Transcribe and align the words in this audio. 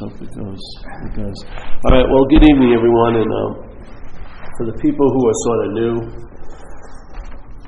hope 0.00 0.16
it 0.16 0.32
goes. 0.32 0.64
It 1.04 1.12
goes. 1.12 1.38
All 1.84 1.92
right. 1.92 2.08
Well, 2.08 2.24
good 2.32 2.44
evening, 2.48 2.72
everyone, 2.72 3.20
and 3.20 3.28
um, 3.28 3.52
for 4.56 4.64
the 4.72 4.76
people 4.80 5.04
who 5.04 5.22
are 5.28 5.38
sort 5.44 5.60
of 5.60 5.68
new, 5.76 5.94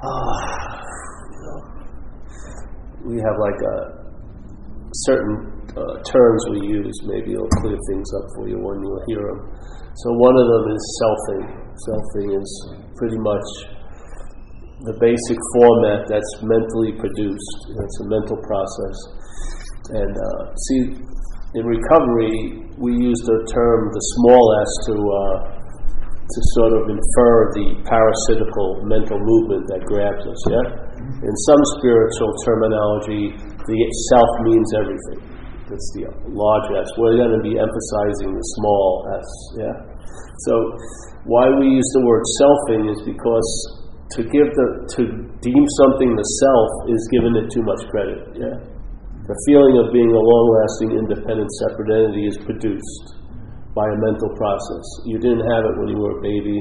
uh, 0.00 0.36
we 3.04 3.20
have 3.20 3.36
like 3.36 3.60
a 3.60 3.76
certain 5.04 5.60
uh, 5.76 5.94
terms 6.08 6.40
we 6.56 6.72
use. 6.72 6.96
Maybe 7.04 7.36
it'll 7.36 7.52
clear 7.60 7.76
things 7.92 8.08
up 8.16 8.26
for 8.36 8.48
you 8.48 8.56
when 8.56 8.80
you 8.80 8.90
hear 9.12 9.20
them. 9.28 9.52
So 9.92 10.16
one 10.16 10.32
of 10.32 10.46
them 10.48 10.64
is 10.72 10.82
selfing. 11.04 11.46
Selfing 11.84 12.28
is 12.32 12.50
pretty 12.96 13.20
much 13.20 13.48
the 14.88 14.96
basic 15.04 15.36
format 15.52 16.08
that's 16.08 16.32
mentally 16.40 16.96
produced. 16.96 17.56
It's 17.76 17.98
a 18.00 18.06
mental 18.08 18.40
process. 18.40 18.96
And 20.00 20.16
uh, 20.16 20.40
see, 20.56 20.80
in 21.54 21.64
recovery, 21.68 22.64
we 22.80 22.96
use 22.96 23.20
the 23.28 23.38
term 23.52 23.92
the 23.92 24.04
small 24.16 24.44
s 24.56 24.72
to 24.88 24.94
uh, 24.96 25.36
to 26.32 26.40
sort 26.56 26.72
of 26.80 26.88
infer 26.88 27.34
the 27.52 27.66
parasitical 27.84 28.80
mental 28.88 29.20
movement 29.20 29.68
that 29.68 29.84
grabs 29.84 30.24
us. 30.24 30.40
Yeah. 30.48 30.66
In 31.20 31.34
some 31.44 31.62
spiritual 31.76 32.32
terminology, 32.46 33.36
the 33.36 33.78
self 34.08 34.30
means 34.48 34.68
everything. 34.80 35.20
That's 35.68 35.88
the 35.92 36.08
large 36.32 36.68
S. 36.72 36.88
We're 36.96 37.20
going 37.20 37.36
to 37.36 37.44
be 37.44 37.60
emphasizing 37.60 38.32
the 38.32 38.46
small 38.56 38.88
s. 39.12 39.28
Yeah. 39.60 39.76
So 40.48 40.54
why 41.28 41.52
we 41.60 41.68
use 41.68 41.90
the 42.00 42.04
word 42.08 42.24
selfing 42.40 42.82
is 42.88 43.00
because 43.04 43.48
to 44.16 44.24
give 44.24 44.48
the 44.56 44.66
to 44.96 45.02
deem 45.44 45.64
something 45.84 46.16
the 46.16 46.28
self 46.40 46.70
is 46.88 47.00
giving 47.12 47.36
it 47.36 47.52
too 47.52 47.64
much 47.64 47.82
credit. 47.92 48.20
Yeah. 48.40 48.56
The 49.22 49.38
feeling 49.46 49.78
of 49.78 49.94
being 49.94 50.10
a 50.10 50.18
long-lasting, 50.18 50.98
independent, 50.98 51.46
separate 51.62 51.94
entity 51.94 52.26
is 52.26 52.34
produced 52.42 53.22
by 53.70 53.86
a 53.86 53.96
mental 54.02 54.34
process. 54.34 54.82
You 55.06 55.22
didn't 55.22 55.46
have 55.46 55.62
it 55.62 55.74
when 55.78 55.94
you 55.94 55.98
were 56.02 56.18
a 56.18 56.22
baby. 56.26 56.58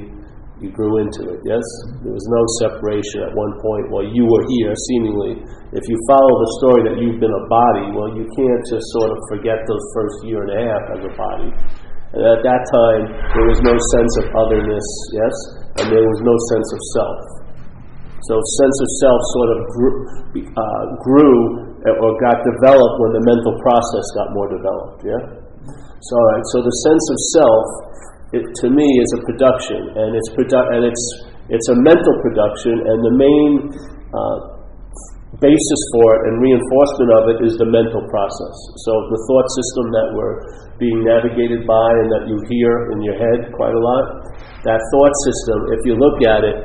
You 0.61 0.69
grew 0.69 1.01
into 1.01 1.25
it. 1.33 1.41
Yes, 1.41 1.65
there 2.05 2.13
was 2.13 2.21
no 2.29 2.43
separation 2.61 3.25
at 3.25 3.33
one 3.33 3.57
point 3.65 3.89
while 3.89 4.05
you 4.05 4.29
were 4.29 4.45
here. 4.45 4.77
Seemingly, 4.77 5.41
if 5.73 5.81
you 5.89 5.97
follow 6.05 6.33
the 6.37 6.49
story 6.61 6.81
that 6.85 6.95
you've 7.01 7.17
been 7.17 7.33
a 7.33 7.45
body, 7.49 7.97
well, 7.97 8.13
you 8.13 8.29
can't 8.29 8.63
just 8.69 8.85
sort 8.93 9.09
of 9.09 9.17
forget 9.33 9.57
those 9.65 9.85
first 9.97 10.17
year 10.29 10.45
and 10.45 10.53
a 10.53 10.59
half 10.61 10.83
as 10.93 11.01
a 11.01 11.13
body. 11.17 11.49
And 12.13 12.21
at 12.29 12.45
that 12.45 12.61
time, 12.69 13.03
there 13.09 13.47
was 13.49 13.57
no 13.65 13.73
sense 13.73 14.13
of 14.21 14.25
otherness. 14.37 14.85
Yes, 15.17 15.35
and 15.81 15.85
there 15.89 16.05
was 16.05 16.19
no 16.21 16.37
sense 16.53 16.69
of 16.77 16.81
self. 16.93 17.19
So 18.29 18.37
sense 18.37 18.77
of 18.85 18.89
self 19.01 19.21
sort 19.33 19.49
of 19.49 19.59
grew, 19.73 19.93
uh, 20.45 20.85
grew 21.01 21.70
or 21.87 22.09
got 22.21 22.37
developed 22.45 22.95
when 23.01 23.11
the 23.17 23.23
mental 23.25 23.55
process 23.61 24.05
got 24.13 24.27
more 24.37 24.49
developed. 24.53 25.01
Yeah. 25.01 25.23
So, 26.01 26.15
right, 26.17 26.45
so 26.53 26.65
the 26.65 26.75
sense 26.85 27.05
of 27.13 27.17
self, 27.37 27.65
it, 28.33 28.43
to 28.65 28.67
me, 28.73 28.85
is 28.85 29.09
a 29.17 29.21
production, 29.25 29.81
and 29.97 30.09
it's 30.17 30.29
produ- 30.33 30.69
and 30.73 30.81
it's 30.85 31.05
it's 31.49 31.69
a 31.69 31.77
mental 31.77 32.15
production, 32.23 32.73
and 32.85 32.97
the 33.05 33.15
main 33.17 33.51
uh, 34.13 34.37
basis 35.39 35.81
for 35.95 36.07
it 36.19 36.21
and 36.27 36.43
reinforcement 36.43 37.09
of 37.15 37.23
it 37.31 37.39
is 37.47 37.55
the 37.55 37.69
mental 37.69 38.03
process. 38.11 38.55
So 38.83 38.91
the 39.07 39.19
thought 39.31 39.47
system 39.55 39.85
that 39.95 40.07
we're 40.11 40.37
being 40.75 41.07
navigated 41.07 41.63
by 41.63 41.89
and 42.03 42.09
that 42.11 42.23
you 42.27 42.35
hear 42.51 42.91
in 42.91 42.99
your 42.99 43.15
head 43.15 43.53
quite 43.55 43.71
a 43.71 43.79
lot, 43.79 44.27
that 44.67 44.79
thought 44.91 45.15
system, 45.23 45.57
if 45.71 45.81
you 45.87 45.95
look 45.95 46.19
at 46.27 46.43
it, 46.43 46.57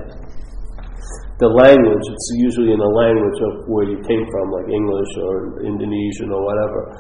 the 1.37 1.53
language, 1.53 2.05
it's 2.09 2.29
usually 2.41 2.73
in 2.73 2.81
the 2.81 2.93
language 2.97 3.39
of 3.53 3.69
where 3.69 3.85
you 3.85 4.01
came 4.09 4.25
from, 4.33 4.45
like 4.57 4.73
English 4.73 5.13
or 5.21 5.61
Indonesian 5.69 6.33
or 6.33 6.41
whatever. 6.41 6.97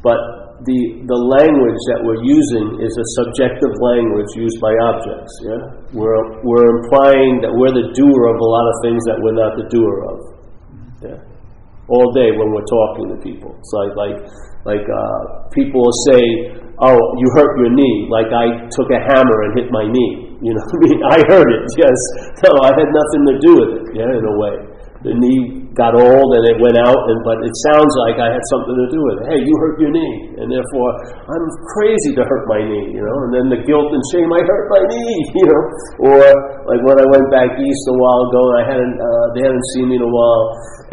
But 0.00 0.16
the, 0.64 1.04
the 1.04 1.20
language 1.36 1.80
that 1.92 2.00
we're 2.00 2.24
using 2.24 2.80
is 2.80 2.92
a 2.96 3.06
subjective 3.20 3.74
language 3.84 4.30
used 4.32 4.56
by 4.64 4.72
objects. 4.88 5.32
Yeah? 5.44 5.62
We're, 5.92 6.40
we're 6.40 6.68
implying 6.80 7.44
that 7.44 7.52
we're 7.52 7.76
the 7.76 7.92
doer 7.92 8.22
of 8.32 8.38
a 8.40 8.48
lot 8.48 8.64
of 8.64 8.74
things 8.80 9.02
that 9.04 9.18
we're 9.20 9.36
not 9.36 9.52
the 9.60 9.68
doer 9.68 9.96
of. 10.08 10.18
Yeah? 11.04 11.20
All 11.92 12.08
day 12.16 12.32
when 12.32 12.48
we're 12.56 12.70
talking 12.72 13.12
to 13.12 13.16
people. 13.20 13.52
It's 13.60 13.74
like, 13.76 13.92
like, 13.92 14.18
like 14.64 14.86
uh, 14.88 15.20
people 15.52 15.84
will 15.84 16.00
say, 16.08 16.22
oh, 16.80 16.96
you 16.96 17.26
hurt 17.36 17.52
your 17.60 17.76
knee, 17.76 18.08
like 18.08 18.32
I 18.32 18.64
took 18.72 18.88
a 18.88 19.00
hammer 19.04 19.38
and 19.44 19.52
hit 19.60 19.68
my 19.68 19.84
knee. 19.84 20.25
You 20.44 20.52
know, 20.52 20.64
I 20.74 20.76
mean, 20.84 20.98
I 21.06 21.18
heard 21.32 21.48
it. 21.48 21.64
Yes, 21.80 21.98
no, 22.44 22.50
I 22.60 22.70
had 22.76 22.90
nothing 22.92 23.22
to 23.32 23.34
do 23.40 23.52
with 23.56 23.70
it. 23.80 23.84
Yeah, 23.96 24.10
in 24.12 24.24
a 24.24 24.36
way, 24.36 24.54
the 25.04 25.14
knee 25.16 25.66
got 25.76 25.92
old 25.92 26.28
and 26.32 26.44
it 26.48 26.56
went 26.56 26.80
out, 26.80 26.96
and 26.96 27.20
but 27.20 27.36
it 27.44 27.52
sounds 27.68 27.92
like 28.08 28.16
I 28.16 28.32
had 28.32 28.44
something 28.48 28.76
to 28.76 28.88
do 28.88 29.00
with 29.04 29.16
it. 29.20 29.24
Hey, 29.28 29.40
you 29.44 29.52
hurt 29.60 29.76
your 29.76 29.92
knee, 29.92 30.40
and 30.40 30.48
therefore 30.48 30.90
I'm 31.28 31.46
crazy 31.76 32.16
to 32.16 32.24
hurt 32.24 32.44
my 32.48 32.64
knee. 32.64 32.96
You 32.96 33.04
know, 33.04 33.16
and 33.28 33.30
then 33.36 33.46
the 33.52 33.60
guilt 33.64 33.92
and 33.92 34.04
shame, 34.12 34.28
I 34.32 34.40
hurt 34.40 34.66
my 34.72 34.82
knee. 34.88 35.18
You 35.36 35.44
know, 35.52 35.62
or 36.10 36.22
like 36.64 36.80
when 36.88 36.96
I 36.96 37.06
went 37.12 37.28
back 37.28 37.60
east 37.60 37.84
a 37.92 37.96
while 38.00 38.24
ago, 38.24 38.40
and 38.50 38.56
I 38.56 38.64
hadn't, 38.72 38.96
uh, 38.96 39.26
they 39.36 39.42
hadn't 39.44 39.66
seen 39.76 39.92
me 39.92 40.00
in 40.00 40.04
a 40.04 40.08
while, 40.08 40.44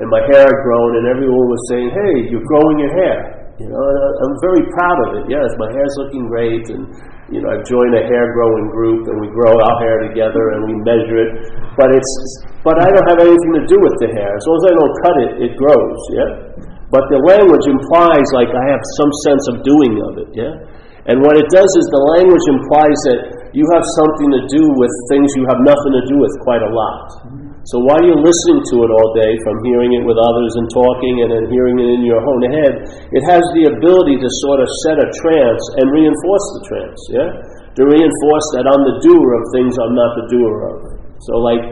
and 0.04 0.08
my 0.12 0.20
hair 0.30 0.46
had 0.46 0.60
grown, 0.68 1.00
and 1.00 1.06
everyone 1.08 1.48
was 1.48 1.64
saying, 1.72 1.90
"Hey, 1.90 2.28
you're 2.28 2.44
growing 2.44 2.78
your 2.84 2.94
hair." 3.00 3.18
You 3.62 3.70
know, 3.72 3.80
and 3.80 3.98
I'm 4.20 4.36
very 4.44 4.66
proud 4.75 4.98
of 5.08 5.10
it. 5.22 5.24
Yes, 5.31 5.48
my 5.62 5.70
hair's 5.72 5.96
looking 6.02 6.28
great, 6.28 6.66
and 6.74 6.84
you 7.32 7.40
know, 7.40 7.50
I've 7.54 7.64
joined 7.64 7.96
a 7.96 8.04
hair 8.04 8.34
growing 8.36 8.68
group, 8.74 9.08
and 9.08 9.16
we 9.22 9.32
grow 9.32 9.56
our 9.56 9.76
hair 9.80 10.04
together, 10.04 10.58
and 10.58 10.68
we 10.68 10.76
measure 10.84 11.18
it. 11.24 11.32
But 11.80 11.96
it's, 11.96 12.12
but 12.66 12.76
I 12.84 12.88
don't 12.92 13.08
have 13.08 13.22
anything 13.24 13.54
to 13.60 13.64
do 13.70 13.78
with 13.80 13.96
the 14.04 14.12
hair. 14.12 14.32
As 14.36 14.44
long 14.44 14.58
as 14.60 14.66
I 14.68 14.74
don't 14.76 14.96
cut 15.04 15.16
it, 15.24 15.32
it 15.48 15.52
grows. 15.56 16.00
Yeah. 16.12 16.32
But 16.92 17.10
the 17.10 17.18
language 17.24 17.66
implies 17.66 18.28
like 18.38 18.54
I 18.54 18.64
have 18.70 18.84
some 19.00 19.12
sense 19.26 19.44
of 19.50 19.56
doing 19.66 19.94
of 20.04 20.14
it. 20.22 20.30
Yeah. 20.36 20.54
And 21.10 21.20
what 21.20 21.36
it 21.36 21.48
does 21.52 21.68
is 21.68 21.86
the 21.92 22.04
language 22.16 22.46
implies 22.48 23.00
that 23.12 23.20
you 23.52 23.66
have 23.76 23.84
something 24.00 24.30
to 24.40 24.42
do 24.48 24.64
with 24.80 24.94
things 25.12 25.36
you 25.36 25.44
have 25.52 25.60
nothing 25.60 25.94
to 26.00 26.04
do 26.08 26.16
with 26.16 26.32
quite 26.46 26.64
a 26.64 26.72
lot. 26.72 27.23
So 27.63 27.79
while 27.79 28.03
you're 28.03 28.19
listening 28.19 28.59
to 28.59 28.75
it 28.84 28.91
all 28.91 29.09
day, 29.16 29.31
from 29.47 29.56
hearing 29.63 29.96
it 29.96 30.03
with 30.03 30.19
others 30.19 30.51
and 30.59 30.68
talking 30.68 31.16
and 31.24 31.29
then 31.31 31.46
hearing 31.47 31.79
it 31.79 31.90
in 31.96 32.03
your 32.03 32.19
own 32.19 32.44
head, 32.51 32.74
it 33.16 33.24
has 33.24 33.40
the 33.56 33.72
ability 33.72 34.19
to 34.19 34.29
sort 34.44 34.59
of 34.59 34.68
set 34.84 35.00
a 35.00 35.07
trance 35.24 35.63
and 35.79 35.88
reinforce 35.96 36.47
the 36.59 36.62
trance, 36.68 37.01
yeah? 37.07 37.29
To 37.79 37.81
reinforce 37.88 38.47
that 38.59 38.68
I'm 38.68 38.84
the 38.84 39.00
doer 39.00 39.28
of 39.40 39.44
things 39.56 39.79
I'm 39.79 39.96
not 39.96 40.12
the 40.19 40.28
doer 40.28 40.56
of. 40.75 40.78
So 41.24 41.40
like 41.40 41.63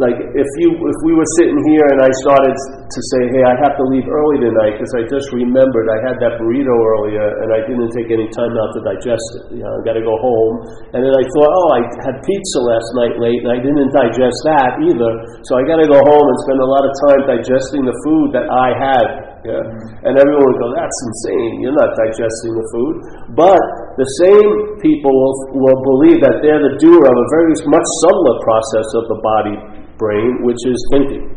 like 0.00 0.16
if 0.16 0.50
you 0.64 0.72
if 0.72 0.98
we 1.04 1.12
were 1.12 1.28
sitting 1.36 1.60
here 1.68 1.84
and 1.92 2.00
I 2.00 2.08
started 2.24 2.56
to 2.56 3.00
say, 3.12 3.20
hey, 3.36 3.44
I 3.44 3.54
have 3.60 3.76
to 3.76 3.84
leave 3.92 4.08
early 4.08 4.40
tonight 4.40 4.80
because 4.80 4.88
I 4.96 5.04
just 5.04 5.28
remembered 5.36 5.92
I 5.92 5.98
had 6.08 6.16
that 6.24 6.40
burrito 6.40 6.72
earlier 6.72 7.22
and 7.44 7.52
I 7.52 7.60
didn't 7.68 7.92
take 7.92 8.08
any 8.08 8.24
time 8.32 8.56
out 8.56 8.72
to 8.74 8.80
digest 8.80 9.28
it. 9.36 9.60
You 9.60 9.62
know, 9.62 9.76
I 9.76 9.80
got 9.84 10.00
to 10.00 10.04
go 10.04 10.16
home. 10.16 10.54
And 10.96 11.04
then 11.04 11.12
I 11.12 11.24
thought, 11.36 11.52
oh, 11.52 11.68
I 11.76 11.80
had 12.00 12.16
pizza 12.24 12.58
last 12.64 12.88
night 12.96 13.14
late 13.20 13.44
and 13.44 13.52
I 13.52 13.60
didn't 13.60 13.92
digest 13.92 14.40
that 14.48 14.80
either. 14.80 15.12
So 15.44 15.60
I 15.60 15.68
got 15.68 15.84
to 15.84 15.86
go 15.86 16.00
home 16.00 16.26
and 16.26 16.36
spend 16.48 16.58
a 16.64 16.70
lot 16.72 16.82
of 16.88 16.92
time 17.04 17.20
digesting 17.36 17.84
the 17.84 17.96
food 18.00 18.32
that 18.40 18.48
I 18.48 18.68
had. 18.72 19.06
Yeah? 19.44 19.64
And 20.04 20.16
everyone 20.16 20.48
would 20.48 20.60
go, 20.60 20.68
that's 20.76 20.98
insane. 21.12 21.60
You're 21.60 21.76
not 21.76 21.92
digesting 21.92 22.52
the 22.56 22.66
food. 22.72 22.94
But 23.36 23.60
the 24.00 24.08
same 24.24 24.48
people 24.80 25.12
will, 25.12 25.36
will 25.60 25.80
believe 25.84 26.24
that 26.24 26.40
they're 26.40 26.60
the 26.60 26.76
doer 26.80 27.04
of 27.04 27.16
a 27.16 27.26
very 27.36 27.52
much 27.68 27.88
subtler 28.00 28.36
process 28.40 28.88
of 28.96 29.04
the 29.12 29.20
body 29.20 29.79
brain, 30.00 30.40
which 30.42 30.58
is 30.64 30.80
thinking. 30.96 31.36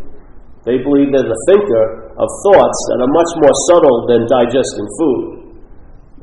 They 0.64 0.80
believe 0.80 1.12
they're 1.12 1.28
the 1.28 1.44
thinker 1.52 2.16
of 2.16 2.28
thoughts 2.48 2.80
that 2.88 3.04
are 3.04 3.12
much 3.12 3.32
more 3.44 3.56
subtle 3.68 3.98
than 4.08 4.24
digesting 4.32 4.88
food, 4.96 5.24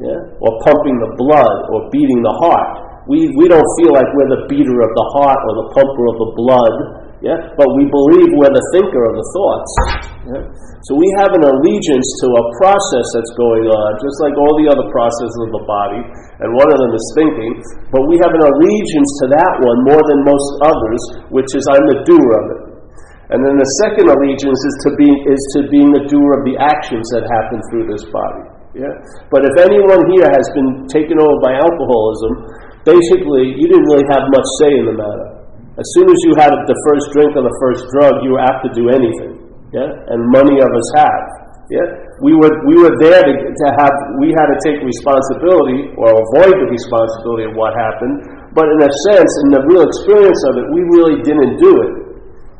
yeah? 0.00 0.20
or 0.40 0.50
pumping 0.64 0.96
the 0.96 1.12
blood, 1.20 1.56
or 1.76 1.92
beating 1.92 2.24
the 2.24 2.32
heart. 2.40 3.04
We, 3.04 3.28
we 3.36 3.52
don't 3.52 3.66
feel 3.76 3.92
like 3.92 4.08
we're 4.16 4.32
the 4.32 4.48
beater 4.48 4.78
of 4.80 4.92
the 4.96 5.06
heart 5.20 5.40
or 5.44 5.52
the 5.60 5.68
pumper 5.76 6.04
of 6.08 6.16
the 6.24 6.30
blood, 6.40 6.74
yeah? 7.20 7.52
but 7.56 7.68
we 7.76 7.84
believe 7.88 8.28
we're 8.36 8.52
the 8.52 8.66
thinker 8.76 9.02
of 9.04 9.14
the 9.16 9.26
thoughts. 9.36 9.72
Yeah? 10.28 10.42
So 10.88 10.96
we 10.96 11.08
have 11.20 11.32
an 11.36 11.44
allegiance 11.44 12.08
to 12.24 12.26
a 12.40 12.44
process 12.56 13.06
that's 13.16 13.34
going 13.36 13.68
on, 13.68 13.88
just 14.00 14.16
like 14.24 14.36
all 14.36 14.54
the 14.56 14.68
other 14.72 14.88
processes 14.88 15.40
of 15.44 15.50
the 15.60 15.64
body, 15.68 16.00
and 16.40 16.48
one 16.56 16.68
of 16.72 16.78
them 16.80 16.92
is 16.96 17.06
thinking, 17.16 17.52
but 17.92 18.08
we 18.08 18.16
have 18.24 18.32
an 18.32 18.44
allegiance 18.44 19.10
to 19.24 19.26
that 19.36 19.52
one 19.60 19.78
more 19.84 20.00
than 20.00 20.24
most 20.24 20.48
others, 20.64 21.02
which 21.28 21.52
is 21.52 21.64
I'm 21.68 21.84
the 21.88 22.00
doer 22.08 22.32
of 22.32 22.46
it. 22.56 22.62
And 23.30 23.38
then 23.46 23.54
the 23.62 23.70
second 23.86 24.10
allegiance 24.10 24.58
is 24.58 24.76
to 24.88 24.90
be 24.98 25.06
is 25.06 25.42
to 25.54 25.70
being 25.70 25.94
the 25.94 26.02
doer 26.10 26.34
of 26.34 26.42
the 26.42 26.58
actions 26.58 27.06
that 27.14 27.22
happen 27.30 27.62
through 27.70 27.86
this 27.86 28.02
body. 28.10 28.42
Yeah? 28.74 28.90
But 29.30 29.46
if 29.46 29.54
anyone 29.54 30.02
here 30.10 30.26
has 30.26 30.46
been 30.50 30.90
taken 30.90 31.14
over 31.22 31.38
by 31.38 31.54
alcoholism, 31.54 32.50
basically 32.82 33.54
you 33.54 33.70
didn't 33.70 33.86
really 33.86 34.06
have 34.10 34.26
much 34.34 34.48
say 34.58 34.74
in 34.74 34.84
the 34.90 34.98
matter. 34.98 35.39
As 35.80 35.88
soon 35.96 36.12
as 36.12 36.20
you 36.28 36.36
had 36.36 36.52
the 36.52 36.78
first 36.92 37.08
drink 37.16 37.32
or 37.32 37.40
the 37.40 37.56
first 37.56 37.88
drug, 37.88 38.20
you 38.20 38.36
were 38.36 38.44
apt 38.44 38.68
to 38.68 38.70
do 38.76 38.92
anything. 38.92 39.40
Yeah? 39.72 39.88
And 40.12 40.28
many 40.28 40.60
of 40.60 40.68
us 40.68 40.88
have. 41.00 41.24
Yeah? 41.72 41.88
We 42.20 42.36
were, 42.36 42.52
we 42.68 42.76
were 42.76 42.92
there 43.00 43.24
to, 43.24 43.32
to 43.32 43.66
have, 43.80 43.94
we 44.20 44.28
had 44.36 44.44
to 44.52 44.58
take 44.60 44.76
responsibility 44.84 45.96
or 45.96 46.12
avoid 46.12 46.52
the 46.52 46.68
responsibility 46.68 47.48
of 47.48 47.56
what 47.56 47.72
happened. 47.80 48.52
But 48.52 48.68
in 48.68 48.80
a 48.84 48.92
sense, 49.08 49.32
in 49.48 49.56
the 49.56 49.64
real 49.72 49.80
experience 49.88 50.42
of 50.52 50.60
it, 50.60 50.66
we 50.68 50.84
really 50.84 51.24
didn't 51.24 51.56
do 51.56 51.72
it. 51.72 51.92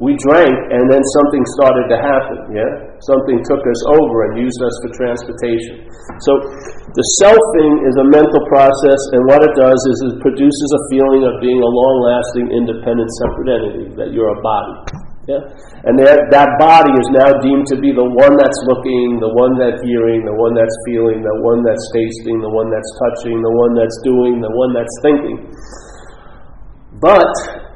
We 0.00 0.16
drank 0.24 0.48
and 0.48 0.88
then 0.88 1.04
something 1.20 1.44
started 1.60 1.86
to 1.92 1.98
happen. 2.00 2.56
Yeah? 2.56 2.70
Something 3.04 3.36
took 3.44 3.60
us 3.60 3.80
over 4.00 4.32
and 4.32 4.40
used 4.40 4.56
us 4.64 4.72
for 4.80 4.88
transportation. 4.96 5.84
So 6.24 6.32
the 6.96 7.04
selfing 7.20 7.84
is 7.84 7.94
a 8.00 8.06
mental 8.08 8.42
process, 8.48 9.00
and 9.12 9.28
what 9.28 9.44
it 9.44 9.52
does 9.60 9.76
is 9.76 9.96
it 10.08 10.24
produces 10.24 10.68
a 10.72 10.82
feeling 10.88 11.22
of 11.28 11.36
being 11.44 11.60
a 11.60 11.70
long 11.70 11.96
lasting, 12.00 12.48
independent, 12.48 13.12
separate 13.20 13.48
entity, 13.60 13.86
that 14.00 14.08
you're 14.16 14.32
a 14.32 14.40
body. 14.40 14.74
Yeah? 15.28 15.44
And 15.84 16.00
that, 16.00 16.32
that 16.32 16.50
body 16.56 16.96
is 16.96 17.08
now 17.12 17.36
deemed 17.44 17.68
to 17.68 17.76
be 17.76 17.92
the 17.92 18.02
one 18.02 18.34
that's 18.40 18.60
looking, 18.72 19.20
the 19.20 19.30
one 19.36 19.54
that's 19.60 19.78
hearing, 19.84 20.24
the 20.24 20.32
one 20.32 20.56
that's 20.56 20.74
feeling, 20.88 21.20
the 21.20 21.36
one 21.44 21.60
that's 21.60 21.84
tasting, 21.92 22.40
the 22.40 22.48
one 22.48 22.72
that's 22.72 22.90
touching, 23.04 23.36
the 23.38 23.52
one 23.52 23.76
that's 23.76 23.98
doing, 24.00 24.40
the 24.40 24.50
one 24.50 24.72
that's 24.72 24.96
thinking. 25.04 25.38
But 26.98 27.69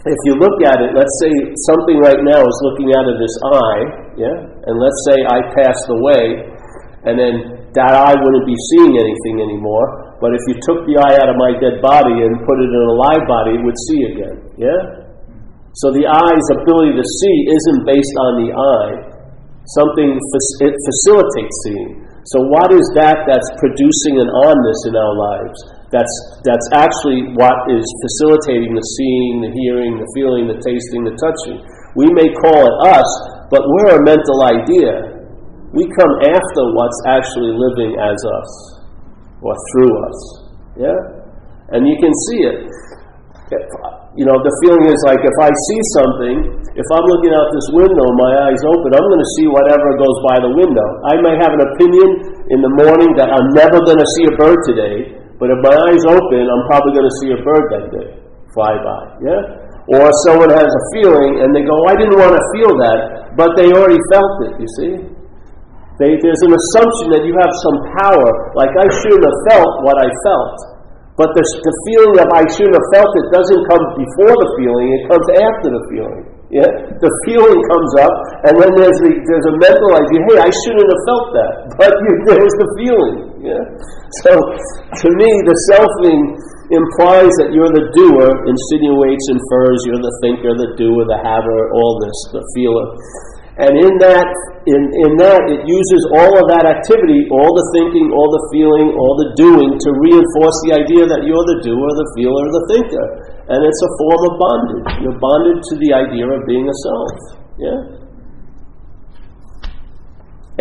if 0.00 0.20
you 0.24 0.40
look 0.40 0.56
at 0.64 0.80
it, 0.80 0.96
let's 0.96 1.12
say 1.20 1.32
something 1.68 2.00
right 2.00 2.24
now 2.24 2.40
is 2.40 2.58
looking 2.64 2.96
out 2.96 3.04
of 3.04 3.20
this 3.20 3.34
eye, 3.52 3.82
yeah, 4.16 4.36
and 4.64 4.74
let's 4.80 5.00
say 5.12 5.16
I 5.28 5.38
passed 5.52 5.88
away, 5.92 6.24
and 7.04 7.20
then 7.20 7.68
that 7.76 7.92
eye 7.92 8.16
wouldn't 8.16 8.48
be 8.48 8.56
seeing 8.72 8.96
anything 8.96 9.44
anymore. 9.44 10.16
But 10.24 10.32
if 10.36 10.42
you 10.48 10.56
took 10.64 10.88
the 10.88 10.96
eye 11.00 11.20
out 11.20 11.28
of 11.28 11.36
my 11.36 11.52
dead 11.56 11.84
body 11.84 12.16
and 12.16 12.32
put 12.44 12.56
it 12.60 12.70
in 12.72 12.84
a 12.92 12.96
live 12.96 13.24
body, 13.28 13.60
it 13.60 13.62
would 13.64 13.80
see 13.88 14.00
again, 14.08 14.36
yeah. 14.56 14.80
So 15.80 15.92
the 15.92 16.08
eye's 16.08 16.48
ability 16.60 16.96
to 16.96 17.06
see 17.06 17.36
isn't 17.46 17.80
based 17.86 18.16
on 18.24 18.32
the 18.40 18.50
eye. 18.52 18.96
Something 19.76 20.16
it 20.16 20.74
facilitates 20.82 21.56
seeing. 21.68 22.04
So 22.32 22.42
what 22.48 22.72
is 22.72 22.84
that 22.96 23.24
that's 23.28 23.48
producing 23.60 24.18
an 24.18 24.28
onness 24.28 24.80
in 24.88 24.94
our 24.96 25.14
lives? 25.14 25.58
That's, 25.90 26.14
that's 26.46 26.68
actually 26.70 27.34
what 27.34 27.54
is 27.66 27.82
facilitating 27.82 28.78
the 28.78 28.86
seeing, 28.94 29.42
the 29.42 29.50
hearing, 29.50 29.98
the 29.98 30.06
feeling, 30.14 30.46
the 30.46 30.58
tasting, 30.62 31.02
the 31.02 31.18
touching. 31.18 31.58
We 31.98 32.06
may 32.14 32.30
call 32.46 32.62
it 32.62 32.76
us, 32.94 33.10
but 33.50 33.66
we're 33.66 33.98
a 33.98 34.02
mental 34.06 34.38
idea. 34.46 35.18
We 35.74 35.90
come 35.90 36.14
after 36.30 36.62
what's 36.78 36.98
actually 37.10 37.58
living 37.58 37.98
as 37.98 38.18
us, 38.22 38.50
or 39.42 39.54
through 39.74 39.94
us. 40.06 40.18
Yeah? 40.78 40.98
And 41.74 41.82
you 41.82 41.98
can 41.98 42.14
see 42.30 42.40
it. 42.46 42.58
You 44.14 44.26
know, 44.26 44.38
the 44.38 44.54
feeling 44.62 44.86
is 44.86 44.98
like 45.06 45.18
if 45.18 45.38
I 45.42 45.50
see 45.50 45.80
something, 45.98 46.34
if 46.78 46.86
I'm 46.94 47.06
looking 47.06 47.34
out 47.34 47.50
this 47.50 47.66
window, 47.74 48.06
my 48.14 48.46
eyes 48.46 48.62
open, 48.62 48.94
I'm 48.94 49.06
going 49.10 49.22
to 49.22 49.32
see 49.34 49.46
whatever 49.50 49.86
goes 49.98 50.18
by 50.22 50.38
the 50.38 50.54
window. 50.54 50.86
I 51.10 51.18
may 51.18 51.34
have 51.34 51.50
an 51.50 51.62
opinion 51.74 52.46
in 52.46 52.62
the 52.62 52.72
morning 52.78 53.10
that 53.18 53.34
I'm 53.34 53.50
never 53.58 53.82
going 53.82 53.98
to 53.98 54.10
see 54.18 54.30
a 54.30 54.34
bird 54.38 54.58
today, 54.70 55.19
but 55.40 55.48
if 55.48 55.58
my 55.64 55.72
eyes 55.88 56.04
open, 56.04 56.42
I'm 56.44 56.64
probably 56.68 56.92
going 56.92 57.08
to 57.08 57.16
see 57.24 57.30
a 57.32 57.40
bird 57.40 57.64
that 57.72 57.84
day 57.88 58.08
fly 58.52 58.76
by. 58.76 59.00
Yeah? 59.24 59.40
Or 59.96 60.06
someone 60.28 60.52
has 60.52 60.68
a 60.68 60.82
feeling 60.94 61.40
and 61.40 61.50
they 61.56 61.64
go, 61.64 61.74
I 61.88 61.96
didn't 61.96 62.20
want 62.20 62.36
to 62.36 62.44
feel 62.54 62.76
that, 62.76 63.34
but 63.40 63.56
they 63.56 63.72
already 63.72 63.98
felt 64.12 64.34
it, 64.46 64.52
you 64.60 64.68
see? 64.76 64.92
They, 65.96 66.16
there's 66.20 66.44
an 66.44 66.52
assumption 66.52 67.12
that 67.16 67.24
you 67.24 67.32
have 67.40 67.52
some 67.64 67.78
power, 68.04 68.28
like 68.52 68.72
I 68.72 68.88
shouldn't 69.00 69.24
have 69.24 69.38
felt 69.52 69.72
what 69.84 69.96
I 70.00 70.08
felt. 70.24 70.56
But 71.16 71.32
the, 71.36 71.44
the 71.44 71.74
feeling 71.88 72.16
of 72.20 72.28
I 72.32 72.44
shouldn't 72.48 72.72
have 72.72 72.88
felt 72.96 73.10
it 73.20 73.28
doesn't 73.32 73.62
come 73.68 73.84
before 73.96 74.32
the 74.32 74.48
feeling, 74.60 74.86
it 74.92 75.02
comes 75.08 75.26
after 75.40 75.68
the 75.72 75.82
feeling. 75.92 76.24
Yeah? 76.50 76.66
The 76.98 77.10
feeling 77.30 77.58
comes 77.70 77.92
up, 78.02 78.14
and 78.50 78.54
then 78.58 78.70
there's, 78.74 78.98
the, 78.98 79.10
there's 79.22 79.46
a 79.46 79.56
mental 79.62 79.90
idea, 79.94 80.18
hey, 80.26 80.38
I 80.42 80.50
shouldn't 80.50 80.88
have 80.90 81.02
felt 81.06 81.26
that. 81.38 81.52
But 81.80 81.94
you, 81.94 82.12
there's 82.26 82.56
the 82.58 82.68
feeling. 82.74 83.16
Yeah? 83.46 83.64
So, 84.26 84.34
to 84.34 85.08
me, 85.14 85.30
the 85.46 85.56
selfing 85.70 86.20
implies 86.74 87.30
that 87.38 87.54
you're 87.54 87.70
the 87.70 87.86
doer, 87.94 88.28
insinuates, 88.50 89.26
infers, 89.30 89.78
you're 89.86 90.02
the 90.02 90.14
thinker, 90.26 90.50
the 90.58 90.74
doer, 90.74 91.06
the 91.06 91.22
haver, 91.22 91.70
all 91.70 92.02
this, 92.02 92.18
the 92.34 92.42
feeler. 92.58 92.86
And 93.60 93.76
in 93.76 93.92
that, 94.00 94.24
in, 94.64 94.82
in 95.04 95.10
that, 95.20 95.44
it 95.52 95.62
uses 95.68 96.02
all 96.16 96.32
of 96.32 96.48
that 96.48 96.64
activity, 96.64 97.28
all 97.28 97.52
the 97.52 97.66
thinking, 97.76 98.08
all 98.08 98.30
the 98.32 98.44
feeling, 98.54 98.88
all 98.96 99.14
the 99.20 99.30
doing, 99.36 99.76
to 99.76 99.90
reinforce 100.00 100.56
the 100.64 100.80
idea 100.80 101.04
that 101.04 101.28
you're 101.28 101.44
the 101.44 101.60
doer, 101.60 101.88
the 101.92 102.08
feeler, 102.16 102.44
the 102.48 102.64
thinker. 102.72 103.06
And 103.50 103.58
it's 103.66 103.82
a 103.82 103.90
form 103.98 104.22
of 104.30 104.32
bondage. 104.38 104.90
You're 105.02 105.18
bonded 105.18 105.58
to 105.58 105.74
the 105.82 105.90
idea 105.90 106.22
of 106.22 106.40
being 106.46 106.70
a 106.70 106.76
self. 106.86 107.14
Yeah? 107.58 107.80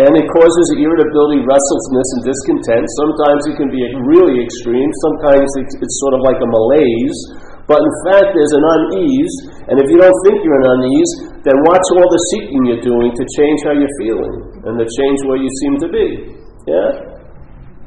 And 0.01 0.15
it 0.18 0.25
causes 0.31 0.65
irritability, 0.74 1.44
restlessness, 1.45 2.07
and 2.18 2.21
discontent. 2.25 2.88
Sometimes 2.97 3.41
it 3.51 3.56
can 3.62 3.69
be 3.69 3.83
really 4.09 4.41
extreme. 4.41 4.89
Sometimes 5.06 5.45
it's 5.59 5.95
sort 6.01 6.18
of 6.18 6.21
like 6.24 6.39
a 6.41 6.50
malaise. 6.50 7.19
But 7.69 7.86
in 7.86 7.94
fact, 8.09 8.33
there's 8.33 8.56
an 8.57 8.65
unease. 8.65 9.36
And 9.69 9.77
if 9.77 9.86
you 9.91 10.01
don't 10.01 10.19
think 10.25 10.41
you're 10.41 10.62
an 10.65 10.69
unease, 10.81 11.12
then 11.45 11.62
watch 11.69 11.86
all 11.94 12.07
the 12.09 12.21
seeking 12.33 12.74
you're 12.74 12.81
doing 12.81 13.13
to 13.13 13.24
change 13.38 13.59
how 13.69 13.77
you're 13.77 13.97
feeling 14.01 14.65
and 14.65 14.81
to 14.81 14.86
change 14.97 15.19
where 15.30 15.38
you 15.38 15.51
seem 15.62 15.74
to 15.83 15.89
be. 15.94 16.07
Yeah? 16.65 17.19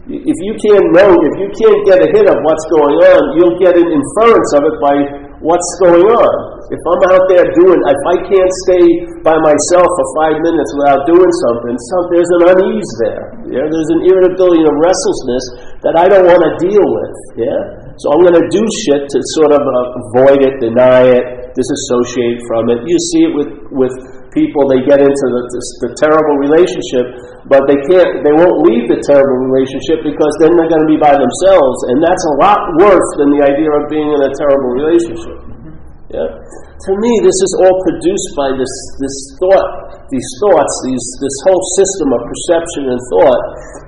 If 0.02 0.38
you 0.42 0.54
can't 0.58 0.88
know, 0.98 1.14
if 1.14 1.34
you 1.38 1.48
can't 1.54 1.80
get 1.86 2.02
a 2.02 2.08
hit 2.10 2.26
of 2.26 2.34
what's 2.42 2.66
going 2.74 2.98
on, 3.06 3.20
you'll 3.38 3.54
get 3.62 3.78
an 3.78 3.86
inference 3.86 4.50
of 4.58 4.66
it 4.66 4.76
by 4.82 4.94
what's 5.38 5.70
going 5.78 6.02
on. 6.10 6.34
If 6.74 6.82
I'm 6.90 7.02
out 7.06 7.22
there 7.30 7.46
doing, 7.54 7.78
if 7.78 8.02
I 8.10 8.16
can't 8.26 8.52
stay 8.66 8.82
by 9.22 9.38
myself 9.38 9.86
for 9.86 10.06
five 10.18 10.42
minutes 10.42 10.70
without 10.82 11.06
doing 11.06 11.30
something, 11.46 11.74
some, 11.78 12.02
there's 12.10 12.32
an 12.34 12.42
unease 12.50 12.92
there. 12.98 13.24
Yeah? 13.46 13.62
There's 13.62 13.90
an 13.94 14.02
irritability 14.10 14.66
and 14.66 14.74
a 14.74 14.78
restlessness 14.82 15.44
that 15.86 15.94
I 15.94 16.10
don't 16.10 16.26
want 16.26 16.42
to 16.50 16.52
deal 16.58 16.82
with. 16.82 17.16
Yeah? 17.38 17.58
So 18.02 18.10
I'm 18.10 18.26
going 18.26 18.42
to 18.42 18.48
do 18.50 18.62
shit 18.82 19.06
to 19.06 19.18
sort 19.38 19.54
of 19.54 19.62
uh, 19.62 20.02
avoid 20.02 20.42
it, 20.42 20.58
deny 20.58 21.14
it, 21.14 21.54
disassociate 21.54 22.42
from 22.50 22.74
it. 22.74 22.82
You 22.90 22.98
see 23.14 23.22
it 23.30 23.32
with, 23.38 23.50
with 23.70 23.94
people, 24.32 24.64
they 24.68 24.82
get 24.84 25.00
into 25.00 25.26
the, 25.28 25.42
the, 25.52 25.62
the 25.86 25.90
terrible 26.00 26.36
relationship, 26.40 27.06
but 27.48 27.64
they 27.68 27.78
can't, 27.88 28.24
they 28.24 28.34
won't 28.34 28.64
leave 28.64 28.88
the 28.88 29.00
terrible 29.04 29.48
relationship 29.52 30.04
because 30.04 30.32
then 30.40 30.56
they're 30.56 30.72
going 30.72 30.84
to 30.84 30.90
be 30.90 31.00
by 31.00 31.12
themselves, 31.14 31.76
and 31.92 32.00
that's 32.00 32.24
a 32.32 32.34
lot 32.40 32.60
worse 32.80 33.10
than 33.20 33.28
the 33.36 33.42
idea 33.44 33.68
of 33.68 33.88
being 33.92 34.08
in 34.08 34.20
a 34.20 34.32
terrible 34.36 34.72
relationship. 34.72 35.36
Mm-hmm. 35.48 35.72
Yeah? 36.12 36.28
To 36.28 36.92
me, 36.98 37.12
this 37.22 37.38
is 37.38 37.52
all 37.62 37.76
produced 37.86 38.30
by 38.34 38.50
this, 38.56 38.74
this 38.98 39.16
thought, 39.38 39.70
these 40.10 40.28
thoughts, 40.44 40.74
these, 40.88 41.06
this 41.22 41.36
whole 41.46 41.62
system 41.78 42.08
of 42.12 42.20
perception 42.26 42.82
and 42.90 43.00
thought 43.16 43.42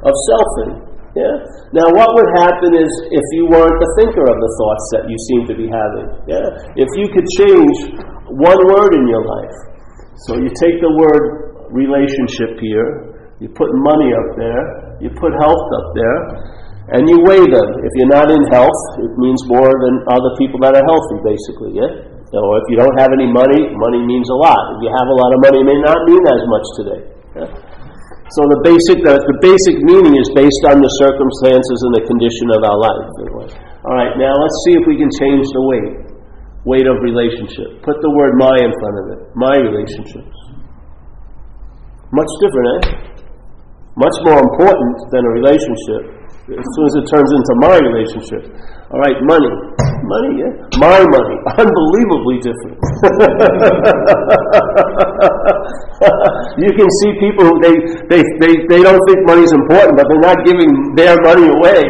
of 0.08 0.14
selfing. 0.30 0.72
Yeah? 1.14 1.34
Now, 1.74 1.90
what 1.90 2.10
would 2.14 2.30
happen 2.38 2.74
is 2.74 2.90
if 3.10 3.26
you 3.38 3.46
weren't 3.50 3.78
the 3.78 3.90
thinker 3.98 4.24
of 4.26 4.36
the 4.38 4.52
thoughts 4.58 4.84
that 4.94 5.02
you 5.06 5.18
seem 5.30 5.42
to 5.50 5.54
be 5.54 5.66
having. 5.70 6.06
Yeah? 6.26 6.46
If 6.74 6.90
you 6.98 7.06
could 7.10 7.26
change 7.38 7.76
one 8.30 8.60
word 8.72 8.94
in 8.94 9.06
your 9.06 9.22
life. 9.22 9.73
So 10.26 10.38
you 10.38 10.46
take 10.54 10.78
the 10.78 10.92
word 10.94 11.74
relationship 11.74 12.62
here, 12.62 13.34
you 13.42 13.50
put 13.50 13.66
money 13.74 14.14
up 14.14 14.28
there, 14.38 14.62
you 15.02 15.10
put 15.10 15.34
health 15.42 15.66
up 15.74 15.86
there, 15.98 16.18
and 16.94 17.08
you 17.08 17.18
weigh 17.26 17.42
them. 17.42 17.68
If 17.82 17.92
you're 17.98 18.12
not 18.12 18.30
in 18.30 18.44
health, 18.52 18.80
it 19.02 19.12
means 19.18 19.40
more 19.50 19.72
than 19.72 19.94
other 20.06 20.32
people 20.38 20.62
that 20.62 20.76
are 20.76 20.86
healthy, 20.86 21.18
basically, 21.24 21.72
yeah? 21.80 22.14
Or 22.34 22.58
if 22.62 22.66
you 22.70 22.76
don't 22.78 22.94
have 22.98 23.14
any 23.14 23.30
money, 23.30 23.70
money 23.78 24.02
means 24.02 24.26
a 24.30 24.38
lot. 24.38 24.58
If 24.78 24.86
you 24.86 24.90
have 24.90 25.06
a 25.06 25.16
lot 25.16 25.30
of 25.34 25.38
money, 25.38 25.58
it 25.62 25.68
may 25.70 25.78
not 25.78 25.98
mean 26.02 26.24
as 26.26 26.42
much 26.50 26.66
today. 26.78 27.00
Yeah? 27.38 27.50
So 28.34 28.40
the 28.50 28.58
basic, 28.66 29.06
the, 29.06 29.22
the 29.22 29.38
basic 29.38 29.78
meaning 29.86 30.18
is 30.18 30.26
based 30.34 30.64
on 30.66 30.82
the 30.82 30.90
circumstances 30.98 31.78
and 31.86 31.92
the 31.94 32.04
condition 32.10 32.50
of 32.50 32.66
our 32.66 32.78
life. 32.80 33.06
All 33.86 33.94
right, 33.94 34.16
now 34.18 34.34
let's 34.34 34.58
see 34.66 34.74
if 34.80 34.84
we 34.88 34.98
can 34.98 35.12
change 35.20 35.46
the 35.54 35.62
weight. 35.62 36.03
Weight 36.64 36.88
of 36.88 36.96
relationship. 37.04 37.84
Put 37.84 38.00
the 38.00 38.08
word 38.08 38.40
my 38.40 38.56
in 38.56 38.72
front 38.80 38.96
of 39.00 39.04
it. 39.12 39.20
My 39.36 39.56
relationships. 39.60 40.36
Much 42.12 42.32
different, 42.40 42.68
eh? 42.72 42.80
Much 44.00 44.16
more 44.24 44.40
important 44.40 44.96
than 45.12 45.24
a 45.24 45.30
relationship 45.38 46.14
as 46.44 46.60
soon 46.76 46.84
as 46.84 46.92
it 47.00 47.08
turns 47.08 47.32
into 47.32 47.56
my 47.56 47.72
relationship. 47.80 48.44
All 48.92 49.00
right, 49.00 49.16
money. 49.24 49.48
Money, 50.04 50.44
yeah? 50.44 50.52
My 50.76 51.00
money. 51.00 51.36
Unbelievably 51.56 52.36
different. 52.44 52.76
you 56.60 56.68
can 56.76 56.84
see 57.00 57.16
people 57.16 57.48
who 57.48 57.56
they, 57.64 57.72
they, 58.12 58.20
they, 58.44 58.60
they 58.68 58.84
don't 58.84 59.00
think 59.08 59.24
money's 59.24 59.56
important, 59.56 59.96
but 59.96 60.04
they're 60.04 60.20
not 60.20 60.36
giving 60.44 60.92
their 60.94 61.16
money 61.24 61.48
away. 61.48 61.80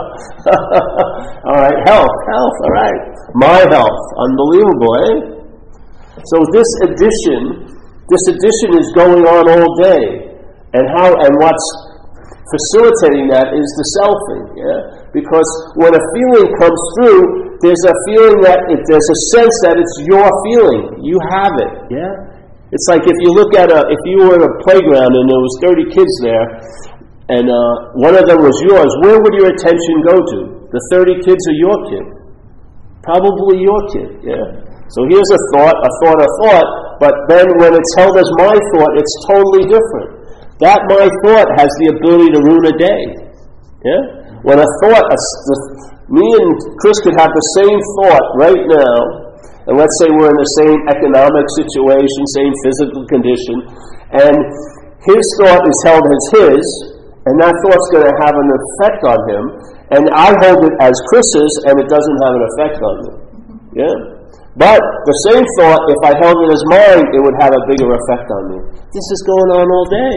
all 1.46 1.58
right, 1.58 1.78
health, 1.86 2.16
health, 2.30 2.56
all 2.64 2.74
right. 2.74 3.00
My 3.34 3.60
health. 3.70 4.00
Unbelievable, 4.30 4.92
eh? 5.06 5.14
So 6.30 6.36
this 6.52 6.68
addition, 6.86 7.72
this 8.08 8.24
addition 8.30 8.70
is 8.78 8.86
going 8.94 9.24
on 9.24 9.44
all 9.48 9.70
day. 9.82 10.32
And 10.72 10.84
how 10.96 11.12
and 11.12 11.32
what's 11.36 11.66
facilitating 12.52 13.32
that 13.32 13.52
is 13.52 13.68
the 13.80 13.86
selfing. 14.00 14.44
Yeah? 14.56 14.78
Because 15.12 15.48
when 15.76 15.92
a 15.92 16.02
feeling 16.16 16.48
comes 16.60 16.80
through, 16.96 17.58
there's 17.64 17.84
a 17.88 17.96
feeling 18.08 18.40
that 18.44 18.60
it, 18.68 18.80
there's 18.88 19.08
a 19.08 19.18
sense 19.36 19.54
that 19.64 19.76
it's 19.80 19.96
your 20.04 20.26
feeling. 20.48 21.00
You 21.04 21.16
have 21.32 21.54
it. 21.60 21.72
Yeah? 21.92 22.12
It's 22.72 22.88
like 22.88 23.04
if 23.04 23.16
you 23.20 23.30
look 23.36 23.52
at 23.52 23.68
a, 23.68 23.84
if 23.92 24.00
you 24.08 24.24
were 24.24 24.36
in 24.40 24.44
a 24.44 24.52
playground 24.64 25.12
and 25.12 25.24
there 25.28 25.42
was 25.44 25.54
30 25.60 25.92
kids 25.92 26.14
there, 26.24 26.44
and 27.30 27.46
uh, 27.46 27.94
one 27.94 28.18
of 28.18 28.26
them 28.26 28.42
was 28.42 28.56
yours, 28.66 28.90
where 29.06 29.18
would 29.22 29.34
your 29.38 29.54
attention 29.54 29.94
go 30.02 30.18
to? 30.18 30.38
The 30.74 30.80
30 30.90 31.22
kids 31.22 31.42
are 31.46 31.58
your 31.60 31.78
kid. 31.86 32.06
Probably 33.06 33.62
your 33.62 33.80
kid, 33.94 34.10
yeah. 34.26 34.46
So 34.90 35.06
here's 35.08 35.30
a 35.30 35.40
thought, 35.54 35.76
a 35.78 35.90
thought, 36.02 36.18
a 36.18 36.30
thought, 36.42 36.68
but 36.98 37.14
then 37.30 37.46
when 37.62 37.72
it's 37.72 37.92
held 37.96 38.18
as 38.18 38.28
my 38.38 38.54
thought, 38.74 38.92
it's 38.98 39.14
totally 39.26 39.64
different. 39.70 40.22
That 40.60 40.82
my 40.90 41.06
thought 41.26 41.48
has 41.58 41.70
the 41.82 41.96
ability 41.96 42.28
to 42.36 42.40
ruin 42.44 42.64
a 42.70 42.76
day. 42.76 43.02
Yeah? 43.82 44.02
When 44.46 44.58
a 44.62 44.68
thought, 44.82 45.06
a, 45.06 45.16
the, 45.18 45.56
me 46.12 46.26
and 46.26 46.50
Chris 46.82 46.98
could 47.02 47.16
have 47.18 47.30
the 47.30 47.46
same 47.58 47.78
thought 47.98 48.26
right 48.38 48.62
now, 48.68 49.32
and 49.70 49.78
let's 49.78 49.94
say 50.02 50.10
we're 50.10 50.30
in 50.30 50.38
the 50.38 50.52
same 50.58 50.78
economic 50.90 51.46
situation, 51.54 52.20
same 52.34 52.52
physical 52.66 53.02
condition, 53.06 53.56
and 54.12 54.36
his 55.08 55.24
thought 55.40 55.62
is 55.66 55.78
held 55.86 56.04
as 56.04 56.24
his, 56.36 56.62
and 57.22 57.34
that 57.38 57.54
thought's 57.62 57.88
going 57.94 58.06
to 58.06 58.16
have 58.26 58.34
an 58.34 58.50
effect 58.50 59.02
on 59.06 59.18
him, 59.30 59.44
and 59.94 60.02
I 60.10 60.34
hold 60.42 60.66
it 60.66 60.74
as 60.82 60.94
Chris's, 61.06 61.52
and 61.70 61.78
it 61.78 61.86
doesn't 61.86 62.18
have 62.26 62.34
an 62.34 62.44
effect 62.54 62.78
on 62.82 62.94
me. 62.98 63.12
Yeah? 63.78 63.96
But 64.58 64.82
the 64.82 65.16
same 65.30 65.44
thought, 65.56 65.80
if 65.88 66.00
I 66.04 66.12
held 66.18 66.36
it 66.44 66.50
as 66.52 66.62
mine, 66.68 67.06
it 67.14 67.20
would 67.22 67.38
have 67.40 67.54
a 67.56 67.62
bigger 67.70 67.88
effect 67.88 68.26
on 68.28 68.42
me. 68.52 68.58
This 68.92 69.06
is 69.14 69.20
going 69.24 69.50
on 69.54 69.66
all 69.70 69.86
day. 69.88 70.16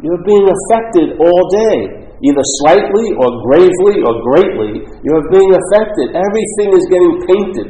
You're 0.00 0.24
being 0.24 0.48
affected 0.48 1.18
all 1.20 1.42
day. 1.52 2.08
Either 2.20 2.44
slightly 2.60 3.16
or 3.16 3.28
gravely 3.48 4.04
or 4.04 4.12
greatly, 4.32 4.84
you're 5.00 5.26
being 5.32 5.52
affected. 5.56 6.12
Everything 6.12 6.68
is 6.76 6.84
getting 6.92 7.14
painted 7.24 7.68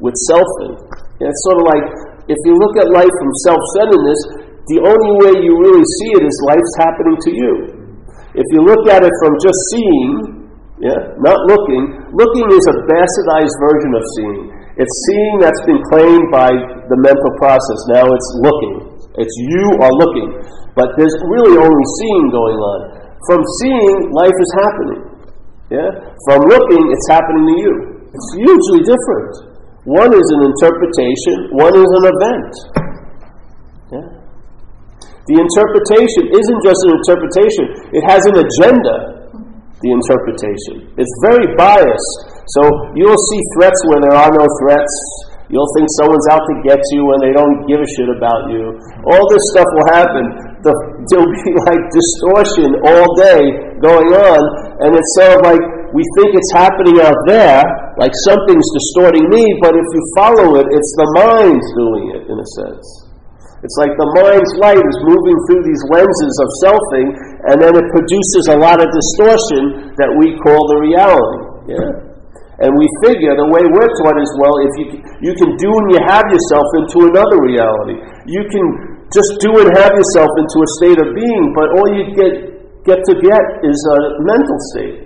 with 0.00 0.12
selfing. 0.28 0.76
it's 1.24 1.40
sort 1.48 1.56
of 1.56 1.64
like 1.72 1.86
if 2.28 2.36
you 2.44 2.52
look 2.60 2.76
at 2.76 2.92
life 2.92 3.08
from 3.08 3.30
self 3.48 3.60
centeredness, 3.80 4.20
the 4.68 4.80
only 4.84 5.12
way 5.24 5.32
you 5.40 5.52
really 5.56 5.86
see 6.00 6.10
it 6.20 6.22
is 6.24 6.36
life's 6.44 6.74
happening 6.80 7.16
to 7.24 7.30
you. 7.32 7.52
If 8.36 8.46
you 8.52 8.60
look 8.62 8.84
at 8.92 9.00
it 9.02 9.14
from 9.24 9.32
just 9.40 9.58
seeing, 9.72 10.08
yeah, 10.78 11.16
not 11.24 11.38
looking, 11.48 12.12
looking 12.14 12.46
is 12.52 12.64
a 12.70 12.76
bastardized 12.86 13.56
version 13.58 13.92
of 13.96 14.04
seeing. 14.14 14.40
It's 14.78 14.96
seeing 15.10 15.34
that's 15.42 15.62
been 15.66 15.82
claimed 15.90 16.28
by 16.30 16.52
the 16.52 16.98
mental 17.02 17.32
process. 17.40 17.80
Now 17.90 18.06
it's 18.06 18.30
looking. 18.44 18.74
It's 19.18 19.34
you 19.34 19.66
are 19.82 19.90
looking. 19.90 20.28
But 20.78 20.94
there's 20.94 21.16
really 21.26 21.58
only 21.58 21.86
seeing 21.98 22.26
going 22.30 22.60
on. 22.62 22.80
From 23.26 23.42
seeing, 23.58 24.14
life 24.14 24.38
is 24.38 24.50
happening. 24.54 25.02
Yeah? 25.74 25.90
From 26.30 26.46
looking, 26.46 26.82
it's 26.94 27.08
happening 27.10 27.42
to 27.42 27.56
you. 27.58 27.72
It's 28.14 28.28
hugely 28.38 28.86
different. 28.86 29.32
One 29.88 30.14
is 30.14 30.28
an 30.38 30.42
interpretation, 30.46 31.58
one 31.58 31.74
is 31.74 31.90
an 31.90 32.04
event. 32.06 32.87
The 35.28 35.36
interpretation 35.36 36.32
isn't 36.32 36.60
just 36.64 36.80
an 36.88 36.92
interpretation, 36.96 37.64
it 37.92 38.04
has 38.08 38.24
an 38.24 38.40
agenda, 38.40 39.28
the 39.84 39.90
interpretation. 39.92 40.88
It's 40.96 41.12
very 41.20 41.52
biased. 41.54 42.48
So 42.56 42.64
you'll 42.96 43.22
see 43.28 43.40
threats 43.56 43.76
where 43.92 44.00
there 44.00 44.16
are 44.16 44.32
no 44.32 44.48
threats. 44.64 44.94
You'll 45.52 45.68
think 45.76 45.88
someone's 46.00 46.28
out 46.28 46.44
to 46.44 46.54
get 46.64 46.80
you 46.92 47.08
when 47.08 47.20
they 47.24 47.32
don't 47.32 47.64
give 47.68 47.80
a 47.80 47.88
shit 47.96 48.08
about 48.08 48.52
you. 48.52 48.72
All 49.08 49.24
this 49.32 49.44
stuff 49.52 49.68
will 49.76 49.88
happen. 49.92 50.24
The, 50.64 50.72
there'll 51.12 51.28
be 51.28 51.52
like 51.64 51.82
distortion 51.92 52.68
all 52.88 53.08
day 53.16 53.52
going 53.80 54.12
on, 54.12 54.40
and 54.84 54.92
it's 54.92 55.12
sort 55.16 55.40
of 55.40 55.40
like 55.44 55.60
we 55.92 56.04
think 56.20 56.36
it's 56.36 56.52
happening 56.52 57.00
out 57.00 57.16
there, 57.24 57.64
like 57.96 58.12
something's 58.28 58.68
distorting 58.76 59.24
me, 59.32 59.44
but 59.64 59.72
if 59.72 59.88
you 59.88 60.02
follow 60.16 60.60
it, 60.60 60.68
it's 60.68 60.92
the 61.00 61.08
mind's 61.16 61.68
doing 61.76 62.04
it, 62.12 62.22
in 62.28 62.36
a 62.36 62.48
sense. 62.60 63.07
It's 63.66 63.74
like 63.74 63.90
the 63.98 64.10
mind's 64.22 64.54
light 64.62 64.78
is 64.78 64.98
moving 65.02 65.34
through 65.50 65.66
these 65.66 65.82
lenses 65.90 66.34
of 66.38 66.48
selfing, 66.62 67.08
and 67.50 67.56
then 67.58 67.74
it 67.74 67.86
produces 67.90 68.54
a 68.54 68.56
lot 68.58 68.78
of 68.78 68.86
distortion 68.86 69.94
that 69.98 70.14
we 70.14 70.38
call 70.46 70.62
the 70.70 70.78
reality. 70.78 71.74
Yeah? 71.74 72.08
And 72.62 72.74
we 72.74 72.86
figure 73.06 73.34
the 73.38 73.50
way 73.50 73.62
we're 73.66 73.90
taught 74.02 74.18
is 74.18 74.30
well, 74.38 74.56
if 74.62 74.72
you 74.82 74.86
you 75.22 75.32
can 75.38 75.54
do 75.58 75.70
and 75.70 75.86
you 75.94 76.00
have 76.06 76.26
yourself 76.26 76.66
into 76.82 77.06
another 77.06 77.38
reality, 77.38 77.98
you 78.26 78.42
can 78.50 78.66
just 79.14 79.38
do 79.38 79.62
and 79.62 79.70
have 79.78 79.94
yourself 79.94 80.30
into 80.38 80.58
a 80.58 80.68
state 80.82 80.98
of 80.98 81.14
being, 81.14 81.44
but 81.54 81.70
all 81.78 81.86
you 81.94 82.10
get 82.18 82.32
get 82.82 82.98
to 83.06 83.14
get 83.18 83.42
is 83.62 83.78
a 83.94 83.98
mental 84.26 84.58
state. 84.74 84.98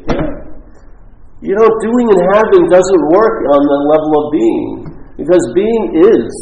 You 1.44 1.58
know, 1.58 1.68
doing 1.82 2.06
and 2.14 2.22
having 2.36 2.64
doesn't 2.72 3.04
work 3.12 3.36
on 3.52 3.62
the 3.66 3.78
level 3.90 4.12
of 4.16 4.24
being 4.32 4.68
because 5.20 5.42
being 5.52 5.84
is. 6.08 6.32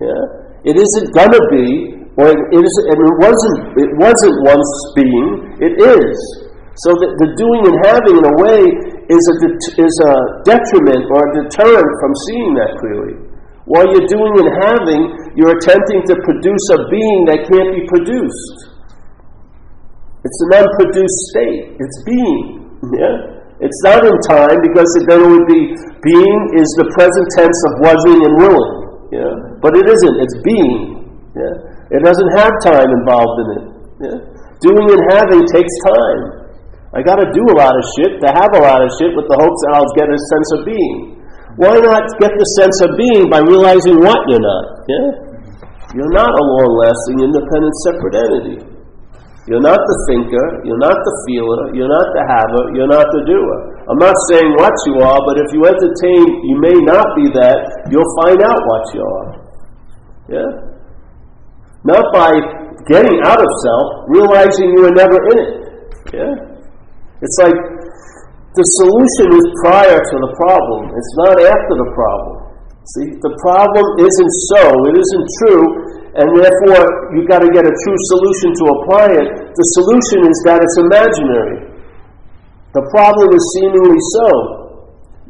Yeah. 0.00 0.39
It 0.64 0.76
isn't 0.76 1.08
gonna 1.16 1.40
be, 1.48 1.96
or 2.20 2.28
it, 2.28 2.40
is, 2.52 2.74
and 2.92 2.98
it 3.00 3.16
wasn't. 3.22 3.58
It 3.80 3.92
wasn't 3.96 4.34
once 4.44 4.70
being. 4.92 5.28
It 5.62 5.74
is. 5.80 6.16
So 6.84 6.92
the, 6.96 7.08
the 7.16 7.28
doing 7.36 7.62
and 7.68 7.76
having, 7.88 8.16
in 8.20 8.24
a 8.24 8.34
way, 8.40 8.60
is 9.08 9.24
a 9.24 9.36
is 9.80 9.94
a 10.04 10.14
detriment 10.44 11.08
or 11.08 11.20
a 11.20 11.30
deterrent 11.44 11.92
from 12.00 12.12
seeing 12.28 12.52
that 12.60 12.72
clearly. 12.78 13.16
While 13.70 13.86
you're 13.94 14.10
doing 14.10 14.34
and 14.42 14.50
having, 14.66 15.02
you're 15.38 15.54
attempting 15.54 16.02
to 16.10 16.14
produce 16.26 16.64
a 16.74 16.78
being 16.90 17.20
that 17.30 17.46
can't 17.46 17.70
be 17.70 17.86
produced. 17.86 18.80
It's 20.24 20.40
an 20.50 20.60
unproduced 20.60 21.20
state. 21.32 21.78
It's 21.78 21.98
being. 22.04 22.68
Yeah. 22.92 23.40
It's 23.60 23.80
not 23.84 24.04
in 24.04 24.16
time 24.28 24.58
because 24.64 24.88
then 25.04 25.20
it 25.20 25.28
would 25.28 25.48
be 25.48 25.68
being 26.00 26.38
is 26.56 26.68
the 26.80 26.88
present 26.96 27.26
tense 27.36 27.58
of 27.68 27.72
wasing 27.84 28.20
and 28.24 28.34
willing. 28.40 28.74
Yeah? 29.12 29.49
But 29.60 29.76
it 29.76 29.86
isn't, 29.86 30.16
it's 30.20 30.38
being. 30.42 31.04
Yeah? 31.36 31.54
It 31.92 32.02
doesn't 32.02 32.30
have 32.36 32.52
time 32.64 32.88
involved 32.88 33.36
in 33.44 33.48
it. 33.56 33.64
Yeah? 34.08 34.18
Doing 34.64 34.88
and 34.92 35.04
having 35.12 35.44
takes 35.52 35.74
time. 35.84 36.22
I 36.90 37.06
got 37.06 37.22
to 37.22 37.28
do 37.30 37.44
a 37.54 37.56
lot 37.56 37.76
of 37.76 37.84
shit 37.96 38.18
to 38.18 38.28
have 38.34 38.50
a 38.56 38.62
lot 38.66 38.82
of 38.82 38.90
shit 38.98 39.14
with 39.14 39.30
the 39.30 39.38
hopes 39.38 39.60
that 39.68 39.72
I'll 39.78 39.94
get 39.94 40.10
a 40.10 40.18
sense 40.18 40.48
of 40.58 40.60
being. 40.66 41.22
Why 41.60 41.78
not 41.78 42.02
get 42.18 42.34
the 42.34 42.48
sense 42.58 42.78
of 42.82 42.96
being 42.98 43.30
by 43.30 43.44
realizing 43.44 44.00
what 44.00 44.18
you're 44.26 44.42
not? 44.42 44.64
Yeah? 44.90 45.08
You're 45.94 46.14
not 46.14 46.30
a 46.30 46.42
long 46.42 46.72
lasting, 46.78 47.18
independent, 47.20 47.74
separate 47.82 48.16
entity. 48.16 48.58
You're 49.50 49.64
not 49.64 49.82
the 49.82 49.96
thinker, 50.06 50.46
you're 50.62 50.78
not 50.78 50.94
the 50.94 51.14
feeler, 51.26 51.74
you're 51.74 51.90
not 51.90 52.06
the 52.14 52.22
haver, 52.22 52.64
you're 52.78 52.86
not 52.86 53.02
the 53.10 53.22
doer. 53.26 53.58
I'm 53.90 53.98
not 53.98 54.14
saying 54.30 54.54
what 54.54 54.70
you 54.86 55.02
are, 55.02 55.18
but 55.26 55.42
if 55.42 55.50
you 55.50 55.66
entertain, 55.66 56.22
you 56.46 56.56
may 56.62 56.78
not 56.86 57.02
be 57.18 57.26
that, 57.34 57.90
you'll 57.90 58.12
find 58.22 58.38
out 58.46 58.60
what 58.62 58.84
you 58.94 59.02
are. 59.02 59.49
Yeah? 60.30 60.50
Not 61.82 62.04
by 62.14 62.30
getting 62.86 63.18
out 63.26 63.42
of 63.42 63.50
self, 63.66 63.86
realizing 64.06 64.70
you 64.72 64.86
were 64.86 64.94
never 64.94 65.18
in 65.34 65.36
it. 65.42 65.52
Yeah? 66.14 66.34
It's 67.20 67.36
like 67.42 67.58
the 68.54 68.66
solution 68.82 69.28
is 69.36 69.46
prior 69.62 69.98
to 69.98 70.16
the 70.22 70.32
problem, 70.38 70.90
it's 70.94 71.14
not 71.22 71.36
after 71.38 71.74
the 71.76 71.90
problem. 71.94 72.50
See, 72.96 73.06
the 73.22 73.34
problem 73.44 73.86
isn't 74.02 74.32
so, 74.54 74.62
it 74.90 74.94
isn't 74.96 75.26
true, 75.44 75.66
and 76.18 76.26
therefore 76.34 77.14
you've 77.14 77.30
got 77.30 77.44
to 77.44 77.50
get 77.54 77.62
a 77.62 77.74
true 77.74 77.98
solution 78.10 78.50
to 78.58 78.64
apply 78.74 79.06
it. 79.20 79.28
The 79.54 79.66
solution 79.78 80.26
is 80.26 80.38
that 80.48 80.58
it's 80.64 80.78
imaginary. 80.82 81.70
The 82.74 82.82
problem 82.90 83.28
is 83.30 83.44
seemingly 83.58 84.00
so. 84.18 84.28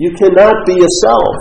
You 0.01 0.13
cannot 0.17 0.65
be 0.65 0.81
yourself. 0.81 1.37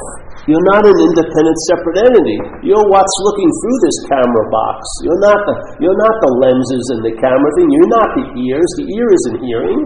You're 0.49 0.65
not 0.73 0.81
an 0.81 0.97
independent, 0.97 1.57
separate 1.69 2.09
entity. 2.09 2.37
You're 2.65 2.81
what's 2.89 3.15
looking 3.21 3.49
through 3.61 3.79
this 3.85 3.97
camera 4.09 4.45
box. 4.49 4.81
You're 5.05 5.21
not 5.21 5.37
the, 5.45 5.53
you're 5.77 6.01
not 6.01 6.15
the 6.25 6.31
lenses 6.41 6.85
and 6.97 7.05
the 7.05 7.13
camera 7.21 7.51
thing. 7.53 7.69
You're 7.69 7.93
not 7.93 8.09
the 8.17 8.25
ears. 8.33 8.69
The 8.81 8.89
ear 8.89 9.07
isn't 9.13 9.37
hearing. 9.45 9.79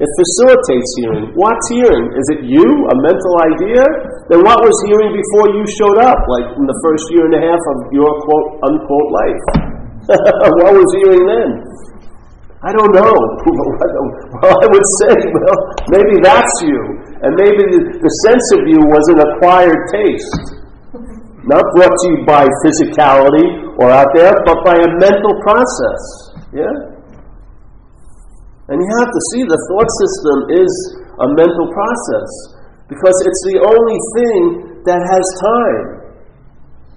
It 0.00 0.08
facilitates 0.16 0.90
hearing. 0.96 1.36
What's 1.36 1.66
hearing? 1.68 2.08
Is 2.16 2.26
it 2.38 2.40
you, 2.48 2.64
a 2.64 2.96
mental 3.04 3.34
idea? 3.52 3.84
Then 4.32 4.40
what 4.48 4.64
was 4.64 4.76
hearing 4.88 5.12
before 5.12 5.52
you 5.52 5.68
showed 5.76 6.00
up, 6.00 6.16
like 6.32 6.56
in 6.56 6.64
the 6.64 6.78
first 6.80 7.04
year 7.12 7.28
and 7.28 7.36
a 7.36 7.42
half 7.44 7.60
of 7.76 7.92
your 7.92 8.08
quote 8.08 8.48
unquote 8.64 9.10
life? 9.12 9.44
what 10.64 10.72
was 10.72 10.88
hearing 11.04 11.20
then? 11.28 11.50
I 12.58 12.74
don't 12.74 12.90
know. 12.90 13.14
well, 14.42 14.56
I 14.58 14.66
would 14.66 14.88
say, 14.98 15.14
well, 15.14 15.58
maybe 15.94 16.18
that's 16.18 16.50
you. 16.66 16.78
And 17.22 17.38
maybe 17.38 17.62
the, 17.70 18.12
sense 18.26 18.46
of 18.58 18.66
you 18.66 18.82
was 18.82 19.04
an 19.14 19.22
acquired 19.22 19.78
taste. 19.94 20.34
Not 21.46 21.62
brought 21.78 21.94
to 21.94 22.06
you 22.10 22.26
by 22.26 22.50
physicality 22.66 23.78
or 23.78 23.94
out 23.94 24.10
there, 24.10 24.34
but 24.42 24.58
by 24.66 24.74
a 24.74 24.90
mental 24.98 25.34
process. 25.46 26.02
Yeah? 26.50 26.74
And 28.74 28.76
you 28.82 28.90
have 28.98 29.10
to 29.10 29.22
see 29.30 29.46
the 29.46 29.60
thought 29.70 29.90
system 30.02 30.36
is 30.58 30.72
a 31.14 31.26
mental 31.38 31.66
process 31.70 32.30
because 32.90 33.14
it's 33.22 33.42
the 33.54 33.58
only 33.62 33.98
thing 34.18 34.82
that 34.82 34.98
has 34.98 35.24
time. 35.38 35.86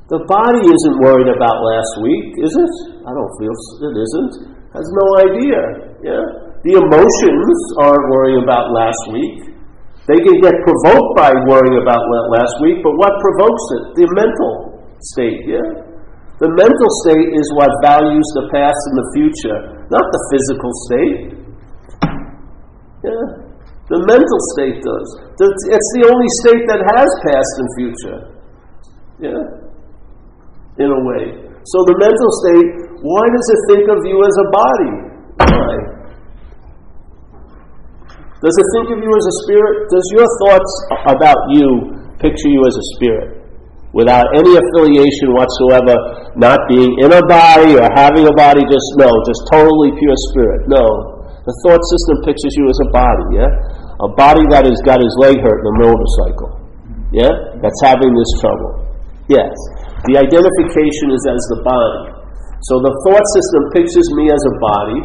The 0.09 0.25
body 0.25 0.65
isn't 0.65 0.97
worried 1.05 1.29
about 1.29 1.61
last 1.61 1.93
week, 2.01 2.33
is 2.41 2.49
it? 2.49 2.73
I 3.05 3.13
don't 3.13 3.31
feel 3.37 3.53
it 3.53 3.93
isn't 3.93 4.60
has 4.73 4.87
no 4.87 5.05
idea. 5.27 5.61
Yeah? 6.01 6.25
The 6.63 6.73
emotions 6.79 7.57
aren't 7.81 8.07
worrying 8.11 8.43
about 8.43 8.71
last 8.71 9.01
week. 9.11 9.51
They 10.09 10.19
can 10.19 10.37
get 10.41 10.55
provoked 10.65 11.11
by 11.17 11.31
worrying 11.45 11.77
about 11.81 12.01
last 12.33 12.55
week, 12.65 12.81
but 12.81 12.93
what 12.97 13.13
provokes 13.21 13.65
it? 13.77 13.83
The 14.01 14.05
mental 14.11 14.53
state, 15.13 15.45
yeah? 15.45 15.67
The 16.41 16.49
mental 16.57 16.89
state 17.05 17.29
is 17.37 17.47
what 17.53 17.69
values 17.85 18.25
the 18.33 18.49
past 18.49 18.79
and 18.89 18.95
the 18.97 19.07
future, 19.13 19.59
not 19.93 20.05
the 20.09 20.21
physical 20.33 20.71
state. 20.89 21.19
Yeah? 23.05 23.25
The 23.93 23.99
mental 24.07 24.39
state 24.55 24.81
does. 24.81 25.07
It's 25.37 25.89
the 25.99 26.03
only 26.09 26.29
state 26.41 26.63
that 26.69 26.81
has 26.95 27.09
past 27.25 27.51
and 27.59 27.69
future. 27.77 28.19
Yeah? 29.21 29.61
in 30.79 30.87
a 30.87 31.01
way. 31.03 31.23
So 31.67 31.77
the 31.83 31.95
mental 31.99 32.29
state, 32.41 32.69
why 33.01 33.25
does 33.33 33.47
it 33.49 33.59
think 33.73 33.85
of 33.89 33.99
you 34.05 34.17
as 34.21 34.35
a 34.37 34.47
body? 34.53 34.93
Why? 35.41 35.73
Does 38.41 38.57
it 38.57 38.67
think 38.77 38.87
of 38.93 38.99
you 39.01 39.11
as 39.13 39.25
a 39.25 39.35
spirit? 39.45 39.75
Does 39.89 40.05
your 40.17 40.27
thoughts 40.45 40.71
about 41.09 41.37
you 41.53 41.97
picture 42.17 42.49
you 42.49 42.65
as 42.65 42.73
a 42.73 42.85
spirit? 42.97 43.41
Without 43.93 44.25
any 44.33 44.53
affiliation 44.55 45.35
whatsoever, 45.35 45.93
not 46.39 46.57
being 46.69 46.95
in 47.03 47.11
a 47.11 47.21
body 47.27 47.75
or 47.75 47.85
having 47.93 48.25
a 48.25 48.33
body, 48.33 48.63
just 48.65 48.87
no, 48.97 49.09
just 49.27 49.41
totally 49.51 49.91
pure 49.99 50.17
spirit. 50.31 50.65
No. 50.69 50.85
The 51.41 51.53
thought 51.65 51.81
system 51.81 52.21
pictures 52.23 52.53
you 52.53 52.69
as 52.69 52.79
a 52.85 52.89
body, 52.93 53.41
yeah? 53.41 53.49
A 54.05 54.09
body 54.13 54.45
that 54.53 54.65
has 54.65 54.77
got 54.85 55.01
his 55.01 55.13
leg 55.21 55.37
hurt 55.41 55.59
in 55.61 55.67
a 55.73 55.75
motorcycle. 55.89 56.49
Yeah? 57.11 57.33
That's 57.65 57.81
having 57.83 58.13
this 58.13 58.31
trouble. 58.39 58.89
Yes. 59.27 59.51
The 60.09 60.17
identification 60.17 61.13
is 61.13 61.21
as 61.27 61.41
the 61.53 61.59
body. 61.65 62.20
So 62.69 62.77
the 62.77 62.93
thought 63.05 63.25
system 63.33 63.61
pictures 63.73 64.09
me 64.13 64.29
as 64.29 64.41
a 64.45 64.53
body, 64.61 64.99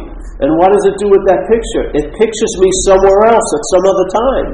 and 0.45 0.53
what 0.61 0.69
does 0.69 0.85
it 0.85 0.95
do 1.01 1.09
with 1.09 1.25
that 1.25 1.41
picture? 1.49 1.89
It 1.97 2.05
pictures 2.13 2.53
me 2.61 2.69
somewhere 2.85 3.33
else 3.33 3.47
at 3.49 3.63
some 3.73 3.83
other 3.89 4.07
time. 4.13 4.49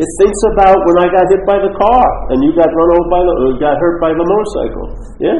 It 0.00 0.08
thinks 0.20 0.40
about 0.56 0.76
when 0.88 1.04
I 1.04 1.08
got 1.12 1.28
hit 1.28 1.44
by 1.44 1.60
the 1.60 1.72
car 1.76 2.06
and 2.32 2.40
you 2.40 2.56
got 2.56 2.72
run 2.72 2.90
over 2.96 3.08
by 3.12 3.20
the, 3.20 3.32
or 3.44 3.60
got 3.60 3.76
hurt 3.76 4.00
by 4.00 4.16
the 4.16 4.24
motorcycle. 4.24 4.86
Yeah? 5.20 5.36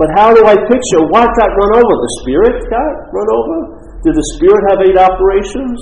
But 0.00 0.08
how 0.16 0.32
do 0.32 0.40
I 0.48 0.56
picture 0.56 1.04
what 1.12 1.28
got 1.36 1.52
run 1.52 1.72
over? 1.84 1.94
The 2.00 2.12
spirit 2.24 2.64
got 2.72 2.92
run 3.12 3.28
over? 3.28 3.56
Did 4.00 4.16
the 4.16 4.26
spirit 4.40 4.62
have 4.72 4.80
eight 4.88 4.96
operations? 4.96 5.76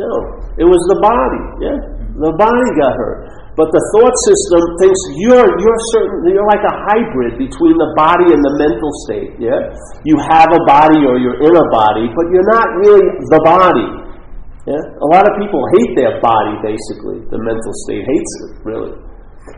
No. 0.00 0.12
It 0.56 0.64
was 0.64 0.80
the 0.88 0.98
body. 1.04 1.44
Yeah? 1.68 1.78
The 2.16 2.32
body 2.40 2.68
got 2.80 2.96
hurt. 2.96 3.43
But 3.54 3.70
the 3.70 3.82
thought 3.94 4.14
system 4.26 4.62
thinks 4.82 4.98
you're 5.14 5.46
you're 5.46 5.80
certain 5.94 6.26
you're 6.26 6.50
like 6.50 6.66
a 6.66 6.74
hybrid 6.90 7.38
between 7.38 7.78
the 7.78 7.90
body 7.94 8.34
and 8.34 8.42
the 8.42 8.54
mental 8.58 8.90
state. 9.06 9.30
Yeah, 9.38 9.70
you 10.02 10.18
have 10.18 10.50
a 10.50 10.62
body 10.66 11.06
or 11.06 11.22
you're 11.22 11.38
in 11.38 11.54
a 11.54 11.66
body, 11.70 12.10
but 12.10 12.26
you're 12.34 12.50
not 12.50 12.66
really 12.82 13.06
the 13.30 13.40
body. 13.46 14.04
Yeah? 14.64 14.80
A 14.80 15.08
lot 15.12 15.28
of 15.28 15.36
people 15.36 15.60
hate 15.76 15.92
their 15.92 16.16
body, 16.24 16.56
basically. 16.64 17.20
The 17.28 17.36
mental 17.36 17.74
state 17.84 18.00
hates 18.00 18.32
it, 18.48 18.64
really. 18.64 18.96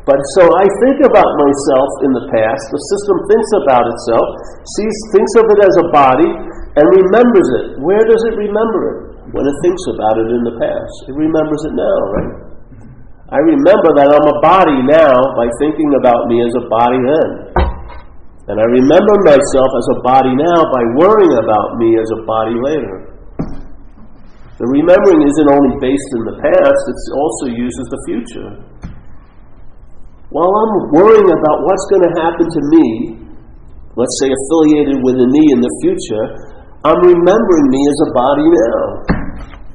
But 0.02 0.18
so 0.34 0.42
I 0.50 0.66
think 0.82 0.98
about 1.06 1.30
myself 1.38 1.90
in 2.02 2.10
the 2.10 2.26
past. 2.34 2.62
The 2.74 2.82
system 2.90 3.16
thinks 3.30 3.50
about 3.62 3.86
itself, 3.86 4.26
sees, 4.74 4.96
thinks 5.14 5.32
of 5.38 5.46
it 5.46 5.60
as 5.62 5.74
a 5.78 5.86
body, 5.94 6.26
and 6.26 6.84
remembers 6.90 7.48
it. 7.62 7.66
Where 7.86 8.02
does 8.02 8.22
it 8.26 8.34
remember 8.34 8.80
it? 8.90 8.98
When 9.30 9.46
it 9.46 9.56
thinks 9.62 9.82
about 9.94 10.18
it 10.18 10.26
in 10.26 10.42
the 10.42 10.58
past. 10.58 10.94
It 11.06 11.14
remembers 11.14 11.62
it 11.70 11.74
now, 11.78 11.98
right? 12.18 12.45
I 13.26 13.42
remember 13.42 13.90
that 13.98 14.06
I'm 14.06 14.22
a 14.22 14.38
body 14.38 14.78
now 14.86 15.34
by 15.34 15.50
thinking 15.58 15.90
about 15.98 16.30
me 16.30 16.46
as 16.46 16.54
a 16.54 16.64
body 16.70 16.94
then. 17.02 17.30
And 18.46 18.62
I 18.62 18.66
remember 18.70 19.14
myself 19.26 19.66
as 19.66 19.86
a 19.90 19.98
body 20.06 20.30
now 20.38 20.60
by 20.70 20.82
worrying 20.94 21.34
about 21.34 21.74
me 21.82 21.98
as 21.98 22.06
a 22.14 22.22
body 22.22 22.54
later. 22.54 23.18
The 24.62 24.66
remembering 24.70 25.26
isn't 25.26 25.48
only 25.50 25.74
based 25.82 26.10
in 26.14 26.22
the 26.22 26.36
past, 26.38 26.82
it 26.86 26.98
also 27.18 27.46
uses 27.50 27.86
the 27.90 28.00
future. 28.06 28.50
While 30.30 30.54
I'm 30.54 30.74
worrying 30.94 31.26
about 31.26 31.58
what's 31.66 31.86
going 31.90 32.06
to 32.06 32.14
happen 32.22 32.46
to 32.46 32.62
me, 32.78 32.86
let's 33.98 34.14
say 34.22 34.30
affiliated 34.30 35.02
with 35.02 35.18
a 35.18 35.26
knee 35.26 35.50
in 35.50 35.58
the 35.58 35.72
future, 35.82 36.24
I'm 36.86 37.02
remembering 37.02 37.66
me 37.74 37.80
as 37.90 37.98
a 38.06 38.10
body 38.14 38.46
now. 38.54 38.78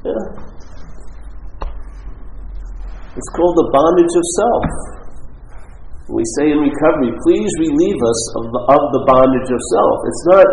Yeah. 0.08 0.41
It's 3.12 3.32
called 3.36 3.56
the 3.60 3.70
bondage 3.76 4.14
of 4.16 4.26
self. 4.40 4.66
We 6.12 6.24
say 6.40 6.52
in 6.52 6.60
recovery, 6.60 7.12
please 7.24 7.52
relieve 7.60 8.00
us 8.04 8.22
of 8.40 8.44
the, 8.52 8.62
of 8.68 8.82
the 8.96 9.04
bondage 9.08 9.50
of 9.52 9.62
self. 9.72 9.98
It's 10.08 10.26
not 10.32 10.48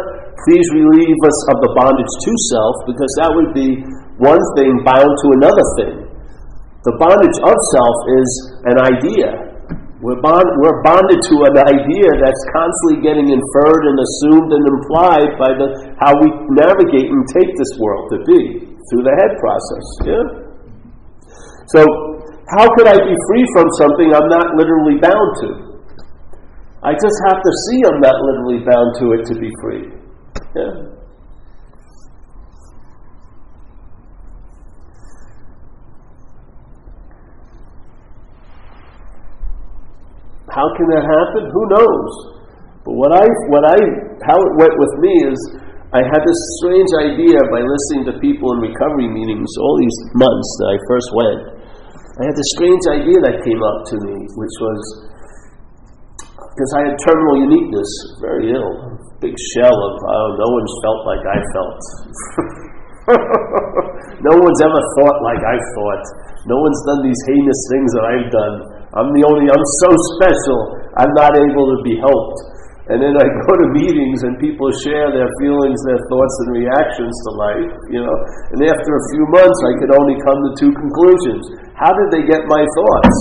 please 0.46 0.66
relieve 0.70 1.18
us 1.26 1.38
of 1.50 1.56
the 1.66 1.72
bondage 1.74 2.14
to 2.22 2.32
self, 2.54 2.74
because 2.86 3.12
that 3.18 3.30
would 3.34 3.50
be 3.54 3.82
one 4.22 4.38
thing 4.54 4.70
bound 4.86 5.10
to 5.10 5.26
another 5.34 5.66
thing. 5.82 5.96
The 6.86 6.94
bondage 6.94 7.38
of 7.42 7.56
self 7.74 7.96
is 8.22 8.30
an 8.70 8.76
idea. 8.86 9.28
We're, 9.98 10.22
bond, 10.22 10.46
we're 10.62 10.78
bonded 10.86 11.18
to 11.26 11.36
an 11.50 11.58
idea 11.58 12.08
that's 12.22 12.42
constantly 12.54 13.02
getting 13.02 13.34
inferred 13.34 13.82
and 13.90 13.98
assumed 13.98 14.50
and 14.54 14.62
implied 14.78 15.30
by 15.42 15.50
the, 15.58 15.66
how 15.98 16.14
we 16.22 16.30
navigate 16.54 17.10
and 17.10 17.26
take 17.34 17.50
this 17.58 17.72
world 17.82 18.06
to 18.14 18.18
be 18.22 18.62
through 18.62 19.02
the 19.02 19.14
head 19.18 19.32
process. 19.42 19.86
Yeah? 20.06 20.24
So, 21.74 21.82
how 22.48 22.64
could 22.76 22.88
I 22.88 22.96
be 22.96 23.14
free 23.28 23.44
from 23.52 23.66
something 23.76 24.08
I'm 24.14 24.28
not 24.28 24.56
literally 24.56 24.96
bound 24.96 25.30
to? 25.44 25.48
I 26.82 26.92
just 26.94 27.18
have 27.28 27.42
to 27.42 27.52
see 27.68 27.82
I'm 27.84 28.00
not 28.00 28.16
literally 28.24 28.64
bound 28.64 28.88
to 29.00 29.12
it 29.12 29.26
to 29.28 29.34
be 29.38 29.50
free. 29.60 29.84
Yeah? 30.56 30.98
How 40.48 40.64
can 40.74 40.86
that 40.96 41.04
happen? 41.04 41.50
Who 41.52 41.62
knows? 41.68 42.10
But 42.82 42.94
what 42.96 43.12
I, 43.12 43.26
what 43.52 43.64
I, 43.68 43.76
how 44.24 44.40
it 44.40 44.52
went 44.56 44.72
with 44.80 44.94
me 45.04 45.12
is 45.28 45.38
I 45.92 46.00
had 46.00 46.24
this 46.24 46.40
strange 46.60 46.88
idea 47.12 47.36
by 47.52 47.60
listening 47.60 48.08
to 48.08 48.14
people 48.20 48.56
in 48.56 48.64
recovery 48.72 49.12
meetings 49.12 49.48
all 49.60 49.76
these 49.76 49.98
months 50.16 50.48
that 50.60 50.68
I 50.72 50.76
first 50.88 51.08
went. 51.12 51.57
I 52.18 52.26
had 52.26 52.34
this 52.34 52.50
strange 52.58 52.82
idea 52.98 53.14
that 53.30 53.46
came 53.46 53.62
up 53.62 53.86
to 53.94 53.96
me, 54.02 54.16
which 54.26 54.56
was 54.58 54.80
because 56.34 56.72
I 56.74 56.90
had 56.90 56.98
terminal 57.06 57.46
uniqueness, 57.46 57.90
very 58.18 58.50
ill, 58.50 58.98
big 59.22 59.38
shell 59.54 59.70
of 59.70 59.92
oh, 60.02 60.28
no 60.34 60.48
one's 60.50 60.74
felt 60.82 61.00
like 61.06 61.22
I 61.22 61.38
felt. 61.54 61.80
no 64.26 64.34
one's 64.34 64.60
ever 64.66 64.82
thought 64.98 65.18
like 65.22 65.38
I've 65.46 65.68
thought. 65.78 66.04
No 66.50 66.58
one's 66.58 66.82
done 66.90 67.06
these 67.06 67.22
heinous 67.30 67.60
things 67.70 67.90
that 67.94 68.04
I've 68.10 68.28
done. 68.34 68.54
I'm 68.98 69.10
the 69.14 69.22
only, 69.22 69.46
I'm 69.46 69.66
so 69.86 69.90
special, 70.18 70.58
I'm 70.98 71.14
not 71.14 71.38
able 71.38 71.70
to 71.70 71.78
be 71.86 72.02
helped. 72.02 72.40
And 72.88 73.04
then 73.04 73.14
I 73.14 73.26
go 73.46 73.52
to 73.62 73.66
meetings 73.78 74.24
and 74.24 74.40
people 74.40 74.66
share 74.80 75.12
their 75.12 75.28
feelings, 75.38 75.78
their 75.86 76.00
thoughts, 76.08 76.34
and 76.42 76.66
reactions 76.66 77.12
to 77.12 77.30
life, 77.36 77.72
you 77.92 78.00
know. 78.00 78.16
And 78.56 78.58
after 78.64 78.90
a 78.96 79.04
few 79.14 79.24
months, 79.28 79.58
I 79.62 79.72
could 79.78 79.92
only 79.94 80.16
come 80.24 80.38
to 80.40 80.50
two 80.56 80.72
conclusions. 80.72 81.67
How 81.78 81.94
did 81.94 82.10
they 82.10 82.26
get 82.26 82.42
my 82.50 82.58
thoughts? 82.74 83.16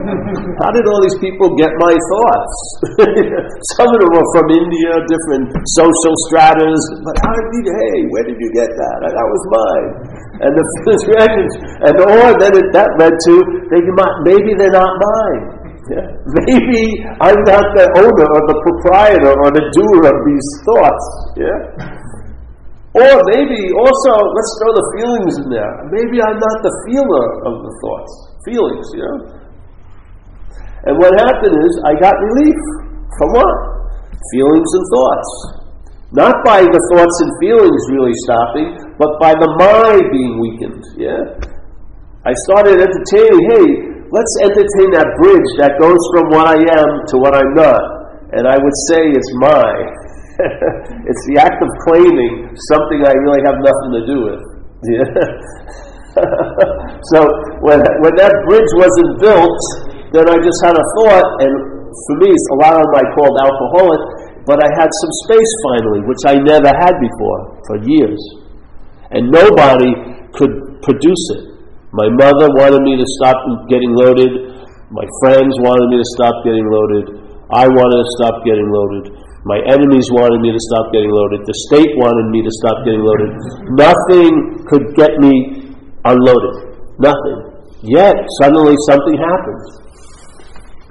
How 0.60 0.68
did 0.76 0.84
all 0.84 1.00
these 1.00 1.16
people 1.24 1.56
get 1.56 1.72
my 1.80 1.96
thoughts? 1.96 2.56
Some 3.80 3.88
of 3.88 3.96
them 3.96 4.12
were 4.12 4.28
from 4.36 4.52
India, 4.52 4.92
different 5.08 5.48
social 5.72 6.14
stratas. 6.28 6.80
But 7.00 7.16
how 7.24 7.32
did 7.32 7.64
you, 7.64 7.64
hey, 7.64 7.98
where 8.12 8.24
did 8.28 8.36
you 8.36 8.50
get 8.52 8.68
that? 8.68 8.96
That 9.08 9.28
was 9.32 9.42
mine. 9.48 9.88
And 10.44 10.52
the 10.52 10.64
reactions, 11.16 11.52
and 11.80 11.94
or 11.96 12.36
then 12.36 12.52
it, 12.52 12.68
that 12.76 12.92
led 13.00 13.16
to, 13.16 13.34
they 13.72 13.80
might, 13.96 14.16
maybe 14.28 14.52
they're 14.52 14.76
not 14.76 14.92
mine. 15.00 15.64
Yeah? 15.88 16.04
Maybe 16.44 17.00
I'm 17.24 17.40
not 17.48 17.64
the 17.72 17.88
owner 18.04 18.26
or 18.36 18.42
the 18.52 18.56
proprietor 18.68 19.32
or 19.32 19.48
the 19.48 19.64
doer 19.72 20.12
of 20.12 20.18
these 20.28 20.48
thoughts. 20.68 21.04
Yeah? 21.40 22.03
Or 22.94 23.10
maybe 23.34 23.58
also, 23.74 24.12
let's 24.14 24.52
throw 24.62 24.70
the 24.70 24.86
feelings 24.94 25.34
in 25.42 25.50
there. 25.50 25.74
Maybe 25.90 26.22
I'm 26.22 26.38
not 26.38 26.58
the 26.62 26.74
feeler 26.86 27.26
of 27.42 27.54
the 27.66 27.72
thoughts. 27.82 28.12
Feelings, 28.46 28.86
you 28.94 29.02
know? 29.02 29.18
And 30.86 30.94
what 31.02 31.10
happened 31.18 31.58
is 31.58 31.72
I 31.82 31.98
got 31.98 32.14
relief. 32.14 32.60
From 33.18 33.34
what? 33.34 33.54
Feelings 34.30 34.70
and 34.78 34.86
thoughts. 34.94 35.30
Not 36.14 36.34
by 36.46 36.62
the 36.62 36.82
thoughts 36.94 37.16
and 37.26 37.30
feelings 37.42 37.82
really 37.90 38.14
stopping, 38.22 38.94
but 38.94 39.18
by 39.18 39.34
the 39.34 39.50
mind 39.58 40.14
being 40.14 40.38
weakened. 40.38 40.84
Yeah? 40.94 41.18
I 42.22 42.30
started 42.46 42.78
entertaining, 42.78 43.42
hey, 43.50 43.66
let's 44.14 44.34
entertain 44.46 44.94
that 44.94 45.10
bridge 45.18 45.50
that 45.58 45.82
goes 45.82 45.98
from 46.14 46.30
what 46.30 46.46
I 46.46 46.62
am 46.62 46.90
to 47.10 47.14
what 47.18 47.34
I'm 47.34 47.58
not. 47.58 47.82
And 48.38 48.46
I 48.46 48.54
would 48.54 48.78
say 48.86 49.02
it's 49.10 49.32
mine. 49.42 50.03
it's 51.08 51.24
the 51.30 51.38
act 51.38 51.62
of 51.62 51.70
claiming 51.86 52.50
something 52.74 53.06
I 53.06 53.14
really 53.22 53.38
have 53.46 53.54
nothing 53.62 53.90
to 53.94 54.02
do 54.02 54.18
with. 54.26 54.42
so 57.14 57.18
when, 57.62 57.78
when 58.02 58.14
that 58.18 58.34
bridge 58.50 58.66
wasn't 58.74 59.22
built, 59.22 59.62
then 60.10 60.26
I 60.30 60.38
just 60.42 60.58
had 60.62 60.74
a 60.74 60.86
thought, 60.98 61.26
and 61.42 61.52
for 61.90 62.14
me, 62.22 62.30
a 62.30 62.56
lot 62.62 62.78
of 62.78 62.82
them 62.82 62.94
I 62.98 63.04
called 63.14 63.34
alcoholic, 63.38 64.02
but 64.46 64.58
I 64.60 64.68
had 64.74 64.90
some 64.90 65.12
space 65.26 65.52
finally, 65.70 66.02
which 66.04 66.22
I 66.26 66.34
never 66.42 66.68
had 66.70 66.94
before 66.98 67.40
for 67.66 67.76
years. 67.86 68.18
And 69.14 69.30
nobody 69.30 69.94
could 70.34 70.82
produce 70.82 71.24
it. 71.38 71.42
My 71.94 72.10
mother 72.10 72.50
wanted 72.58 72.82
me 72.82 72.98
to 72.98 73.06
stop 73.22 73.38
getting 73.70 73.94
loaded. 73.94 74.58
My 74.90 75.06
friends 75.22 75.54
wanted 75.62 75.86
me 75.94 76.02
to 76.02 76.08
stop 76.18 76.34
getting 76.42 76.66
loaded. 76.66 77.22
I 77.54 77.70
wanted 77.70 78.02
to 78.02 78.08
stop 78.18 78.42
getting 78.42 78.66
loaded. 78.66 79.14
My 79.44 79.60
enemies 79.68 80.08
wanted 80.08 80.40
me 80.40 80.56
to 80.56 80.62
stop 80.72 80.88
getting 80.88 81.12
loaded. 81.12 81.44
The 81.44 81.56
state 81.68 81.92
wanted 82.00 82.32
me 82.32 82.40
to 82.40 82.52
stop 82.64 82.80
getting 82.88 83.04
loaded. 83.04 83.28
Nothing 83.76 84.64
could 84.72 84.96
get 84.96 85.20
me 85.20 85.68
unloaded. 86.08 86.80
Nothing. 86.96 87.52
Yet, 87.84 88.16
suddenly 88.40 88.72
something 88.88 89.20
happened. 89.20 89.84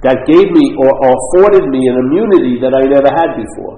that 0.06 0.20
gave 0.28 0.52
me 0.52 0.76
or 0.78 0.90
afforded 1.02 1.64
me 1.72 1.80
an 1.88 1.96
immunity 1.96 2.60
that 2.60 2.76
I 2.76 2.84
never 2.86 3.08
had 3.08 3.34
before. 3.40 3.74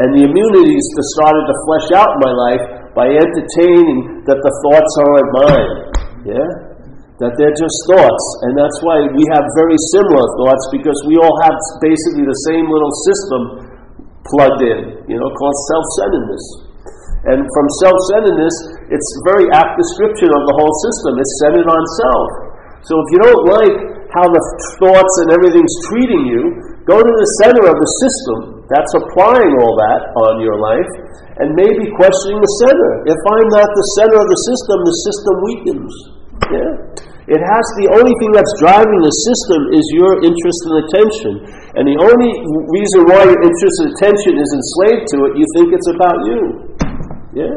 And 0.00 0.16
the 0.16 0.24
immunities 0.24 0.86
that 0.96 1.06
started 1.20 1.44
to 1.46 1.56
flesh 1.68 1.88
out 2.00 2.10
my 2.18 2.32
life 2.32 2.64
by 2.96 3.12
entertaining 3.12 4.24
that 4.24 4.40
the 4.40 4.52
thoughts 4.64 4.92
aren't 5.04 5.30
mine. 5.44 5.74
Yeah? 6.32 6.48
That 7.20 7.36
they're 7.36 7.54
just 7.54 7.76
thoughts. 7.92 8.26
And 8.48 8.56
that's 8.56 8.78
why 8.82 9.04
we 9.12 9.22
have 9.36 9.44
very 9.54 9.76
similar 9.94 10.24
thoughts 10.40 10.64
because 10.72 10.96
we 11.06 11.20
all 11.20 11.36
have 11.44 11.54
basically 11.84 12.24
the 12.24 12.40
same 12.48 12.64
little 12.66 12.94
system 13.04 13.67
plugged 14.32 14.62
in, 14.64 14.80
you 15.08 15.16
know, 15.16 15.30
called 15.36 15.58
self 15.72 15.84
centeredness. 16.00 16.44
And 17.28 17.40
from 17.42 17.66
self 17.82 17.98
centeredness, 18.14 18.54
it's 18.88 19.08
a 19.18 19.20
very 19.26 19.46
apt 19.50 19.74
description 19.74 20.30
of 20.30 20.42
the 20.46 20.54
whole 20.54 20.74
system. 20.86 21.18
It's 21.18 21.34
centered 21.44 21.68
on 21.68 21.82
self. 21.98 22.28
So 22.86 22.94
if 23.02 23.06
you 23.10 23.18
don't 23.26 23.44
like 23.50 23.76
how 24.14 24.24
the 24.30 24.42
thoughts 24.80 25.14
and 25.26 25.28
everything's 25.34 25.76
treating 25.90 26.24
you, 26.24 26.42
go 26.88 26.96
to 27.02 27.12
the 27.12 27.28
center 27.44 27.64
of 27.68 27.76
the 27.76 27.90
system 28.00 28.64
that's 28.70 28.92
applying 28.96 29.52
all 29.60 29.74
that 29.76 30.00
on 30.28 30.40
your 30.40 30.56
life 30.56 30.92
and 31.40 31.56
maybe 31.56 31.90
questioning 31.96 32.38
the 32.40 32.52
center. 32.64 32.90
If 33.08 33.20
I'm 33.34 33.48
not 33.52 33.68
the 33.68 33.86
center 34.00 34.16
of 34.20 34.28
the 34.28 34.40
system, 34.48 34.76
the 34.84 34.96
system 35.04 35.34
weakens. 35.44 35.92
Yeah? 36.48 36.72
It 37.28 37.44
has 37.44 37.64
the 37.76 37.92
only 37.92 38.16
thing 38.24 38.32
that's 38.32 38.54
driving 38.56 39.00
the 39.04 39.12
system 39.28 39.60
is 39.76 39.84
your 39.92 40.16
interest 40.24 40.60
and 40.64 40.74
attention. 40.80 41.32
And 41.76 41.84
the 41.84 41.98
only 42.00 42.32
reason 42.72 43.04
why 43.04 43.28
your 43.28 43.36
interest 43.44 43.76
and 43.84 43.88
attention 43.92 44.32
is 44.40 44.48
enslaved 44.48 45.04
to 45.12 45.16
it, 45.28 45.32
you 45.36 45.44
think 45.52 45.76
it's 45.76 45.90
about 45.92 46.18
you. 46.24 46.40
Yeah? 47.36 47.56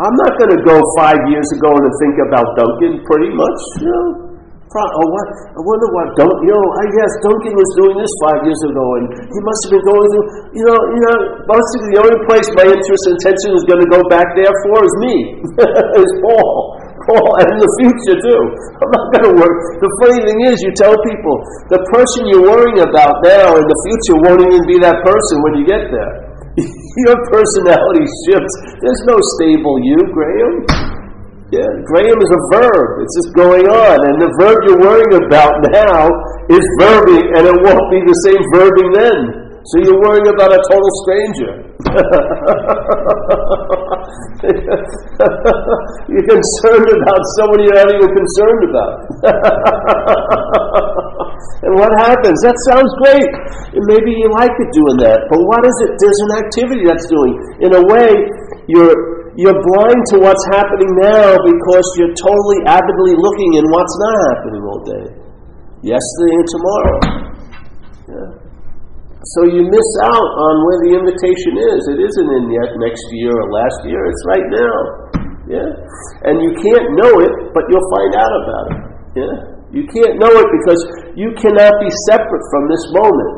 I'm 0.00 0.16
not 0.24 0.40
going 0.40 0.56
to 0.56 0.60
go 0.64 0.80
five 0.96 1.20
years 1.28 1.44
ago 1.52 1.76
and 1.76 1.92
think 2.00 2.24
about 2.24 2.56
Duncan 2.56 3.04
pretty 3.04 3.36
much. 3.36 3.60
You 3.84 3.92
know? 3.92 4.32
Oh, 4.72 5.04
what? 5.04 5.28
I 5.52 5.60
wonder 5.60 5.88
what 5.92 6.16
don't 6.16 6.38
you 6.48 6.56
know? 6.56 6.64
I 6.80 6.88
guess 6.96 7.12
Duncan 7.20 7.52
was 7.52 7.68
doing 7.76 7.92
this 7.92 8.08
five 8.24 8.40
years 8.40 8.56
ago, 8.72 8.80
and 8.96 9.04
he 9.20 9.38
must 9.44 9.60
have 9.68 9.72
been 9.76 9.84
going 9.84 10.08
through. 10.08 10.26
You 10.56 10.64
know, 10.64 10.80
you 10.96 11.02
know. 11.04 11.16
Basically, 11.44 11.90
the 11.92 12.00
only 12.00 12.20
place 12.24 12.48
my 12.56 12.64
interest 12.64 13.02
and 13.04 13.20
attention 13.20 13.52
is 13.52 13.68
going 13.68 13.84
to 13.84 13.90
go 13.92 14.00
back 14.08 14.32
there 14.32 14.48
for 14.64 14.80
is 14.80 14.94
me, 15.04 15.44
is 16.00 16.12
Paul. 16.24 16.80
And 17.42 17.46
in 17.50 17.58
the 17.58 17.72
future 17.82 18.18
too. 18.18 18.42
I'm 18.78 18.90
not 18.94 19.06
going 19.16 19.26
to 19.30 19.34
work. 19.34 19.56
The 19.82 19.90
funny 20.02 20.22
thing 20.22 20.38
is, 20.46 20.62
you 20.62 20.70
tell 20.78 20.94
people 21.02 21.34
the 21.72 21.82
person 21.90 22.30
you're 22.30 22.46
worrying 22.46 22.78
about 22.78 23.18
now 23.26 23.58
in 23.58 23.64
the 23.66 23.78
future 23.88 24.16
won't 24.22 24.42
even 24.46 24.62
be 24.70 24.78
that 24.86 25.02
person 25.02 25.36
when 25.42 25.52
you 25.58 25.64
get 25.66 25.90
there. 25.90 26.14
Your 27.08 27.18
personality 27.32 28.06
shifts. 28.28 28.54
There's 28.84 29.02
no 29.08 29.16
stable 29.36 29.80
you, 29.82 29.98
Graham. 30.12 30.92
Yeah, 31.52 31.68
Graham 31.84 32.16
is 32.16 32.32
a 32.32 32.40
verb. 32.54 33.04
It's 33.04 33.12
just 33.20 33.36
going 33.36 33.68
on. 33.68 33.96
And 34.08 34.16
the 34.22 34.30
verb 34.40 34.56
you're 34.64 34.80
worrying 34.80 35.20
about 35.26 35.52
now 35.68 36.08
is 36.48 36.64
verbing, 36.80 37.28
and 37.36 37.44
it 37.44 37.56
won't 37.60 37.88
be 37.92 38.00
the 38.04 38.16
same 38.24 38.40
verbing 38.56 38.88
then. 38.96 39.20
So 39.68 39.84
you're 39.84 40.00
worrying 40.00 40.28
about 40.32 40.48
a 40.52 40.60
total 40.70 40.92
stranger. 41.04 41.52
you're 46.10 46.26
concerned 46.28 46.88
about 46.90 47.22
somebody 47.38 47.70
you're 47.70 47.78
not 47.78 47.94
even 47.94 48.10
concerned 48.10 48.62
about. 48.68 49.06
and 51.66 51.74
what 51.78 51.94
happens? 51.98 52.42
That 52.42 52.58
sounds 52.66 52.90
great. 53.00 53.30
Maybe 53.86 54.10
you 54.18 54.26
like 54.34 54.50
it 54.50 54.70
doing 54.74 54.98
that. 55.06 55.30
But 55.30 55.38
what 55.46 55.62
is 55.62 55.76
it? 55.86 55.94
There's 56.02 56.20
an 56.30 56.42
activity 56.42 56.82
that's 56.84 57.06
doing. 57.06 57.38
In 57.62 57.70
a 57.78 57.82
way, 57.86 58.10
you're 58.66 59.22
you're 59.38 59.54
blind 59.56 60.02
to 60.12 60.20
what's 60.20 60.44
happening 60.52 60.92
now 61.00 61.32
because 61.40 61.86
you're 61.96 62.12
totally 62.18 62.60
avidly 62.68 63.16
looking 63.16 63.54
in 63.56 63.64
what's 63.72 63.96
not 63.96 64.12
happening 64.28 64.60
all 64.66 64.82
day. 64.84 65.06
Yesterday 65.86 66.34
and 66.36 66.48
tomorrow. 66.52 66.98
Yeah. 68.12 68.41
So 69.22 69.46
you 69.46 69.62
miss 69.62 69.90
out 70.02 70.30
on 70.34 70.54
where 70.66 70.80
the 70.82 70.92
invitation 70.98 71.54
is. 71.54 71.80
It 71.94 72.00
isn't 72.02 72.30
in 72.42 72.50
yet 72.50 72.74
next 72.82 73.06
year 73.14 73.30
or 73.30 73.46
last 73.54 73.78
year, 73.86 74.02
it's 74.02 74.24
right 74.26 74.48
now. 74.50 74.76
Yeah? 75.46 75.68
And 76.26 76.42
you 76.42 76.50
can't 76.58 76.90
know 76.98 77.22
it, 77.22 77.32
but 77.54 77.62
you'll 77.70 77.90
find 77.94 78.12
out 78.18 78.34
about 78.34 78.66
it. 78.66 78.80
Yeah? 79.22 79.34
You 79.70 79.86
can't 79.86 80.18
know 80.18 80.32
it 80.34 80.48
because 80.58 80.80
you 81.14 81.30
cannot 81.38 81.70
be 81.78 81.90
separate 82.10 82.44
from 82.50 82.62
this 82.66 82.84
moment. 82.98 83.34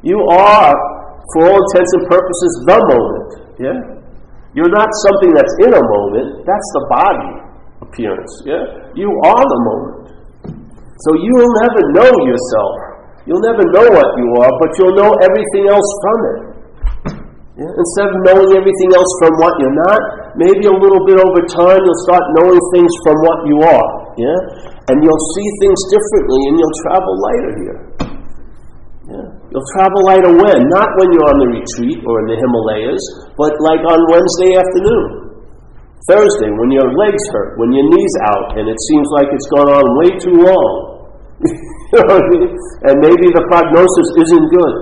You 0.00 0.16
are, 0.32 0.72
for 1.36 1.52
all 1.52 1.60
intents 1.60 1.92
and 2.00 2.04
purposes, 2.08 2.52
the 2.64 2.78
moment. 2.88 3.28
Yeah? 3.60 3.78
You're 4.56 4.72
not 4.72 4.88
something 5.04 5.36
that's 5.36 5.54
in 5.60 5.76
a 5.76 5.84
moment, 5.84 6.40
that's 6.48 6.68
the 6.72 6.84
body 6.88 7.32
appearance. 7.84 8.32
Yeah? 8.48 8.64
You 8.96 9.12
are 9.28 9.44
the 9.44 9.60
moment. 9.68 10.08
So 11.04 11.20
you'll 11.20 11.52
never 11.60 11.80
know 12.00 12.12
yourself. 12.24 12.87
You'll 13.28 13.44
never 13.44 13.60
know 13.76 13.84
what 13.92 14.08
you 14.16 14.28
are, 14.40 14.52
but 14.56 14.70
you'll 14.80 14.96
know 14.96 15.12
everything 15.20 15.68
else 15.68 15.90
from 16.00 16.18
it. 16.24 16.38
Yeah? 17.60 17.68
Instead 17.68 18.08
of 18.08 18.16
knowing 18.24 18.56
everything 18.56 18.90
else 18.96 19.12
from 19.20 19.36
what 19.36 19.52
you're 19.60 19.78
not, 19.84 20.00
maybe 20.40 20.64
a 20.64 20.72
little 20.72 21.04
bit 21.04 21.20
over 21.20 21.44
time 21.52 21.76
you'll 21.76 22.04
start 22.08 22.24
knowing 22.40 22.56
things 22.72 22.88
from 23.04 23.20
what 23.20 23.38
you 23.44 23.56
are. 23.68 23.88
Yeah? 24.16 24.38
And 24.88 25.04
you'll 25.04 25.24
see 25.36 25.48
things 25.60 25.76
differently 25.92 26.40
and 26.48 26.54
you'll 26.56 26.78
travel 26.80 27.12
lighter 27.20 27.52
here. 27.60 27.78
Yeah? 29.12 29.26
You'll 29.52 29.70
travel 29.76 30.00
lighter 30.08 30.32
when? 30.32 30.64
Not 30.72 30.88
when 30.96 31.12
you're 31.12 31.28
on 31.28 31.36
the 31.44 31.50
retreat 31.52 32.00
or 32.08 32.14
in 32.24 32.32
the 32.32 32.38
Himalayas, 32.40 33.04
but 33.36 33.52
like 33.60 33.84
on 33.92 34.08
Wednesday 34.08 34.56
afternoon. 34.56 35.28
Thursday, 36.08 36.48
when 36.48 36.72
your 36.72 36.88
legs 36.96 37.20
hurt, 37.28 37.60
when 37.60 37.76
your 37.76 37.84
knee's 37.92 38.16
out, 38.32 38.56
and 38.56 38.72
it 38.72 38.78
seems 38.88 39.08
like 39.12 39.28
it's 39.28 39.48
gone 39.52 39.68
on 39.68 39.84
way 40.00 40.16
too 40.16 40.40
long. 40.40 40.87
And 42.78 43.00
maybe 43.00 43.32
the 43.32 43.44
prognosis 43.48 44.08
isn't 44.20 44.46
good. 44.52 44.74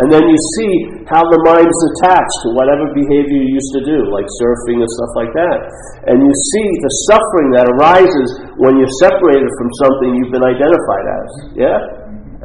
And 0.00 0.08
then 0.08 0.24
you 0.24 0.38
see 0.58 0.72
how 1.06 1.22
the 1.22 1.40
mind 1.44 1.68
is 1.68 1.82
attached 1.92 2.38
to 2.46 2.56
whatever 2.56 2.88
behavior 2.96 3.36
you 3.36 3.52
used 3.52 3.72
to 3.78 3.82
do, 3.84 3.98
like 4.10 4.26
surfing 4.40 4.80
and 4.80 4.90
stuff 4.90 5.12
like 5.18 5.32
that. 5.34 5.58
And 6.08 6.16
you 6.24 6.32
see 6.54 6.66
the 6.80 6.92
suffering 7.10 7.48
that 7.58 7.66
arises 7.68 8.28
when 8.58 8.80
you're 8.80 8.96
separated 9.02 9.50
from 9.60 9.68
something 9.82 10.08
you've 10.18 10.34
been 10.34 10.46
identified 10.46 11.06
as. 11.20 11.30
Yeah? 11.54 11.78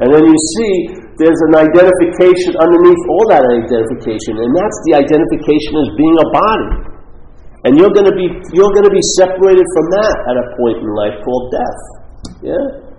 And 0.04 0.08
then 0.12 0.22
you 0.26 0.38
see 0.58 0.74
there's 1.16 1.42
an 1.52 1.64
identification 1.64 2.56
underneath 2.60 3.02
all 3.12 3.24
that 3.32 3.44
identification, 3.44 4.40
and 4.40 4.50
that's 4.56 4.78
the 4.88 5.00
identification 5.00 5.72
as 5.80 5.88
being 5.96 6.16
a 6.16 6.28
body. 6.32 6.70
And 7.68 7.76
you're 7.76 7.92
going 7.92 8.08
to 8.08 8.16
be 8.16 8.24
you're 8.56 8.72
going 8.72 8.88
to 8.88 8.94
be 8.94 9.04
separated 9.20 9.66
from 9.76 9.86
that 10.00 10.16
at 10.32 10.36
a 10.40 10.44
point 10.56 10.80
in 10.80 10.88
life 10.96 11.16
called 11.20 11.52
death. 11.52 11.82
Yeah. 12.40 12.89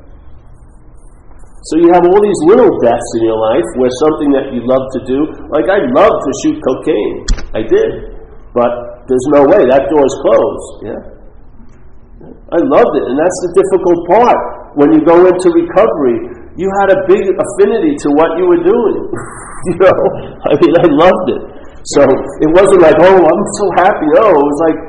So 1.70 1.78
you 1.78 1.94
have 1.94 2.02
all 2.10 2.22
these 2.22 2.42
little 2.50 2.74
deaths 2.82 3.10
in 3.22 3.30
your 3.30 3.38
life 3.38 3.68
where 3.78 3.92
something 4.02 4.34
that 4.34 4.50
you 4.50 4.66
love 4.66 4.82
to 4.98 5.02
do, 5.06 5.20
like 5.54 5.70
I 5.70 5.86
love 5.94 6.10
to 6.10 6.32
shoot 6.42 6.58
cocaine, 6.58 7.18
I 7.54 7.62
did, 7.62 8.18
but 8.54 9.06
there's 9.06 9.28
no 9.30 9.46
way 9.46 9.62
that 9.70 9.86
door 9.94 10.02
is 10.02 10.18
closed. 10.26 10.70
Yeah. 10.82 11.02
I 12.52 12.60
loved 12.60 12.94
it, 12.98 13.06
and 13.08 13.16
that's 13.18 13.40
the 13.46 13.52
difficult 13.62 14.00
part 14.10 14.40
when 14.78 14.90
you 14.94 15.02
go 15.06 15.26
into 15.26 15.48
recovery 15.54 16.42
you 16.60 16.68
had 16.84 16.92
a 16.92 17.00
big 17.08 17.24
affinity 17.24 17.96
to 18.04 18.12
what 18.12 18.36
you 18.36 18.44
were 18.44 18.60
doing. 18.60 18.98
you 19.72 19.76
know, 19.80 20.00
I 20.44 20.52
mean, 20.60 20.74
I 20.76 20.88
loved 20.92 21.28
it. 21.32 21.42
So 21.96 22.04
it 22.44 22.50
wasn't 22.52 22.84
like, 22.84 23.00
oh, 23.00 23.18
I'm 23.24 23.44
so 23.56 23.66
happy. 23.80 24.08
No, 24.20 24.36
it 24.36 24.44
was 24.44 24.60
like 24.68 24.80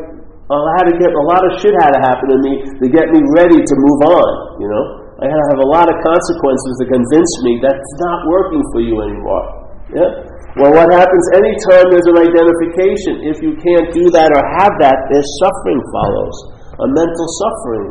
oh, 0.53 0.63
I 0.69 0.73
had 0.83 0.87
to 0.93 0.97
get 1.01 1.09
a 1.09 1.25
lot 1.25 1.41
of 1.49 1.57
shit 1.63 1.73
had 1.81 1.97
to 1.97 2.01
happen 2.05 2.29
to 2.29 2.39
me 2.45 2.53
to 2.83 2.87
get 2.93 3.09
me 3.09 3.21
ready 3.33 3.57
to 3.63 3.75
move 3.79 4.01
on. 4.11 4.29
You 4.61 4.69
know, 4.69 4.85
I 5.21 5.29
have 5.29 5.61
a 5.61 5.69
lot 5.69 5.93
of 5.93 5.97
consequences 6.01 6.73
to 6.81 6.87
convince 6.89 7.33
me 7.45 7.61
that's 7.61 7.93
not 8.01 8.25
working 8.31 8.63
for 8.73 8.81
you 8.81 9.03
anymore. 9.05 9.45
Yeah. 9.93 10.11
Well, 10.57 10.73
what 10.73 10.89
happens 10.93 11.25
anytime 11.37 11.89
there's 11.89 12.09
an 12.09 12.21
identification? 12.21 13.25
If 13.25 13.41
you 13.41 13.57
can't 13.57 13.89
do 13.93 14.13
that 14.13 14.33
or 14.33 14.43
have 14.61 14.77
that, 14.85 14.97
there's 15.09 15.29
suffering 15.41 15.81
follows, 15.93 16.37
a 16.77 16.87
mental 16.93 17.29
suffering. 17.41 17.89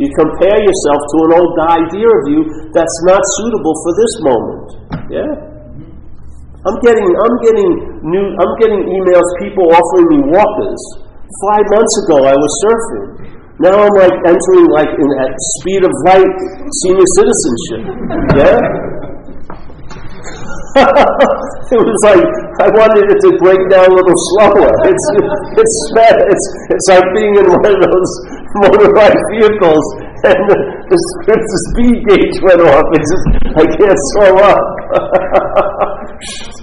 You 0.00 0.08
compare 0.16 0.56
yourself 0.56 1.00
to 1.04 1.16
an 1.28 1.32
old 1.36 1.56
idea 1.68 2.08
of 2.08 2.22
you 2.32 2.40
that's 2.72 2.98
not 3.04 3.20
suitable 3.36 3.76
for 3.84 3.92
this 3.92 4.14
moment. 4.24 4.66
Yeah? 5.12 5.32
I'm 6.62 6.78
getting 6.80 7.04
I'm 7.04 7.36
getting 7.42 7.70
new 8.06 8.26
I'm 8.38 8.54
getting 8.62 8.80
emails 8.86 9.28
people 9.42 9.66
offering 9.68 10.08
me 10.14 10.18
walkers. 10.32 10.80
Five 11.50 11.66
months 11.74 11.94
ago 12.06 12.24
I 12.24 12.36
was 12.38 12.52
surfing. 12.62 13.41
Now 13.62 13.78
I'm 13.78 13.94
like 13.94 14.10
entering 14.26 14.66
like 14.74 14.90
in 14.90 15.10
at 15.22 15.30
speed 15.62 15.86
of 15.86 15.92
light 16.10 16.34
senior 16.82 17.06
citizenship. 17.14 17.82
Yeah? 18.34 18.58
it 21.70 21.78
was 21.78 22.00
like 22.02 22.26
I 22.58 22.66
wanted 22.74 23.06
it 23.06 23.22
to 23.22 23.30
break 23.38 23.62
down 23.70 23.86
a 23.86 23.94
little 23.94 24.18
slower. 24.34 24.66
It's 24.82 25.06
it's 25.62 25.76
it's 25.94 26.46
it's 26.74 26.86
like 26.90 27.06
being 27.14 27.38
in 27.38 27.46
one 27.54 27.70
of 27.70 27.78
those 27.86 28.12
motorized 28.66 29.22
vehicles 29.30 29.86
and 30.26 30.42
the, 30.50 30.58
the, 30.90 30.98
the 31.30 31.58
speed 31.70 32.02
gauge 32.10 32.42
went 32.42 32.66
off. 32.66 32.82
It's 32.98 33.06
just 33.14 33.26
I 33.54 33.64
can't 33.78 34.00
slow 34.10 34.42
up. 34.42 34.58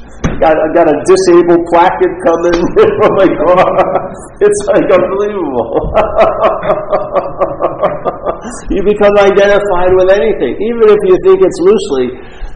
got, 0.40 0.56
I 0.56 0.68
got 0.74 0.88
a 0.88 0.96
disabled 1.06 1.64
placard 1.70 2.14
coming 2.24 2.58
from 3.00 3.12
my 3.22 3.30
car. 3.30 3.64
It's 4.42 4.62
like 4.72 4.88
unbelievable. 4.88 5.72
you 8.74 8.82
become 8.88 9.16
identified 9.20 9.92
with 10.00 10.10
anything, 10.10 10.56
even 10.58 10.88
if 10.90 11.02
you 11.04 11.16
think 11.28 11.44
it's 11.44 11.60
loosely. 11.62 12.08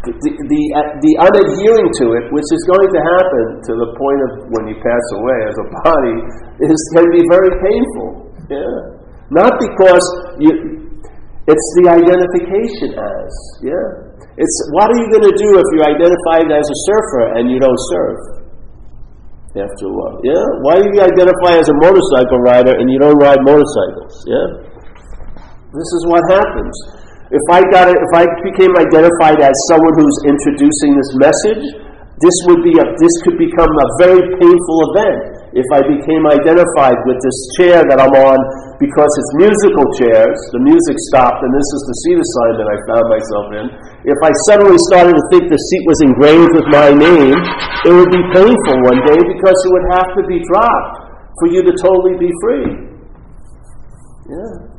The, 0.04 0.12
the, 0.19 0.63
uh, 0.76 1.00
the 1.00 1.13
unadhering 1.15 1.88
to 2.04 2.06
it, 2.19 2.28
which 2.36 2.50
is 2.52 2.60
going 2.67 2.91
to 2.91 3.00
happen 3.00 3.46
to 3.63 3.72
the 3.80 3.89
point 3.96 4.19
of 4.19 4.52
when 4.52 4.67
you 4.67 4.76
pass 4.84 5.06
away 5.15 5.39
as 5.48 5.56
a 5.63 5.67
body, 5.80 6.17
is 6.60 6.76
can 6.91 7.08
be 7.08 7.24
very 7.32 7.56
painful. 7.63 8.28
Yeah, 8.52 9.00
not 9.32 9.56
because 9.63 10.04
you. 10.43 10.83
It's 11.43 11.67
the 11.84 11.91
identification 11.91 12.95
as. 12.95 13.32
Yeah, 13.60 14.13
it's 14.39 14.56
what 14.73 14.89
are 14.89 14.99
you 14.99 15.08
going 15.12 15.27
to 15.27 15.36
do 15.36 15.49
if 15.60 15.67
you're 15.75 15.89
identified 15.89 16.47
as 16.49 16.65
a 16.65 16.77
surfer 16.88 17.38
and 17.39 17.51
you 17.51 17.60
don't 17.60 17.79
surf? 17.91 18.43
after 19.53 19.86
a 19.86 19.93
while. 19.93 20.17
Yeah? 20.25 20.41
Why 20.65 20.82
do 20.82 20.89
you 20.89 21.01
identify 21.01 21.62
as 21.62 21.69
a 21.69 21.77
motorcycle 21.77 22.41
rider 22.41 22.73
and 22.73 22.89
you 22.89 22.97
don't 22.97 23.21
ride 23.21 23.38
motorcycles? 23.45 24.13
Yeah? 24.25 24.47
This 25.69 25.89
is 25.93 26.01
what 26.10 26.25
happens. 26.25 26.73
If 27.29 27.45
I 27.49 27.62
got 27.69 27.89
it, 27.89 27.97
if 27.97 28.12
I 28.17 28.25
became 28.45 28.73
identified 28.77 29.41
as 29.41 29.53
someone 29.69 29.93
who's 29.97 30.17
introducing 30.25 30.97
this 30.97 31.12
message, 31.21 31.63
this 32.17 32.36
would 32.49 32.62
be 32.65 32.73
a, 32.77 32.86
this 32.97 33.13
could 33.25 33.38
become 33.38 33.69
a 33.69 33.88
very 34.01 34.21
painful 34.41 34.77
event 34.93 35.42
if 35.54 35.68
I 35.70 35.86
became 35.86 36.26
identified 36.26 36.98
with 37.06 37.22
this 37.22 37.38
chair 37.62 37.86
that 37.86 38.02
I'm 38.02 38.10
on 38.10 38.39
because 38.82 39.12
it's 39.13 39.32
musical 39.38 39.86
chairs, 40.02 40.34
the 40.50 40.62
music 40.66 40.98
stopped, 41.13 41.46
and 41.46 41.54
this 41.54 41.70
is 41.78 41.82
the 41.86 41.96
seat 42.02 42.18
assignment 42.18 42.68
I 42.74 42.78
found 42.89 43.06
myself 43.06 43.46
in. 43.54 43.66
If 44.10 44.20
I 44.26 44.34
suddenly 44.50 44.82
started 44.89 45.13
to 45.13 45.24
think 45.30 45.54
the 45.54 45.62
seat 45.70 45.84
was 45.86 46.02
engraved 46.02 46.58
with 46.58 46.68
my 46.74 46.89
name, 46.89 47.38
it 47.86 47.94
would 47.94 48.10
be 48.10 48.24
painful 48.34 48.76
one 48.82 49.00
day 49.06 49.20
because 49.30 49.58
it 49.62 49.70
would 49.78 49.88
have 49.94 50.10
to 50.18 50.24
be 50.26 50.42
dropped 50.42 51.22
for 51.38 51.48
you 51.54 51.62
to 51.62 51.74
totally 51.78 52.18
be 52.18 52.34
free. 52.42 52.70
Yeah. 54.34 54.74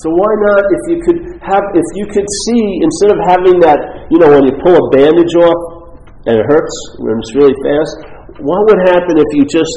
So 0.00 0.08
why 0.16 0.32
not 0.48 0.64
if 0.64 0.82
you 0.88 0.98
could 1.04 1.20
have 1.44 1.60
if 1.76 1.88
you 1.92 2.06
could 2.08 2.24
see 2.24 2.62
instead 2.80 3.12
of 3.12 3.20
having 3.28 3.60
that 3.60 4.08
you 4.08 4.16
know 4.16 4.32
when 4.32 4.48
you 4.48 4.56
pull 4.64 4.72
a 4.72 4.84
bandage 4.88 5.36
off 5.36 5.69
and 6.28 6.36
it 6.36 6.44
hurts 6.48 6.74
when 7.00 7.16
it's 7.16 7.32
really 7.32 7.56
fast. 7.64 7.92
What 8.40 8.60
would 8.68 8.80
happen 8.88 9.16
if 9.16 9.30
you 9.36 9.44
just 9.44 9.72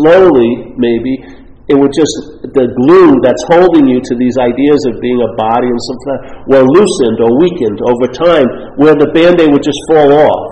slowly, 0.00 0.74
maybe, 0.76 1.38
it 1.68 1.76
would 1.76 1.92
just, 1.92 2.48
the 2.56 2.64
glue 2.64 3.20
that's 3.20 3.44
holding 3.52 3.84
you 3.84 4.00
to 4.00 4.14
these 4.16 4.36
ideas 4.40 4.80
of 4.88 4.96
being 5.04 5.20
a 5.20 5.30
body 5.36 5.68
and 5.68 5.80
something 5.84 6.18
were 6.48 6.64
loosened 6.64 7.20
or 7.20 7.28
weakened 7.36 7.80
over 7.84 8.08
time, 8.08 8.48
where 8.80 8.96
the 8.96 9.12
band 9.12 9.36
aid 9.40 9.52
would 9.52 9.64
just 9.64 9.80
fall 9.92 10.16
off. 10.16 10.48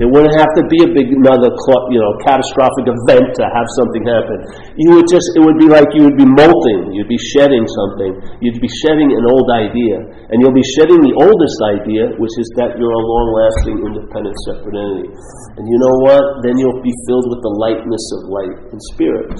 It 0.00 0.08
wouldn't 0.08 0.32
have 0.32 0.48
to 0.56 0.64
be 0.72 0.80
a 0.80 0.88
big, 0.96 1.12
another, 1.12 1.52
you 1.92 2.00
know, 2.00 2.12
catastrophic 2.24 2.88
event 2.88 3.36
to 3.36 3.44
have 3.52 3.68
something 3.76 4.00
happen. 4.08 4.38
You 4.80 4.96
would 4.96 5.04
just, 5.04 5.28
it 5.36 5.44
would 5.44 5.60
be 5.60 5.68
like 5.68 5.92
you 5.92 6.08
would 6.08 6.16
be 6.16 6.24
molting. 6.24 6.96
You'd 6.96 7.12
be 7.12 7.20
shedding 7.36 7.68
something. 7.68 8.16
You'd 8.40 8.64
be 8.64 8.72
shedding 8.80 9.12
an 9.12 9.28
old 9.28 9.52
idea. 9.52 10.00
And 10.32 10.40
you'll 10.40 10.56
be 10.56 10.64
shedding 10.72 11.04
the 11.04 11.12
oldest 11.20 11.58
idea, 11.76 12.16
which 12.16 12.32
is 12.40 12.48
that 12.56 12.80
you're 12.80 12.96
a 12.96 13.04
long 13.04 13.26
lasting, 13.44 13.76
independent, 13.92 14.32
separate 14.48 14.72
entity. 14.72 15.12
And 15.60 15.68
you 15.68 15.76
know 15.84 15.94
what? 16.08 16.24
Then 16.48 16.56
you'll 16.56 16.80
be 16.80 16.96
filled 17.04 17.28
with 17.28 17.44
the 17.44 17.54
lightness 17.60 18.04
of 18.16 18.20
light 18.32 18.56
and 18.72 18.80
spirit. 18.96 19.36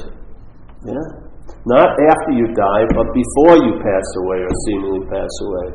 Yeah? 0.84 1.06
Not 1.64 1.88
after 1.88 2.36
you 2.36 2.52
die, 2.52 2.84
but 2.92 3.08
before 3.16 3.56
you 3.64 3.80
pass 3.80 4.06
away 4.28 4.44
or 4.44 4.52
seemingly 4.68 5.08
pass 5.08 5.32
away. 5.40 5.66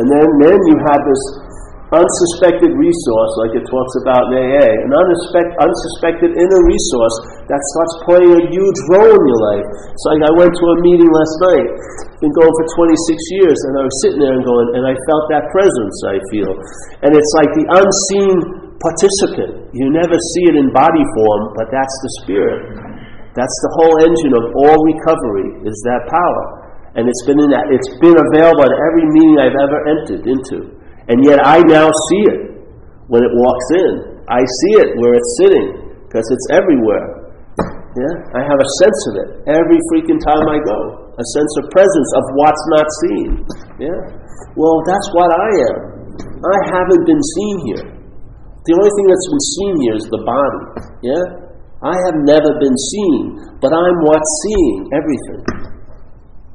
And 0.00 0.06
then, 0.08 0.28
then 0.48 0.56
you 0.64 0.76
have 0.88 1.04
this 1.04 1.24
unsuspected 1.90 2.70
resource, 2.78 3.32
like 3.42 3.58
it 3.58 3.66
talks 3.66 3.94
about 4.06 4.30
in 4.30 4.38
AA, 4.38 4.70
an 4.86 4.92
unsuspect, 4.94 5.50
unsuspected 5.58 6.30
inner 6.38 6.62
resource 6.62 7.16
that 7.50 7.58
starts 7.74 7.94
playing 8.06 8.30
a 8.30 8.42
huge 8.46 8.78
role 8.94 9.10
in 9.10 9.24
your 9.26 9.42
life. 9.50 9.66
It's 9.90 10.06
like 10.06 10.22
I 10.22 10.32
went 10.38 10.54
to 10.54 10.66
a 10.70 10.76
meeting 10.86 11.10
last 11.10 11.36
night, 11.50 11.68
been 12.22 12.30
going 12.30 12.54
for 12.54 12.66
26 12.86 13.42
years, 13.42 13.58
and 13.66 13.72
I 13.74 13.82
was 13.82 13.96
sitting 14.06 14.22
there 14.22 14.38
and 14.38 14.46
going, 14.46 14.68
and 14.78 14.84
I 14.86 14.94
felt 15.10 15.24
that 15.34 15.50
presence, 15.50 15.96
I 16.06 16.16
feel. 16.30 16.52
And 17.02 17.10
it's 17.10 17.32
like 17.34 17.50
the 17.58 17.66
unseen 17.66 18.38
participant. 18.78 19.74
You 19.74 19.90
never 19.90 20.14
see 20.14 20.44
it 20.46 20.56
in 20.62 20.70
body 20.70 21.02
form, 21.18 21.42
but 21.58 21.74
that's 21.74 21.96
the 22.06 22.10
spirit. 22.22 22.60
That's 23.34 23.58
the 23.66 23.72
whole 23.82 23.94
engine 24.06 24.34
of 24.38 24.44
all 24.62 24.78
recovery, 24.78 25.66
is 25.66 25.74
that 25.90 26.06
power. 26.06 26.44
And 26.94 27.06
it's 27.06 27.22
been 27.26 27.38
in 27.38 27.50
that, 27.50 27.66
it's 27.70 27.90
been 27.98 28.14
available 28.14 28.62
at 28.62 28.74
every 28.74 29.06
meeting 29.10 29.36
I've 29.42 29.58
ever 29.58 29.78
entered 29.90 30.22
into. 30.26 30.79
And 31.10 31.18
yet 31.26 31.42
I 31.42 31.58
now 31.66 31.90
see 31.90 32.22
it 32.30 32.40
when 33.10 33.26
it 33.26 33.32
walks 33.34 33.68
in. 33.82 33.92
I 34.30 34.38
see 34.38 34.74
it 34.78 34.94
where 35.02 35.18
it's 35.18 35.32
sitting 35.42 35.66
because 36.06 36.22
it's 36.22 36.46
everywhere. 36.54 37.34
Yeah? 37.98 38.14
I 38.38 38.46
have 38.46 38.60
a 38.62 38.70
sense 38.78 39.00
of 39.10 39.14
it 39.18 39.28
every 39.50 39.80
freaking 39.90 40.22
time 40.22 40.46
I 40.46 40.62
go. 40.62 41.10
A 41.10 41.26
sense 41.34 41.52
of 41.58 41.66
presence 41.74 42.10
of 42.14 42.24
what's 42.38 42.64
not 42.78 42.86
seen. 43.02 43.30
Yeah? 43.82 43.98
Well, 44.54 44.78
that's 44.86 45.08
what 45.10 45.34
I 45.34 45.50
am. 45.74 45.78
I 46.46 46.56
haven't 46.70 47.02
been 47.02 47.22
seen 47.34 47.56
here. 47.66 47.86
The 48.70 48.72
only 48.78 48.92
thing 48.94 49.06
that's 49.10 49.28
been 49.34 49.46
seen 49.58 49.74
here 49.82 49.96
is 49.98 50.06
the 50.14 50.22
body. 50.22 50.62
Yeah? 51.02 51.24
I 51.82 51.96
have 52.06 52.22
never 52.22 52.54
been 52.62 52.78
seen, 52.78 53.58
but 53.58 53.74
I'm 53.74 53.96
what's 54.06 54.30
seeing 54.46 54.78
everything. 54.94 55.42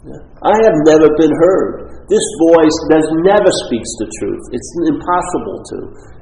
Yeah? 0.07 0.21
I 0.47 0.55
have 0.63 0.77
never 0.87 1.11
been 1.19 1.33
heard. 1.35 1.94
This 2.05 2.25
voice 2.53 2.77
does 2.93 3.07
never 3.25 3.49
speaks 3.65 3.89
the 3.97 4.05
truth. 4.21 4.43
It's 4.53 4.69
impossible 4.85 5.57
to. 5.73 5.77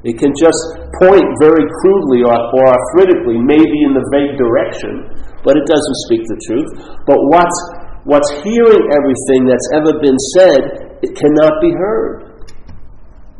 It 0.07 0.15
can 0.15 0.31
just 0.31 0.59
point 1.03 1.27
very 1.43 1.67
crudely 1.83 2.23
or, 2.23 2.31
or 2.31 2.65
arthritically, 2.71 3.39
maybe 3.39 3.77
in 3.83 3.91
the 3.91 4.05
vague 4.15 4.39
direction, 4.39 5.11
but 5.43 5.59
it 5.59 5.67
doesn't 5.67 5.97
speak 6.07 6.23
the 6.23 6.39
truth. 6.47 6.69
But 7.03 7.19
what's 7.27 7.59
what's 8.07 8.31
hearing 8.47 8.83
everything 8.95 9.43
that's 9.43 9.67
ever 9.75 9.99
been 9.99 10.19
said, 10.39 10.99
it 11.03 11.11
cannot 11.19 11.59
be 11.59 11.71
heard. 11.75 12.47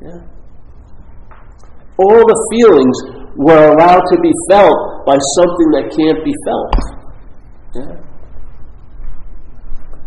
Yeah. 0.04 0.20
All 1.96 2.24
the 2.28 2.40
feelings 2.52 2.98
were 3.40 3.72
allowed 3.72 4.04
to 4.12 4.18
be 4.20 4.32
felt 4.52 5.08
by 5.08 5.16
something 5.40 5.70
that 5.80 5.96
can't 5.96 6.20
be 6.28 6.36
felt. 6.44 6.76
Yeah. 7.76 8.13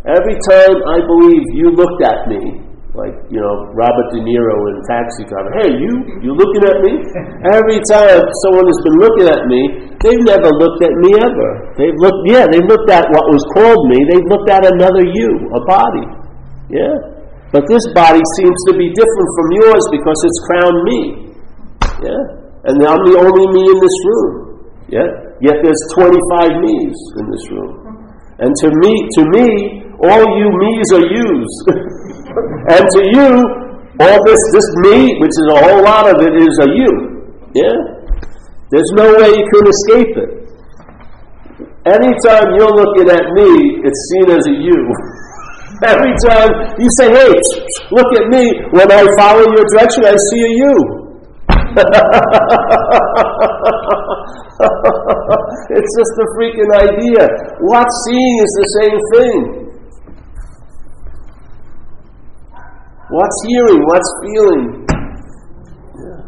Every 0.06 0.38
time 0.46 0.76
I 0.86 0.98
believe 1.02 1.42
you 1.50 1.74
looked 1.74 1.98
at 2.06 2.30
me, 2.30 2.62
like, 2.94 3.12
you 3.28 3.42
know, 3.42 3.74
Robert 3.74 4.08
De 4.14 4.22
Niro 4.22 4.56
in 4.70 4.78
Taxi 4.86 5.26
Driver, 5.26 5.52
hey, 5.60 5.74
you, 5.74 5.92
you 6.22 6.30
looking 6.30 6.62
at 6.62 6.78
me? 6.80 6.94
Every 7.58 7.82
time 7.90 8.22
someone 8.46 8.70
has 8.70 8.80
been 8.86 8.98
looking 9.02 9.26
at 9.28 9.42
me, 9.50 9.60
they've 10.00 10.24
never 10.24 10.48
looked 10.54 10.80
at 10.86 10.94
me 11.02 11.10
ever. 11.18 11.50
They've 11.74 11.98
looked, 11.98 12.22
yeah, 12.30 12.46
they 12.46 12.62
looked 12.62 12.86
at 12.88 13.04
what 13.10 13.26
was 13.28 13.42
called 13.58 13.82
me, 13.90 13.98
they've 14.08 14.28
looked 14.30 14.48
at 14.48 14.62
another 14.64 15.04
you, 15.04 15.28
a 15.52 15.60
body. 15.66 16.06
Yeah? 16.70 16.94
But 17.50 17.66
this 17.66 17.82
body 17.90 18.22
seems 18.38 18.58
to 18.70 18.78
be 18.78 18.94
different 18.94 19.30
from 19.34 19.46
yours 19.58 19.84
because 19.90 20.18
it's 20.22 20.40
crowned 20.46 20.80
me. 20.86 21.00
Yeah? 22.06 22.22
And 22.70 22.78
I'm 22.78 23.02
the 23.10 23.18
only 23.18 23.44
me 23.52 23.62
in 23.74 23.78
this 23.82 23.98
room. 24.06 24.30
Yeah? 24.86 25.08
Yet 25.42 25.60
there's 25.66 25.82
25 25.98 26.62
me's 26.62 26.98
in 27.18 27.24
this 27.28 27.44
room. 27.50 27.74
And 28.38 28.52
to 28.64 28.68
me, 28.68 28.92
to 29.16 29.22
me, 29.32 29.85
all 30.04 30.24
you 30.36 30.48
me's 30.52 30.88
are 30.92 31.06
yous. 31.08 31.52
and 32.76 32.84
to 32.84 33.00
you, 33.16 33.28
all 34.00 34.18
this, 34.26 34.40
this 34.52 34.68
me, 34.84 35.16
which 35.20 35.32
is 35.32 35.46
a 35.52 35.58
whole 35.64 35.82
lot 35.82 36.04
of 36.08 36.20
it, 36.20 36.36
is 36.36 36.56
a 36.60 36.68
you. 36.76 36.92
Yeah? 37.54 37.76
There's 38.70 38.92
no 38.92 39.14
way 39.16 39.32
you 39.32 39.46
can 39.54 39.64
escape 39.66 40.12
it. 40.20 40.30
Anytime 41.86 42.58
you're 42.58 42.74
looking 42.74 43.08
at 43.08 43.24
me, 43.32 43.80
it's 43.86 44.00
seen 44.12 44.28
as 44.36 44.44
a 44.46 44.56
you. 44.58 44.80
Every 45.86 46.12
time 46.28 46.50
you 46.78 46.88
say, 46.98 47.08
hey, 47.14 47.32
look 47.96 48.10
at 48.18 48.28
me, 48.28 48.52
when 48.72 48.90
I 48.90 49.06
follow 49.16 49.44
your 49.48 49.64
direction, 49.72 50.04
I 50.04 50.16
see 50.16 50.42
a 50.42 50.52
you. 50.60 51.06
it's 55.76 55.92
just 55.92 56.14
a 56.16 56.26
freaking 56.36 56.72
idea. 56.74 57.28
What 57.60 57.86
seeing 58.08 58.36
is 58.40 58.52
the 58.56 58.66
same 58.80 58.98
thing. 59.14 59.65
What's 63.06 63.38
hearing? 63.46 63.86
What's 63.86 64.10
feeling? 64.18 64.64
Yeah. 64.82 66.20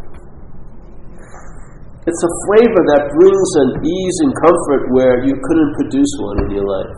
It's 2.06 2.22
a 2.22 2.32
flavor 2.46 2.82
that 2.94 3.02
brings 3.18 3.50
an 3.66 3.70
ease 3.82 4.18
and 4.22 4.30
comfort 4.38 4.82
where 4.94 5.26
you 5.26 5.34
couldn't 5.34 5.72
produce 5.74 6.12
one 6.22 6.38
in 6.46 6.48
your 6.54 6.66
life. 6.70 6.94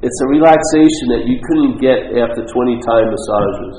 It's 0.00 0.16
a 0.24 0.28
relaxation 0.32 1.12
that 1.12 1.28
you 1.28 1.36
couldn't 1.44 1.76
get 1.76 2.16
after 2.24 2.40
20 2.40 2.80
time 2.80 3.12
massages. 3.12 3.76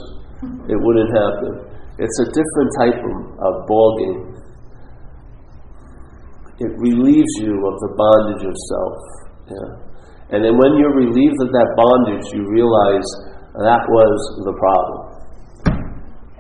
It 0.70 0.78
wouldn't 0.78 1.10
happen. 1.10 1.74
It's 1.98 2.18
a 2.22 2.30
different 2.30 2.70
type 2.78 3.00
of, 3.02 3.16
of 3.42 3.54
ball 3.66 3.90
game. 4.06 4.22
It 6.62 6.72
relieves 6.78 7.34
you 7.42 7.58
of 7.58 7.76
the 7.82 7.92
bondage 7.98 8.46
of 8.46 8.54
self. 8.70 8.98
Yeah. 9.50 10.38
And 10.38 10.46
then 10.46 10.62
when 10.62 10.78
you're 10.78 10.94
relieved 10.94 11.42
of 11.42 11.50
that 11.50 11.70
bondage, 11.74 12.30
you 12.38 12.46
realize 12.54 13.33
that 13.62 13.86
was 13.86 14.18
the 14.50 14.56
problem. 14.58 15.02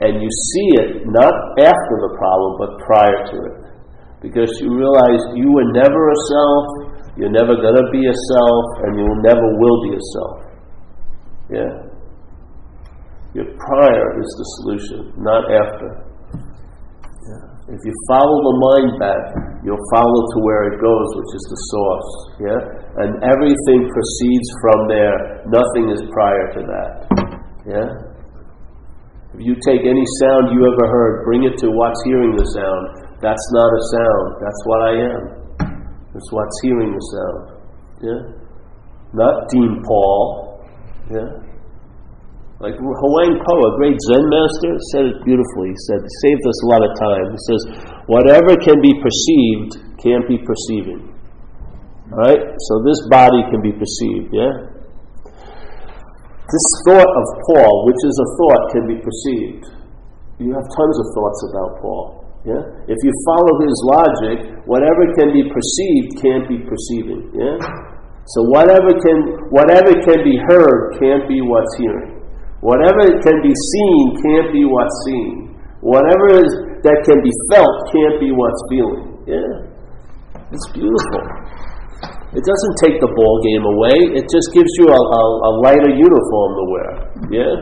And 0.01 0.21
you 0.21 0.29
see 0.29 0.69
it 0.81 0.89
not 1.05 1.33
after 1.61 1.95
the 2.01 2.11
problem, 2.17 2.51
but 2.57 2.69
prior 2.85 3.19
to 3.29 3.37
it. 3.53 3.57
Because 4.21 4.49
you 4.59 4.73
realize 4.73 5.21
you 5.35 5.51
were 5.51 5.69
never 5.71 6.01
a 6.09 6.19
self, 6.27 6.65
you're 7.15 7.31
never 7.31 7.53
going 7.53 7.77
to 7.77 7.87
be 7.91 8.01
a 8.07 8.17
self, 8.33 8.65
and 8.87 8.97
you 8.97 9.05
never 9.21 9.45
will 9.61 9.79
be 9.85 9.93
a 9.93 10.03
self. 10.17 10.37
Yeah? 11.53 11.71
Your 13.35 13.45
prior 13.45 14.21
is 14.21 14.29
the 14.37 14.47
solution, 14.57 15.13
not 15.17 15.45
after. 15.53 16.02
If 17.63 17.79
you 17.79 17.93
follow 18.11 18.37
the 18.43 18.55
mind 18.59 18.91
back, 18.99 19.23
you'll 19.63 19.87
follow 19.95 20.19
to 20.35 20.37
where 20.43 20.67
it 20.67 20.83
goes, 20.83 21.07
which 21.15 21.31
is 21.31 21.45
the 21.47 21.59
source. 21.71 22.11
Yeah? 22.43 22.59
And 23.07 23.11
everything 23.23 23.87
proceeds 23.87 24.47
from 24.59 24.79
there. 24.91 25.15
Nothing 25.47 25.87
is 25.95 26.03
prior 26.11 26.45
to 26.59 26.61
that. 26.67 26.93
Yeah? 27.63 27.87
If 29.31 29.39
you 29.47 29.55
take 29.63 29.87
any 29.87 30.03
sound 30.19 30.51
you 30.51 30.59
ever 30.67 30.85
heard, 30.91 31.23
bring 31.23 31.47
it 31.47 31.55
to 31.63 31.71
what's 31.71 32.03
hearing 32.03 32.35
the 32.35 32.43
sound. 32.51 32.83
That's 33.23 33.47
not 33.55 33.69
a 33.71 33.81
sound. 33.95 34.27
That's 34.43 34.61
what 34.67 34.79
I 34.83 34.93
am. 35.07 35.23
That's 36.11 36.29
what's 36.35 36.59
hearing 36.67 36.91
the 36.91 37.03
sound. 37.15 37.43
Yeah? 38.03 38.21
Not 39.15 39.47
Dean 39.47 39.81
Paul. 39.87 40.67
Yeah? 41.09 41.52
Like 42.61 42.77
Huang 42.77 43.33
Po, 43.41 43.55
a 43.59 43.71
great 43.81 43.97
Zen 44.07 44.25
master, 44.29 44.71
said 44.93 45.03
it 45.09 45.17
beautifully. 45.25 45.73
He 45.73 45.79
said, 45.89 45.99
saved 46.21 46.43
us 46.45 46.59
a 46.63 46.67
lot 46.69 46.81
of 46.85 46.91
time. 46.95 47.25
He 47.33 47.41
says, 47.49 47.61
whatever 48.05 48.55
can 48.61 48.79
be 48.79 48.93
perceived 49.01 49.81
can't 49.99 50.27
be 50.29 50.37
perceiving. 50.37 51.11
All 52.13 52.19
right? 52.23 52.41
So 52.69 52.73
this 52.85 52.99
body 53.09 53.41
can 53.49 53.59
be 53.65 53.73
perceived, 53.73 54.31
yeah? 54.31 54.73
This 56.43 56.67
thought 56.85 57.09
of 57.09 57.25
Paul, 57.49 57.73
which 57.89 58.01
is 58.05 58.15
a 58.21 58.27
thought, 58.37 58.63
can 58.71 58.85
be 58.85 58.97
perceived. 59.01 59.65
You 60.37 60.53
have 60.53 60.67
tons 60.69 60.97
of 61.01 61.07
thoughts 61.17 61.39
about 61.49 61.71
Paul. 61.81 62.23
Yeah? 62.45 62.61
If 62.85 62.99
you 62.99 63.11
follow 63.25 63.53
his 63.63 63.75
logic, 63.87 64.37
whatever 64.67 65.07
can 65.15 65.31
be 65.31 65.47
perceived 65.47 66.19
can't 66.19 66.45
be 66.47 66.59
perceiving. 66.59 67.31
Yeah? 67.31 67.55
So 68.35 68.43
whatever 68.51 68.91
can 68.99 69.49
whatever 69.51 69.91
can 70.03 70.23
be 70.23 70.35
heard 70.47 70.95
can't 70.99 71.27
be 71.27 71.39
what's 71.41 71.75
hearing. 71.79 72.12
Whatever 72.63 73.19
can 73.19 73.37
be 73.43 73.51
seen 73.51 74.03
can't 74.23 74.49
be 74.55 74.63
what's 74.63 74.95
seen. 75.03 75.51
Whatever 75.83 76.39
is, 76.39 76.47
that 76.87 76.97
can 77.03 77.19
be 77.19 77.33
felt 77.51 77.75
can't 77.91 78.23
be 78.23 78.31
what's 78.31 78.61
feeling. 78.71 79.19
Yeah? 79.27 79.67
It's 80.47 80.67
beautiful. 80.71 81.23
It 82.33 82.41
doesn't 82.41 82.75
take 82.81 82.97
the 83.03 83.11
ball 83.13 83.35
game 83.45 83.61
away. 83.67 83.97
It 84.17 84.25
just 84.31 84.49
gives 84.55 84.71
you 84.79 84.89
a, 84.89 84.95
a, 84.95 85.23
a 85.43 85.51
lighter 85.61 85.91
uniform 85.91 86.49
to 86.55 86.65
wear. 86.71 86.89
Yeah, 87.29 87.53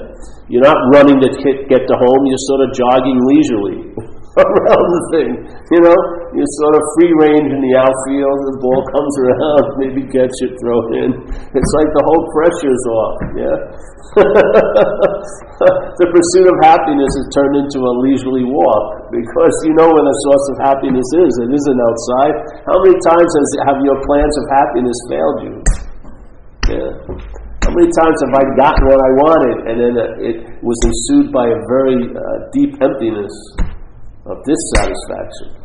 you're 0.47 0.63
not 0.63 0.79
running 0.95 1.19
to 1.19 1.27
get 1.67 1.83
to 1.83 1.95
home. 1.97 2.21
You're 2.29 2.45
sort 2.47 2.61
of 2.63 2.69
jogging 2.77 3.19
leisurely. 3.25 3.77
around 4.39 4.87
the 4.95 5.03
thing. 5.11 5.29
You 5.75 5.79
know, 5.83 5.97
you're 6.31 6.53
sort 6.63 6.79
of 6.79 6.83
free 6.95 7.11
range 7.19 7.51
in 7.51 7.59
the 7.59 7.75
outfield. 7.75 8.37
The 8.47 8.57
ball 8.63 8.79
comes 8.95 9.13
around, 9.27 9.63
maybe 9.83 10.07
catch 10.07 10.31
it, 10.47 10.55
throw 10.63 10.79
it 10.87 11.03
in. 11.03 11.09
It's 11.51 11.71
like 11.75 11.89
the 11.91 12.03
whole 12.07 12.23
pressure's 12.31 12.83
off. 12.95 13.15
Yeah. 13.35 13.57
the 15.99 16.07
pursuit 16.07 16.47
of 16.47 16.55
happiness 16.63 17.11
is 17.19 17.27
turned 17.35 17.59
into 17.59 17.83
a 17.83 17.93
leisurely 18.07 18.47
walk 18.47 19.11
because 19.11 19.55
you 19.67 19.75
know 19.75 19.91
where 19.91 20.07
the 20.07 20.17
source 20.27 20.45
of 20.55 20.63
happiness 20.63 21.09
is. 21.27 21.31
It 21.43 21.51
isn't 21.51 21.79
outside. 21.91 22.35
How 22.71 22.79
many 22.87 22.95
times 23.03 23.27
has, 23.35 23.49
have 23.67 23.79
your 23.83 23.99
plans 24.07 24.35
of 24.39 24.45
happiness 24.47 24.97
failed 25.11 25.37
you? 25.43 25.53
Yeah. 26.71 26.91
How 27.67 27.71
many 27.75 27.91
times 27.91 28.17
have 28.23 28.31
I 28.31 28.43
gotten 28.55 28.83
what 28.87 28.99
I 29.03 29.11
wanted 29.27 29.57
and 29.67 29.75
then 29.75 29.93
it 30.23 30.37
was 30.63 30.79
ensued 30.87 31.35
by 31.35 31.51
a 31.51 31.59
very 31.67 31.99
uh, 32.15 32.47
deep 32.55 32.79
emptiness? 32.79 33.35
Of 34.25 34.37
dissatisfaction. 34.45 35.61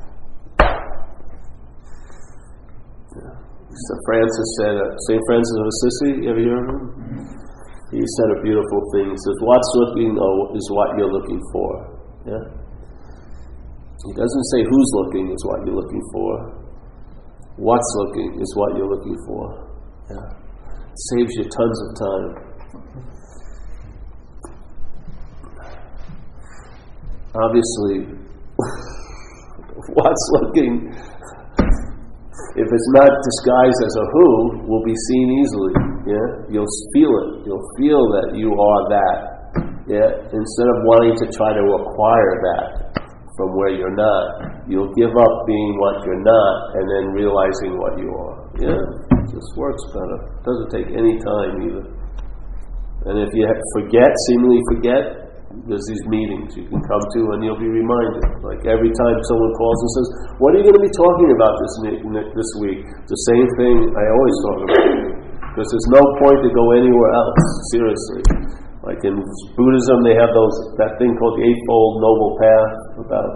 Francis 4.06 4.48
said, 4.60 4.74
uh, 4.80 4.88
St. 5.08 5.20
Francis 5.28 5.56
of 5.60 5.66
Assisi, 5.68 6.10
you 6.24 6.30
ever 6.30 6.40
hear 6.40 6.56
of 6.56 6.68
him? 6.70 6.80
He 7.92 8.02
said 8.02 8.28
a 8.38 8.42
beautiful 8.42 8.80
thing. 8.94 9.10
He 9.12 9.18
says, 9.20 9.36
What's 9.44 9.70
looking 9.76 10.16
is 10.56 10.66
what 10.72 10.88
you're 10.98 11.12
looking 11.12 11.40
for. 11.52 11.70
Yeah? 12.26 12.44
He 14.06 14.12
doesn't 14.14 14.46
say 14.52 14.64
who's 14.64 14.90
looking 15.04 15.30
is 15.30 15.42
what 15.44 15.66
you're 15.66 15.76
looking 15.76 16.02
for. 16.12 16.30
What's 17.56 17.90
looking 17.96 18.40
is 18.40 18.54
what 18.56 18.76
you're 18.76 18.88
looking 18.90 19.16
for. 19.26 19.44
Yeah. 20.10 20.28
Saves 21.12 21.32
you 21.36 21.44
tons 21.44 21.78
of 21.84 21.90
time. 22.00 22.46
Obviously, 27.36 28.25
what's 29.96 30.24
looking, 30.40 30.92
if 32.56 32.68
it's 32.72 32.90
not 32.96 33.12
disguised 33.12 33.80
as 33.84 33.94
a 34.00 34.06
who, 34.16 34.28
will 34.64 34.84
be 34.84 34.96
seen 35.12 35.28
easily. 35.44 35.74
Yeah, 36.08 36.26
you'll 36.48 36.74
feel 36.96 37.12
it. 37.12 37.28
You'll 37.44 37.68
feel 37.76 38.00
that 38.16 38.32
you 38.32 38.48
are 38.48 38.82
that. 38.96 39.18
Yeah, 39.86 40.08
instead 40.08 40.68
of 40.72 40.78
wanting 40.88 41.14
to 41.20 41.26
try 41.30 41.52
to 41.52 41.64
acquire 41.78 42.34
that 42.48 42.70
from 43.36 43.52
where 43.54 43.70
you're 43.76 43.94
not, 43.94 44.64
you'll 44.66 44.92
give 44.96 45.12
up 45.12 45.34
being 45.46 45.72
what 45.78 46.02
you're 46.08 46.24
not 46.24 46.56
and 46.80 46.84
then 46.88 47.04
realizing 47.12 47.76
what 47.76 47.94
you 48.00 48.08
are. 48.08 48.36
Yeah, 48.56 48.80
it 49.20 49.26
just 49.28 49.50
works 49.56 49.84
better. 49.92 50.18
Doesn't 50.42 50.70
take 50.72 50.88
any 50.96 51.20
time 51.20 51.60
either. 51.60 51.84
And 53.06 53.20
if 53.20 53.30
you 53.36 53.44
forget, 53.76 54.10
seemingly 54.26 54.60
forget, 54.72 55.25
there's 55.66 55.86
these 55.86 56.04
meetings 56.10 56.58
you 56.58 56.66
can 56.66 56.82
come 56.82 57.04
to 57.14 57.20
and 57.34 57.46
you'll 57.46 57.58
be 57.58 57.70
reminded. 57.70 58.22
Like 58.42 58.66
every 58.66 58.90
time 58.90 59.16
someone 59.30 59.52
calls 59.54 59.78
and 59.78 59.90
says, 59.94 60.08
What 60.42 60.54
are 60.54 60.58
you 60.58 60.66
going 60.66 60.78
to 60.78 60.86
be 60.86 60.94
talking 60.98 61.30
about 61.30 61.54
this, 61.62 61.72
this 62.34 62.50
week? 62.58 62.82
The 63.06 63.20
same 63.30 63.46
thing 63.54 63.74
I 63.94 64.04
always 64.10 64.36
talk 64.42 64.58
about. 64.66 64.86
Because 65.54 65.68
there's 65.72 65.90
no 65.94 66.02
point 66.20 66.38
to 66.44 66.50
go 66.52 66.64
anywhere 66.76 67.12
else, 67.16 67.42
seriously. 67.72 68.22
Like 68.84 69.02
in 69.02 69.18
Buddhism, 69.58 69.98
they 70.06 70.14
have 70.14 70.30
those 70.30 70.56
that 70.78 70.94
thing 71.00 71.10
called 71.18 71.34
the 71.40 71.44
Eightfold 71.48 71.92
Noble 71.98 72.32
Path, 72.38 72.74
about 73.02 73.30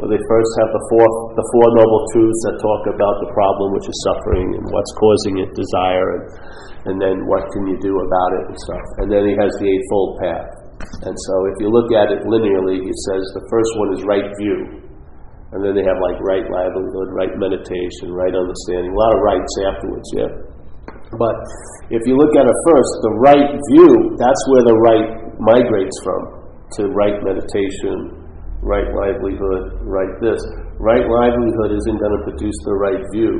where 0.00 0.10
they 0.10 0.18
first 0.26 0.50
have 0.64 0.70
the 0.74 0.82
four, 0.90 1.06
the 1.38 1.46
four 1.54 1.66
noble 1.78 2.02
truths 2.10 2.40
that 2.50 2.56
talk 2.58 2.82
about 2.90 3.14
the 3.22 3.30
problem, 3.30 3.76
which 3.78 3.86
is 3.86 3.94
suffering, 4.02 4.58
and 4.58 4.64
what's 4.74 4.90
causing 4.98 5.38
it, 5.38 5.54
desire, 5.54 6.06
and, 6.18 6.24
and 6.90 6.96
then 6.98 7.16
what 7.30 7.46
can 7.54 7.68
you 7.70 7.78
do 7.78 7.94
about 7.94 8.30
it 8.42 8.44
and 8.50 8.56
stuff. 8.58 8.86
And 9.04 9.06
then 9.12 9.22
he 9.28 9.34
has 9.38 9.52
the 9.62 9.68
Eightfold 9.70 10.10
Path. 10.18 10.61
And 11.02 11.14
so 11.14 11.34
if 11.50 11.56
you 11.62 11.68
look 11.70 11.90
at 11.94 12.10
it 12.14 12.22
linearly, 12.26 12.78
he 12.78 12.94
says 13.10 13.22
the 13.34 13.46
first 13.50 13.70
one 13.78 13.90
is 13.94 14.00
right 14.06 14.28
view. 14.38 14.82
And 15.52 15.60
then 15.60 15.76
they 15.76 15.84
have 15.84 16.00
like 16.00 16.16
right 16.24 16.46
livelihood, 16.48 17.08
right 17.12 17.34
meditation, 17.36 18.08
right 18.08 18.32
understanding, 18.32 18.90
a 18.90 18.98
lot 18.98 19.12
of 19.12 19.20
rights 19.20 19.52
afterwards, 19.68 20.08
yeah? 20.16 20.30
But 21.20 21.36
if 21.92 22.00
you 22.08 22.16
look 22.16 22.32
at 22.40 22.48
it 22.48 22.58
first, 22.72 22.92
the 23.04 23.14
right 23.20 23.50
view, 23.76 23.92
that's 24.16 24.42
where 24.48 24.64
the 24.64 24.78
right 24.80 25.08
migrates 25.36 25.96
from 26.00 26.22
to 26.80 26.88
right 26.96 27.20
meditation, 27.20 28.16
right 28.64 28.88
livelihood, 28.96 29.84
right 29.84 30.14
this. 30.24 30.40
Right 30.80 31.04
livelihood 31.04 31.76
isn't 31.76 31.98
going 32.00 32.16
to 32.16 32.22
produce 32.32 32.58
the 32.64 32.76
right 32.80 33.02
view. 33.12 33.34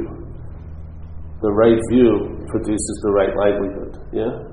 The 1.40 1.52
right 1.57 1.81
view 1.90 2.44
produces 2.52 2.96
the 3.02 3.12
right 3.16 3.35
livelihood, 3.35 3.92
yeah? 4.12 4.52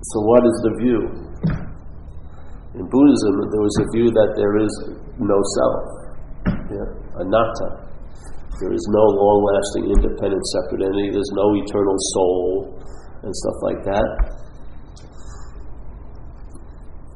So, 0.00 0.16
what 0.24 0.40
is 0.48 0.56
the 0.64 0.72
view? 0.80 1.00
In 2.72 2.84
Buddhism, 2.88 3.34
there 3.52 3.60
was 3.60 3.76
a 3.84 3.86
view 3.92 4.08
that 4.08 4.30
there 4.32 4.56
is 4.64 4.72
no 5.20 5.36
self, 5.36 5.84
yeah? 6.72 6.88
anatta. 7.20 7.90
There 8.64 8.72
is 8.72 8.84
no 8.88 9.04
long 9.12 9.38
lasting, 9.44 9.84
independent, 9.92 10.40
separate 10.56 10.88
entity. 10.88 11.12
There's 11.12 11.32
no 11.36 11.52
eternal 11.52 11.96
soul 12.16 12.80
and 13.24 13.32
stuff 13.32 13.58
like 13.60 13.80
that. 13.84 14.08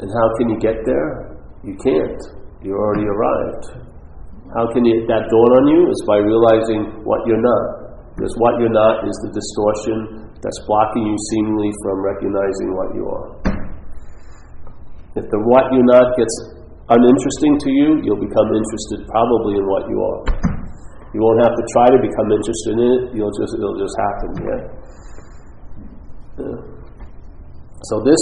And 0.04 0.08
how 0.12 0.28
can 0.36 0.52
you 0.52 0.58
get 0.60 0.76
there? 0.84 1.40
You 1.64 1.76
can't. 1.80 2.20
You 2.60 2.76
already 2.76 3.08
arrived. 3.08 3.88
How 4.52 4.68
can 4.72 4.84
you, 4.84 5.08
that 5.08 5.24
dawn 5.32 5.50
on 5.56 5.64
you? 5.72 5.88
Is 5.88 6.04
by 6.04 6.20
realizing 6.20 7.00
what 7.04 7.24
you're 7.24 7.40
not. 7.40 7.64
Because 8.16 8.34
what 8.36 8.60
you're 8.60 8.76
not 8.76 9.08
is 9.08 9.16
the 9.24 9.32
distortion 9.32 10.23
that's 10.44 10.60
blocking 10.68 11.08
you 11.08 11.16
seemingly 11.32 11.72
from 11.80 12.04
recognizing 12.04 12.68
what 12.76 12.88
you 12.92 13.04
are. 13.08 13.28
If 15.16 15.24
the 15.32 15.40
what 15.48 15.72
you're 15.72 15.88
not 15.88 16.12
gets 16.20 16.36
uninteresting 16.92 17.56
to 17.64 17.70
you, 17.72 17.88
you'll 18.04 18.20
become 18.20 18.48
interested 18.52 19.08
probably 19.08 19.56
in 19.56 19.64
what 19.64 19.88
you 19.88 19.98
are. 20.04 20.20
You 21.16 21.24
won't 21.24 21.40
have 21.40 21.54
to 21.56 21.64
try 21.72 21.88
to 21.88 21.98
become 22.02 22.28
interested 22.28 22.70
in 22.76 22.80
it, 22.84 23.00
you'll 23.16 23.32
just 23.32 23.56
it'll 23.56 23.78
just 23.80 23.96
happen, 23.96 24.30
yeah? 24.44 24.62
yeah. 26.44 26.58
So 27.88 28.04
this 28.04 28.20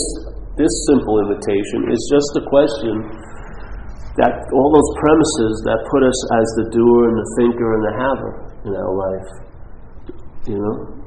this 0.61 0.72
simple 0.86 1.16
invitation 1.26 1.90
is 1.90 2.01
just 2.12 2.30
a 2.38 2.44
question 2.46 2.94
that 4.20 4.32
all 4.53 4.68
those 4.68 4.90
premises 5.01 5.55
that 5.64 5.80
put 5.88 6.05
us 6.05 6.18
as 6.36 6.46
the 6.61 6.66
doer 6.76 7.09
and 7.09 7.16
the 7.16 7.28
thinker 7.40 7.68
and 7.72 7.82
the 7.82 7.94
haver 7.96 8.32
in 8.68 8.72
our 8.76 8.92
life. 8.92 9.30
You 10.44 10.59
know? 10.61 11.01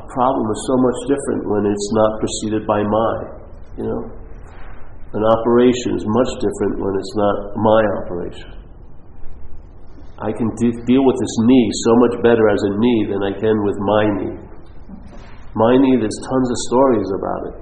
A 0.00 0.02
problem 0.08 0.46
is 0.48 0.60
so 0.64 0.76
much 0.80 0.98
different 1.12 1.42
when 1.44 1.62
it's 1.68 1.88
not 1.92 2.10
preceded 2.16 2.62
by 2.64 2.80
my. 2.80 3.14
You 3.76 3.84
know, 3.84 4.02
an 5.12 5.24
operation 5.24 6.00
is 6.00 6.04
much 6.08 6.32
different 6.40 6.74
when 6.80 6.92
it's 6.96 7.14
not 7.20 7.36
my 7.60 7.80
operation. 8.00 8.50
I 10.20 10.32
can 10.32 10.48
de- 10.56 10.84
deal 10.84 11.04
with 11.04 11.16
this 11.16 11.36
knee 11.48 11.68
so 11.84 11.92
much 12.04 12.14
better 12.24 12.44
as 12.48 12.60
a 12.60 12.72
knee 12.76 13.02
than 13.08 13.20
I 13.24 13.32
can 13.40 13.56
with 13.64 13.78
my 13.80 14.04
knee. 14.20 14.36
My 15.56 15.72
knee, 15.76 15.96
there's 15.96 16.20
tons 16.28 16.48
of 16.48 16.58
stories 16.68 17.10
about 17.16 17.42
it. 17.48 17.56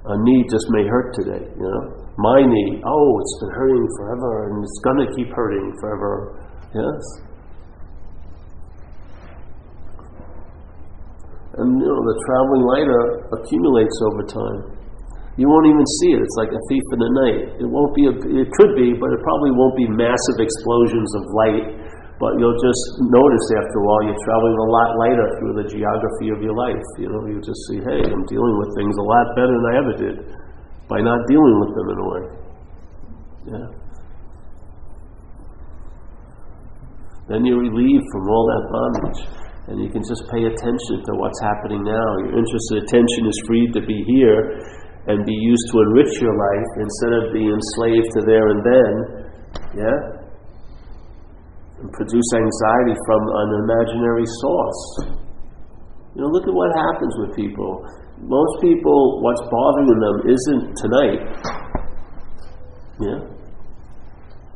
A 0.00 0.16
knee 0.24 0.44
just 0.48 0.68
may 0.70 0.84
hurt 0.88 1.12
today, 1.16 1.44
you 1.44 1.64
know. 1.64 1.82
My 2.16 2.40
knee, 2.44 2.80
oh, 2.84 3.10
it's 3.20 3.36
been 3.40 3.54
hurting 3.56 3.88
forever 3.96 4.48
and 4.48 4.64
it's 4.64 4.80
going 4.84 5.00
to 5.04 5.08
keep 5.16 5.28
hurting 5.32 5.72
forever. 5.80 6.44
Yes? 6.76 7.29
And, 11.60 11.76
you 11.76 11.84
know, 11.84 12.00
the 12.00 12.16
traveling 12.24 12.64
lighter 12.64 13.02
accumulates 13.36 13.96
over 14.08 14.22
time. 14.24 14.80
You 15.36 15.48
won't 15.48 15.68
even 15.68 15.84
see 16.00 16.16
it. 16.16 16.20
It's 16.20 16.38
like 16.40 16.52
a 16.52 16.62
thief 16.68 16.84
in 16.96 17.00
the 17.00 17.12
night. 17.24 17.40
It 17.60 17.68
won't 17.68 17.92
be. 17.92 18.08
A, 18.08 18.12
it 18.16 18.48
could 18.56 18.72
be, 18.76 18.96
but 18.96 19.12
it 19.12 19.20
probably 19.20 19.52
won't 19.52 19.76
be 19.76 19.88
massive 19.88 20.40
explosions 20.40 21.08
of 21.16 21.22
light. 21.36 21.66
But 22.20 22.36
you'll 22.36 22.60
just 22.60 22.82
notice 23.08 23.46
after 23.56 23.76
a 23.80 23.84
while 23.88 24.02
you're 24.04 24.24
traveling 24.24 24.56
a 24.56 24.68
lot 24.68 24.90
lighter 25.00 25.28
through 25.40 25.54
the 25.64 25.66
geography 25.72 26.28
of 26.36 26.44
your 26.44 26.52
life. 26.52 26.84
You 27.00 27.08
know, 27.08 27.24
you 27.24 27.40
just 27.40 27.60
see, 27.72 27.80
hey, 27.80 28.04
I'm 28.04 28.24
dealing 28.28 28.56
with 28.60 28.70
things 28.76 28.92
a 29.00 29.06
lot 29.08 29.26
better 29.32 29.56
than 29.56 29.66
I 29.68 29.74
ever 29.80 29.94
did 29.96 30.16
by 30.84 31.00
not 31.00 31.24
dealing 31.24 31.56
with 31.64 31.72
them 31.72 31.86
in 31.88 31.96
a 31.96 32.06
way. 32.08 32.22
Yeah. 33.56 33.68
Then 37.32 37.48
you're 37.48 37.64
relieved 37.64 38.04
from 38.12 38.24
all 38.28 38.44
that 38.44 38.64
bondage. 38.68 39.39
And 39.68 39.76
you 39.82 39.90
can 39.92 40.02
just 40.02 40.24
pay 40.32 40.42
attention 40.46 40.96
to 41.04 41.12
what's 41.20 41.40
happening 41.44 41.84
now. 41.84 42.08
Your 42.24 42.38
interested 42.40 42.76
attention 42.86 43.22
is 43.28 43.38
freed 43.46 43.70
to 43.76 43.82
be 43.84 43.98
here 44.08 44.40
and 45.06 45.24
be 45.24 45.36
used 45.36 45.66
to 45.72 45.76
enrich 45.80 46.14
your 46.20 46.36
life 46.36 46.70
instead 46.80 47.12
of 47.16 47.22
being 47.32 47.52
enslaved 47.52 48.10
to 48.16 48.20
there 48.26 48.46
and 48.48 48.60
then, 48.64 48.92
yeah? 49.76 49.98
And 51.80 51.88
produce 51.92 52.28
anxiety 52.36 52.96
from 53.08 53.22
an 53.24 53.50
imaginary 53.64 54.28
source. 54.28 54.82
You 56.14 56.22
know, 56.22 56.28
look 56.28 56.44
at 56.44 56.52
what 56.52 56.70
happens 56.76 57.14
with 57.22 57.36
people. 57.36 57.80
Most 58.20 58.60
people, 58.60 59.22
what's 59.22 59.40
bothering 59.48 60.00
them 60.00 60.16
isn't 60.28 60.64
tonight. 60.76 61.20
Yeah? 63.00 63.18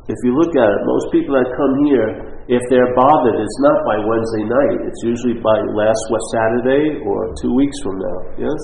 If 0.05 0.17
you 0.21 0.37
look 0.37 0.53
at 0.53 0.69
it, 0.69 0.81
most 0.85 1.09
people 1.11 1.33
that 1.33 1.49
come 1.49 1.73
here, 1.89 2.34
if 2.45 2.61
they're 2.69 2.93
bothered, 2.93 3.41
it's 3.41 3.59
not 3.65 3.79
by 3.89 3.97
Wednesday 3.97 4.45
night. 4.45 4.79
It's 4.85 5.01
usually 5.01 5.41
by 5.41 5.57
last 5.73 6.01
what 6.13 6.21
Saturday 6.29 7.01
or 7.01 7.33
two 7.41 7.53
weeks 7.57 7.77
from 7.81 7.97
now. 7.97 8.19
Yes? 8.37 8.61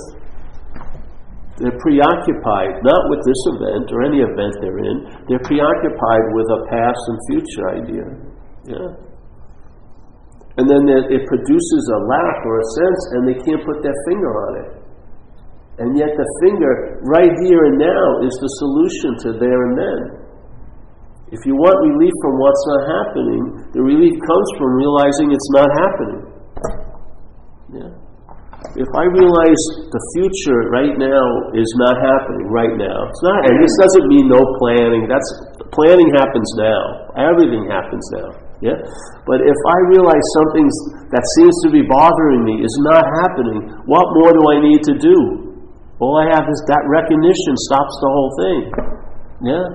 They're 1.58 1.82
preoccupied, 1.82 2.82
not 2.86 3.02
with 3.10 3.22
this 3.26 3.42
event 3.58 3.90
or 3.94 4.06
any 4.06 4.22
event 4.22 4.54
they're 4.62 4.82
in, 4.82 4.98
they're 5.30 5.46
preoccupied 5.46 6.26
with 6.34 6.48
a 6.54 6.60
past 6.70 7.02
and 7.10 7.18
future 7.30 7.66
idea. 7.82 8.06
Yeah. 8.66 8.90
And 10.58 10.70
then 10.70 10.86
it 10.90 11.24
produces 11.26 11.84
a 11.90 12.00
lack 12.06 12.38
or 12.46 12.60
a 12.62 12.68
sense, 12.78 13.02
and 13.18 13.22
they 13.30 13.38
can't 13.42 13.66
put 13.66 13.82
their 13.82 13.98
finger 14.10 14.30
on 14.30 14.54
it. 14.62 14.72
And 15.80 15.98
yet, 15.98 16.14
the 16.14 16.28
finger, 16.46 17.02
right 17.02 17.34
here 17.42 17.62
and 17.66 17.78
now, 17.80 18.06
is 18.22 18.36
the 18.38 18.52
solution 18.62 19.12
to 19.26 19.40
there 19.40 19.62
and 19.66 19.76
then. 19.80 20.21
If 21.32 21.40
you 21.48 21.56
want 21.56 21.80
relief 21.80 22.12
from 22.20 22.34
what's 22.44 22.64
not 22.68 22.82
happening, 22.92 23.44
the 23.72 23.80
relief 23.80 24.12
comes 24.20 24.48
from 24.60 24.70
realizing 24.76 25.32
it's 25.32 25.52
not 25.56 25.70
happening. 25.80 26.22
Yeah. 27.72 27.92
If 28.76 28.92
I 28.92 29.04
realize 29.16 29.64
the 29.90 30.04
future 30.16 30.70
right 30.76 30.96
now 31.00 31.24
is 31.56 31.72
not 31.82 31.96
happening 32.04 32.52
right 32.52 32.76
now, 32.76 33.08
it's 33.08 33.24
not, 33.24 33.48
and 33.48 33.56
this 33.64 33.74
doesn't 33.80 34.08
mean 34.12 34.28
no 34.28 34.44
planning. 34.60 35.08
That's 35.08 35.28
planning 35.72 36.12
happens 36.14 36.52
now. 36.60 37.16
Everything 37.16 37.64
happens 37.72 38.04
now. 38.12 38.30
Yeah. 38.60 38.78
But 39.24 39.42
if 39.42 39.60
I 39.72 39.78
realize 39.90 40.26
something 40.38 40.68
that 41.16 41.24
seems 41.40 41.56
to 41.66 41.70
be 41.74 41.82
bothering 41.88 42.44
me 42.44 42.60
is 42.62 42.76
not 42.92 43.08
happening, 43.24 43.72
what 43.88 44.06
more 44.20 44.36
do 44.36 44.44
I 44.52 44.62
need 44.62 44.84
to 44.84 44.96
do? 45.00 45.18
All 46.04 46.20
I 46.22 46.30
have 46.30 46.44
is 46.44 46.60
that 46.68 46.84
recognition 46.92 47.56
stops 47.72 47.96
the 48.04 48.10
whole 48.12 48.32
thing. 48.36 48.62
Yeah. 49.48 49.66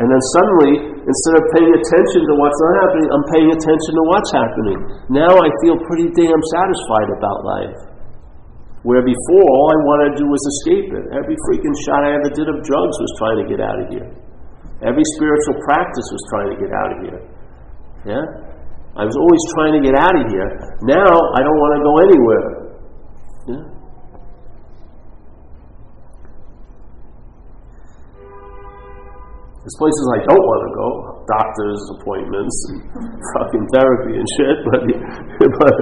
And 0.00 0.08
then 0.08 0.22
suddenly, 0.32 0.72
instead 1.04 1.34
of 1.36 1.44
paying 1.52 1.68
attention 1.68 2.20
to 2.24 2.34
what's 2.40 2.60
not 2.64 2.74
happening, 2.80 3.08
I'm 3.12 3.26
paying 3.28 3.50
attention 3.52 3.92
to 3.92 4.04
what's 4.08 4.32
happening. 4.32 4.78
Now 5.12 5.32
I 5.36 5.48
feel 5.60 5.76
pretty 5.84 6.08
damn 6.16 6.42
satisfied 6.48 7.08
about 7.12 7.38
life. 7.44 7.76
Where 8.88 9.04
before, 9.04 9.46
all 9.46 9.68
I 9.68 9.78
wanted 9.84 10.06
to 10.16 10.16
do 10.24 10.26
was 10.26 10.42
escape 10.58 10.90
it. 10.90 11.04
Every 11.12 11.36
freaking 11.46 11.76
shot 11.86 12.02
I 12.08 12.16
ever 12.18 12.30
did 12.32 12.48
of 12.48 12.64
drugs 12.64 12.96
was 12.98 13.12
trying 13.20 13.38
to 13.44 13.46
get 13.46 13.60
out 13.60 13.78
of 13.78 13.86
here. 13.92 14.08
Every 14.82 15.06
spiritual 15.14 15.60
practice 15.62 16.08
was 16.10 16.22
trying 16.32 16.50
to 16.50 16.58
get 16.58 16.72
out 16.74 16.90
of 16.90 16.98
here. 17.06 17.20
Yeah? 18.16 18.24
I 18.98 19.04
was 19.06 19.14
always 19.14 19.42
trying 19.54 19.76
to 19.78 19.82
get 19.84 19.94
out 19.94 20.16
of 20.16 20.24
here. 20.26 20.50
Now, 20.88 21.12
I 21.36 21.40
don't 21.44 21.58
want 21.60 21.72
to 21.76 21.82
go 21.84 21.92
anywhere. 22.00 22.48
Yeah? 23.46 23.72
There's 29.62 29.78
places 29.78 30.04
I 30.10 30.26
don't 30.26 30.42
want 30.42 30.62
to 30.66 30.70
go, 30.74 30.88
doctor's 31.30 31.78
appointments 31.94 32.56
and 32.74 32.82
fucking 33.38 33.62
therapy 33.70 34.18
and 34.18 34.26
shit, 34.34 34.58
but, 34.66 34.82
but 35.62 35.76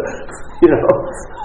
you 0.61 0.68
know, 0.68 0.89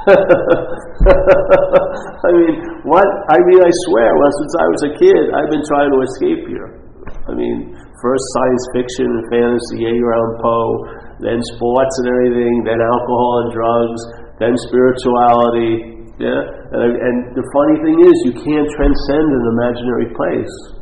I 2.27 2.29
mean, 2.36 2.59
what? 2.83 3.07
I 3.31 3.39
mean, 3.39 3.63
I 3.63 3.71
swear, 3.88 4.11
well, 4.19 4.36
since 4.36 4.53
I 4.59 4.67
was 4.67 4.81
a 4.83 4.91
kid, 4.99 5.31
I've 5.31 5.47
been 5.47 5.63
trying 5.63 5.95
to 5.95 5.99
escape 6.11 6.43
here. 6.51 6.83
I 7.23 7.31
mean, 7.39 7.71
first 8.03 8.25
science 8.36 8.63
fiction 8.75 9.07
and 9.07 9.23
fantasy, 9.31 9.88
Edgar 9.88 10.11
Allan 10.11 10.36
Poe, 10.43 10.91
then 11.23 11.39
sports 11.55 11.95
and 12.03 12.19
everything, 12.19 12.67
then 12.67 12.83
alcohol 12.83 13.47
and 13.47 13.55
drugs, 13.55 14.01
then 14.43 14.59
spirituality. 14.67 16.03
Yeah, 16.19 16.43
and, 16.83 16.99
and 16.99 17.17
the 17.31 17.47
funny 17.55 17.79
thing 17.79 17.95
is, 18.03 18.15
you 18.27 18.36
can't 18.43 18.67
transcend 18.75 19.23
an 19.23 19.55
imaginary 19.55 20.11
place. 20.11 20.75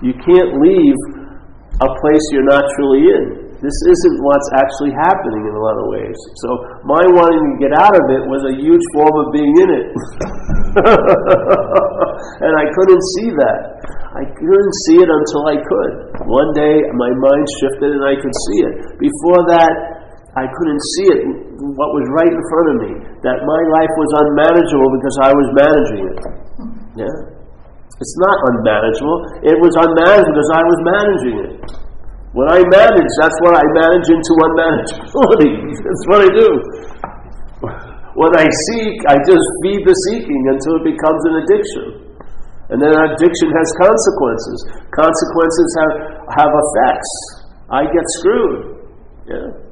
You 0.00 0.16
can't 0.16 0.56
leave 0.60 0.96
a 1.80 1.88
place 2.00 2.24
you're 2.32 2.48
not 2.48 2.64
truly 2.76 3.04
in. 3.08 3.50
This 3.60 3.76
isn't 3.84 4.16
what's 4.24 4.48
actually 4.56 4.96
happening 4.96 5.44
in 5.44 5.52
a 5.52 5.60
lot 5.60 5.76
of 5.76 5.84
ways. 5.92 6.16
So 6.40 6.48
my 6.88 7.04
wanting 7.12 7.44
to 7.44 7.56
get 7.60 7.76
out 7.76 7.92
of 7.92 8.04
it 8.08 8.24
was 8.24 8.40
a 8.48 8.56
huge 8.56 8.80
form 8.96 9.12
of 9.20 9.26
being 9.36 9.52
in 9.60 9.68
it. 9.68 9.88
and 12.40 12.52
I 12.56 12.64
couldn't 12.72 13.04
see 13.20 13.28
that. 13.36 13.60
I 14.16 14.24
couldn't 14.24 14.76
see 14.88 14.96
it 15.04 15.10
until 15.12 15.44
I 15.52 15.60
could. 15.60 15.92
One 16.24 16.48
day 16.56 16.72
my 16.96 17.12
mind 17.12 17.44
shifted 17.60 18.00
and 18.00 18.04
I 18.08 18.16
could 18.16 18.32
see 18.48 18.58
it. 18.64 18.74
Before 18.96 19.44
that, 19.52 19.72
I 20.40 20.48
couldn't 20.48 20.82
see 20.96 21.06
it, 21.12 21.20
what 21.60 21.90
was 21.92 22.06
right 22.16 22.32
in 22.32 22.42
front 22.48 22.66
of 22.72 22.76
me. 22.80 22.92
That 23.28 23.44
my 23.44 23.62
life 23.76 23.92
was 24.00 24.10
unmanageable 24.24 24.88
because 24.96 25.16
I 25.20 25.30
was 25.36 25.48
managing 25.52 26.02
it. 26.08 26.18
Yeah? 26.96 27.39
It's 28.00 28.16
not 28.16 28.36
unmanageable. 28.48 29.44
It 29.44 29.56
was 29.60 29.76
unmanageable 29.76 30.32
because 30.32 30.50
I 30.56 30.62
was 30.64 30.78
managing 30.88 31.36
it. 31.44 31.52
When 32.32 32.48
I 32.48 32.64
manage, 32.64 33.12
that's 33.20 33.36
what 33.44 33.60
I 33.60 33.64
manage 33.76 34.08
into 34.08 34.32
unmanageability. 34.40 35.52
that's 35.84 36.04
what 36.08 36.20
I 36.24 36.30
do. 36.32 36.48
When 38.16 38.32
I 38.40 38.48
seek, 38.72 38.96
I 39.04 39.20
just 39.28 39.44
feed 39.62 39.84
the 39.84 39.92
seeking 40.08 40.42
until 40.48 40.80
it 40.80 40.84
becomes 40.96 41.20
an 41.28 41.34
addiction. 41.44 41.86
And 42.72 42.80
then 42.80 42.88
addiction 42.96 43.48
has 43.52 43.68
consequences. 43.76 44.58
Consequences 44.96 45.68
have, 45.76 45.94
have 46.40 46.52
effects. 46.56 47.12
I 47.68 47.82
get 47.84 48.06
screwed. 48.16 48.80
Yeah. 49.28 49.69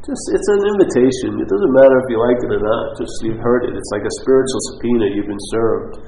Just 0.00 0.24
it's 0.32 0.48
an 0.48 0.62
invitation. 0.74 1.36
It 1.38 1.48
doesn't 1.48 1.74
matter 1.76 1.96
if 2.00 2.06
you 2.08 2.18
like 2.18 2.40
it 2.40 2.50
or 2.56 2.62
not. 2.64 2.84
Just 2.96 3.12
you've 3.20 3.42
heard 3.44 3.68
it. 3.68 3.76
It's 3.76 3.90
like 3.92 4.04
a 4.04 4.14
spiritual 4.24 4.60
subpoena. 4.72 5.04
You've 5.12 5.28
been 5.28 5.46
served 5.52 6.00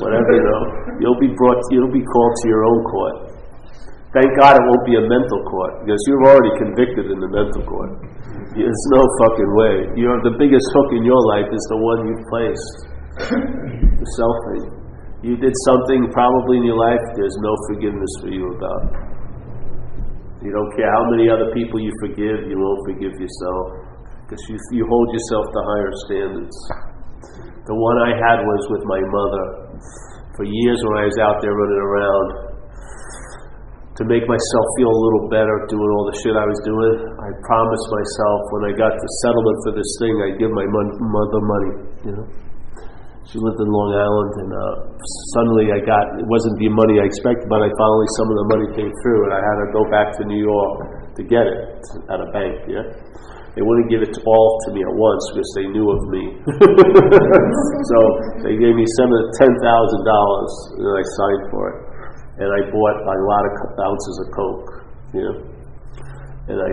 whatever, 0.00 0.32
you 0.32 0.44
know, 0.44 0.62
you'll 0.98 1.20
be 1.20 1.30
brought, 1.36 1.60
you'll 1.70 1.92
be 1.92 2.02
called 2.02 2.34
to 2.42 2.44
your 2.48 2.64
own 2.64 2.80
court. 2.88 3.16
Thank 4.10 4.26
God 4.42 4.58
it 4.58 4.64
won't 4.66 4.84
be 4.88 4.98
a 4.98 5.04
mental 5.06 5.40
court 5.46 5.86
because 5.86 6.00
you're 6.10 6.26
already 6.26 6.50
convicted 6.58 7.14
in 7.14 7.18
the 7.22 7.30
mental 7.30 7.62
court. 7.62 7.94
There's 8.58 8.84
no 8.90 9.02
fucking 9.22 9.52
way. 9.54 9.74
You're 9.94 10.18
the 10.26 10.34
biggest 10.34 10.66
hook 10.74 10.90
in 10.98 11.06
your 11.06 11.20
life 11.30 11.46
is 11.46 11.62
the 11.70 11.78
one 11.78 11.98
you've 12.10 12.26
placed. 12.26 12.74
The 14.00 14.08
selfing. 14.16 14.64
You 15.22 15.36
did 15.36 15.52
something 15.68 16.10
probably 16.10 16.56
in 16.56 16.64
your 16.64 16.80
life 16.80 17.04
there's 17.14 17.36
no 17.44 17.52
forgiveness 17.68 18.10
for 18.18 18.32
you 18.32 18.48
about. 18.56 19.19
You 20.40 20.50
don't 20.52 20.72
care 20.72 20.88
how 20.88 21.04
many 21.12 21.28
other 21.28 21.52
people 21.52 21.76
you 21.80 21.92
forgive, 22.00 22.48
you 22.48 22.56
won't 22.56 22.82
forgive 22.88 23.12
yourself 23.12 23.64
because 24.24 24.40
you, 24.48 24.56
you 24.72 24.84
hold 24.88 25.08
yourself 25.12 25.44
to 25.52 25.60
higher 25.74 25.92
standards. 26.08 26.56
The 27.68 27.76
one 27.76 27.96
I 28.08 28.16
had 28.16 28.40
was 28.40 28.62
with 28.72 28.84
my 28.88 29.00
mother 29.04 29.44
for 30.38 30.44
years 30.48 30.80
when 30.80 30.96
I 31.02 31.04
was 31.04 31.18
out 31.20 31.42
there 31.44 31.52
running 31.52 31.82
around 31.84 32.28
to 34.00 34.02
make 34.08 34.24
myself 34.24 34.66
feel 34.80 34.88
a 34.88 35.00
little 35.04 35.28
better 35.28 35.68
doing 35.68 35.90
all 35.92 36.08
the 36.08 36.16
shit 36.24 36.32
I 36.32 36.48
was 36.48 36.60
doing. 36.64 36.94
I 37.20 37.28
promised 37.44 37.86
myself 37.92 38.38
when 38.56 38.62
I 38.70 38.72
got 38.72 38.96
the 38.96 39.10
settlement 39.20 39.58
for 39.68 39.72
this 39.76 39.90
thing, 40.00 40.14
I'd 40.24 40.38
give 40.40 40.52
my 40.56 40.64
mother 40.64 41.40
money. 41.44 41.72
You 42.08 42.12
know, 42.16 42.26
She 43.30 43.38
lived 43.38 43.62
in 43.62 43.70
Long 43.70 43.94
Island, 43.94 44.32
and 44.42 44.50
uh, 44.50 44.74
suddenly 45.38 45.70
I 45.70 45.78
got 45.86 46.02
it 46.18 46.26
wasn't 46.26 46.58
the 46.58 46.66
money 46.66 46.98
I 46.98 47.06
expected, 47.06 47.46
but 47.46 47.62
I 47.62 47.70
finally 47.78 48.08
some 48.18 48.26
of 48.26 48.36
the 48.42 48.48
money 48.50 48.66
came 48.74 48.90
through, 49.06 49.30
and 49.30 49.32
I 49.38 49.38
had 49.38 49.56
to 49.62 49.66
go 49.70 49.86
back 49.86 50.18
to 50.18 50.26
New 50.26 50.42
York 50.42 51.14
to 51.14 51.22
get 51.22 51.46
it 51.46 51.78
at 52.10 52.18
a 52.18 52.26
bank. 52.34 52.58
Yeah, 52.66 52.82
they 53.54 53.62
wouldn't 53.62 53.86
give 53.86 54.02
it 54.02 54.10
all 54.26 54.50
to 54.66 54.68
me 54.74 54.82
at 54.82 54.90
once 54.98 55.22
because 55.30 55.50
they 55.54 55.66
knew 55.70 55.86
of 55.94 56.02
me. 56.10 56.24
so 57.94 57.98
they 58.42 58.58
gave 58.58 58.74
me 58.74 58.82
some 58.98 59.06
of 59.14 59.18
the 59.22 59.30
ten 59.38 59.52
thousand 59.62 60.02
dollars, 60.10 60.52
and 60.82 60.90
I 60.90 61.04
signed 61.14 61.44
for 61.54 61.62
it, 61.70 61.78
and 62.42 62.48
I 62.50 62.60
bought 62.66 62.98
a 62.98 63.14
lot 63.14 63.44
of 63.46 63.52
ounces 63.78 64.16
of 64.26 64.28
coke. 64.34 64.70
You 65.14 65.22
know, 65.22 65.36
and 66.50 66.58
I 66.66 66.70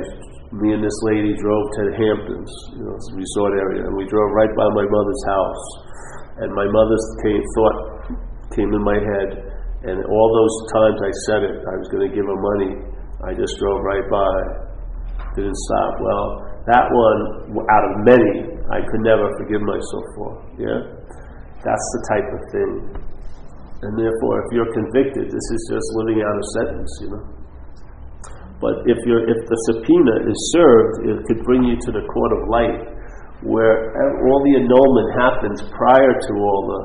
me 0.58 0.74
and 0.74 0.82
this 0.82 0.98
lady 1.06 1.38
drove 1.38 1.66
to 1.78 1.82
the 1.92 1.96
Hamptons, 2.02 2.50
you 2.74 2.82
know, 2.82 2.98
it's 2.98 3.10
a 3.14 3.16
resort 3.20 3.54
area, 3.62 3.86
and 3.86 3.94
we 3.94 4.10
drove 4.10 4.32
right 4.34 4.50
by 4.58 4.66
my 4.74 4.90
mother's 4.90 5.24
house 5.30 5.66
and 6.40 6.54
my 6.54 6.68
mother's 6.70 7.06
thought 7.56 7.78
came 8.54 8.70
in 8.74 8.84
my 8.84 8.98
head, 8.98 9.30
and 9.90 9.98
all 10.06 10.28
those 10.34 10.56
times 10.74 10.98
I 11.02 11.12
said 11.30 11.42
it, 11.46 11.58
I 11.62 11.76
was 11.78 11.88
going 11.94 12.10
to 12.10 12.14
give 12.14 12.26
her 12.26 12.42
money. 12.56 12.74
I 13.26 13.34
just 13.34 13.58
drove 13.58 13.82
right 13.82 14.06
by, 14.10 14.34
didn't 15.34 15.58
stop. 15.70 15.94
Well, 16.02 16.26
that 16.70 16.86
one, 16.90 17.22
out 17.70 17.86
of 17.90 17.94
many, 18.06 18.58
I 18.74 18.82
could 18.84 19.04
never 19.06 19.26
forgive 19.40 19.62
myself 19.62 20.06
for. 20.18 20.30
Yeah, 20.60 20.82
that's 21.62 21.88
the 21.98 22.02
type 22.14 22.30
of 22.30 22.42
thing. 22.54 22.72
And 23.82 23.94
therefore, 23.94 24.42
if 24.42 24.48
you're 24.54 24.74
convicted, 24.74 25.30
this 25.30 25.48
is 25.54 25.62
just 25.70 25.88
living 26.02 26.26
out 26.26 26.34
a 26.34 26.46
sentence, 26.58 26.92
you 27.02 27.10
know. 27.14 27.26
But 28.58 28.82
if 28.90 28.98
you're, 29.06 29.22
if 29.22 29.40
the 29.46 29.58
subpoena 29.70 30.26
is 30.26 30.38
served, 30.50 30.94
it 31.06 31.18
could 31.30 31.46
bring 31.46 31.62
you 31.62 31.78
to 31.78 31.92
the 31.94 32.02
court 32.10 32.32
of 32.34 32.42
light 32.50 32.97
where 33.46 33.94
all 34.26 34.40
the 34.42 34.54
annulment 34.58 35.10
happens 35.14 35.62
prior 35.78 36.14
to 36.14 36.34
all 36.42 36.62
the 36.66 36.82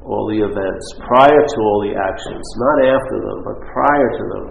all 0.00 0.24
the 0.32 0.40
events, 0.40 0.84
prior 1.04 1.42
to 1.44 1.58
all 1.60 1.78
the 1.84 1.92
actions, 1.92 2.44
not 2.56 2.76
after 2.88 3.16
them, 3.20 3.38
but 3.44 3.56
prior 3.68 4.08
to 4.16 4.24
them. 4.32 4.44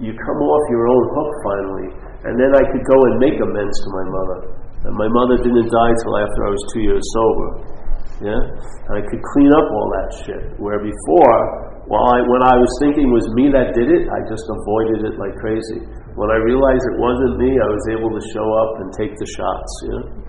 You 0.00 0.16
come 0.16 0.40
off 0.40 0.64
your 0.72 0.86
own 0.88 1.04
hook 1.12 1.30
finally, 1.44 1.88
and 2.24 2.34
then 2.40 2.56
I 2.56 2.64
could 2.72 2.84
go 2.86 2.96
and 2.96 3.14
make 3.20 3.36
amends 3.36 3.76
to 3.84 3.88
my 3.94 4.04
mother. 4.08 4.38
And 4.88 4.94
my 4.94 5.10
mother 5.10 5.42
didn't 5.42 5.68
die 5.68 5.94
till 6.02 6.16
after 6.16 6.40
I 6.46 6.50
was 6.54 6.62
two 6.72 6.82
years 6.86 7.04
sober. 7.12 7.48
Yeah, 8.18 8.42
and 8.90 8.92
I 8.98 9.02
could 9.04 9.22
clean 9.34 9.52
up 9.54 9.66
all 9.66 9.88
that 9.94 10.08
shit. 10.26 10.42
Where 10.58 10.82
before, 10.82 11.38
while 11.86 12.08
I, 12.14 12.18
when 12.26 12.42
I 12.42 12.56
was 12.58 12.70
thinking 12.82 13.10
was 13.14 13.26
me 13.38 13.50
that 13.54 13.74
did 13.78 13.90
it, 13.90 14.10
I 14.10 14.18
just 14.26 14.46
avoided 14.46 15.06
it 15.06 15.14
like 15.20 15.34
crazy. 15.38 15.84
When 16.18 16.30
I 16.34 16.38
realized 16.42 16.82
it 16.90 16.98
wasn't 16.98 17.38
me, 17.38 17.50
I 17.54 17.68
was 17.70 17.84
able 17.94 18.10
to 18.10 18.22
show 18.34 18.46
up 18.58 18.70
and 18.82 18.88
take 18.98 19.14
the 19.14 19.28
shots. 19.38 19.72
Yeah. 19.86 20.27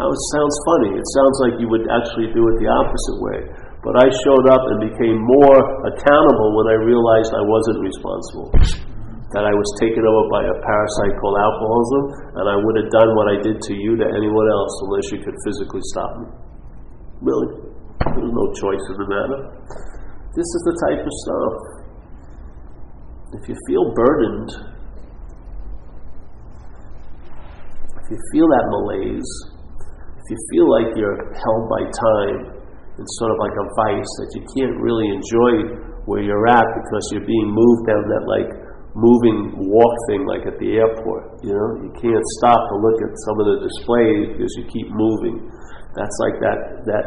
It 0.00 0.22
sounds 0.32 0.56
funny. 0.64 0.90
It 0.96 1.08
sounds 1.12 1.36
like 1.44 1.54
you 1.60 1.68
would 1.68 1.84
actually 1.92 2.32
do 2.32 2.42
it 2.48 2.56
the 2.56 2.70
opposite 2.72 3.18
way. 3.20 3.38
But 3.84 3.96
I 3.96 4.08
showed 4.24 4.46
up 4.48 4.60
and 4.72 4.92
became 4.92 5.16
more 5.16 5.56
accountable 5.88 6.56
when 6.56 6.68
I 6.72 6.76
realized 6.80 7.32
I 7.32 7.44
wasn't 7.44 7.80
responsible. 7.84 8.48
That 9.32 9.44
I 9.46 9.54
was 9.54 9.68
taken 9.80 10.02
over 10.04 10.24
by 10.28 10.42
a 10.42 10.56
parasite 10.58 11.14
called 11.16 11.38
alcoholism, 11.38 12.02
and 12.40 12.44
I 12.50 12.56
would 12.60 12.76
have 12.82 12.90
done 12.92 13.10
what 13.16 13.28
I 13.30 13.36
did 13.40 13.62
to 13.62 13.72
you 13.72 13.96
to 13.96 14.06
anyone 14.10 14.48
else 14.52 14.74
unless 14.84 15.06
you 15.14 15.20
could 15.22 15.36
physically 15.46 15.84
stop 15.94 16.10
me. 16.18 16.26
Really? 17.24 17.48
There's 18.04 18.32
no 18.32 18.46
choice 18.56 18.84
in 18.90 18.96
the 19.00 19.08
matter. 19.08 19.40
This 20.34 20.44
is 20.44 20.62
the 20.66 20.76
type 20.88 21.02
of 21.04 21.14
stuff. 21.24 21.54
If 23.40 23.48
you 23.48 23.56
feel 23.68 23.94
burdened, 23.94 24.50
if 28.02 28.06
you 28.10 28.18
feel 28.32 28.48
that 28.48 28.66
malaise, 28.66 29.49
you 30.30 30.38
feel 30.54 30.66
like 30.70 30.94
you're 30.94 31.18
held 31.34 31.62
by 31.66 31.82
time, 31.90 32.38
it's 32.94 33.14
sort 33.18 33.34
of 33.34 33.38
like 33.42 33.56
a 33.58 33.66
vice 33.82 34.12
that 34.22 34.30
you 34.38 34.42
can't 34.54 34.76
really 34.78 35.10
enjoy 35.10 35.52
where 36.06 36.22
you're 36.22 36.46
at 36.46 36.66
because 36.80 37.04
you're 37.10 37.26
being 37.26 37.50
moved 37.50 37.82
down 37.90 38.04
that 38.06 38.24
like 38.30 38.50
moving 38.94 39.54
walk 39.70 39.94
thing 40.10 40.26
like 40.26 40.46
at 40.46 40.54
the 40.62 40.78
airport. 40.78 41.42
You 41.42 41.54
know, 41.54 41.68
you 41.86 41.92
can't 41.98 42.26
stop 42.38 42.58
to 42.58 42.74
look 42.78 42.98
at 43.02 43.12
some 43.26 43.36
of 43.42 43.46
the 43.46 43.56
displays 43.66 44.36
because 44.36 44.52
you 44.54 44.64
keep 44.70 44.88
moving. 44.90 45.50
That's 45.98 46.16
like 46.22 46.38
that 46.38 46.58
that 46.86 47.06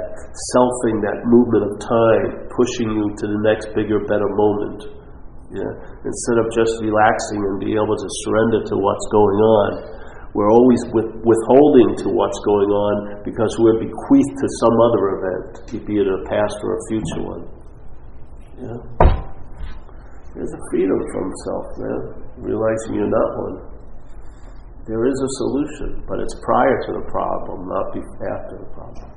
selfing, 0.51 0.99
that 1.07 1.23
movement 1.23 1.63
of 1.71 1.73
time, 1.79 2.51
pushing 2.51 2.91
you 2.91 3.05
to 3.15 3.25
the 3.31 3.39
next 3.47 3.71
bigger, 3.71 4.03
better 4.03 4.27
moment. 4.27 4.99
Yeah, 5.53 5.69
instead 6.03 6.37
of 6.41 6.49
just 6.49 6.81
relaxing 6.81 7.39
and 7.45 7.61
be 7.61 7.77
able 7.77 7.93
to 7.93 8.09
surrender 8.25 8.65
to 8.73 8.75
what's 8.75 9.07
going 9.13 9.39
on 9.39 9.92
we're 10.33 10.49
always 10.49 10.81
with, 10.89 11.13
withholding 11.21 11.93
to 12.01 12.07
what's 12.09 12.39
going 12.41 12.71
on 12.73 13.21
because 13.21 13.53
we're 13.61 13.77
bequeathed 13.77 14.35
to 14.41 14.47
some 14.57 14.75
other 14.81 15.03
event, 15.21 15.85
be 15.85 16.01
it 16.01 16.09
a 16.09 16.25
past 16.25 16.57
or 16.65 16.73
a 16.73 16.81
future 16.89 17.21
one. 17.21 17.43
Yeah. 18.57 18.79
There's 20.33 20.49
a 20.49 20.61
freedom 20.73 20.97
from 21.13 21.29
self, 21.45 21.67
man. 21.77 22.01
Realizing 22.41 22.97
you're 22.97 23.13
not 23.13 23.31
one. 23.45 23.57
There 24.89 25.05
is 25.05 25.13
a 25.13 25.29
solution, 25.37 26.03
but 26.09 26.19
it's 26.19 26.33
prior 26.41 26.77
to 26.87 26.91
the 26.97 27.05
problem, 27.13 27.69
not 27.69 27.93
after 27.93 28.57
the 28.57 28.69
problem. 28.73 29.12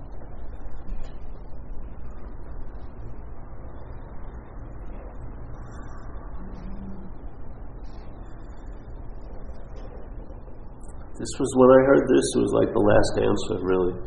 This 11.26 11.42
was 11.42 11.50
when 11.58 11.70
I 11.74 11.80
heard 11.90 12.04
this, 12.06 12.26
it 12.38 12.42
was 12.46 12.54
like 12.54 12.70
the 12.70 12.86
last 12.86 13.14
answer, 13.18 13.58
really. 13.58 13.98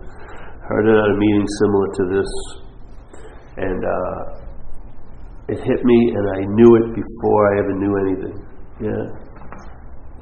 Heard 0.71 0.87
it 0.87 0.95
at 0.95 1.09
a 1.11 1.17
meeting 1.19 1.47
similar 1.59 1.87
to 1.99 2.03
this. 2.15 2.31
And 3.59 3.81
uh, 3.83 4.19
it 5.51 5.59
hit 5.59 5.81
me, 5.83 5.99
and 6.15 6.25
I 6.31 6.41
knew 6.47 6.71
it 6.79 6.87
before 6.95 7.41
I 7.43 7.53
ever 7.59 7.73
knew 7.75 7.93
anything. 8.07 8.37
Yeah. 8.79 9.03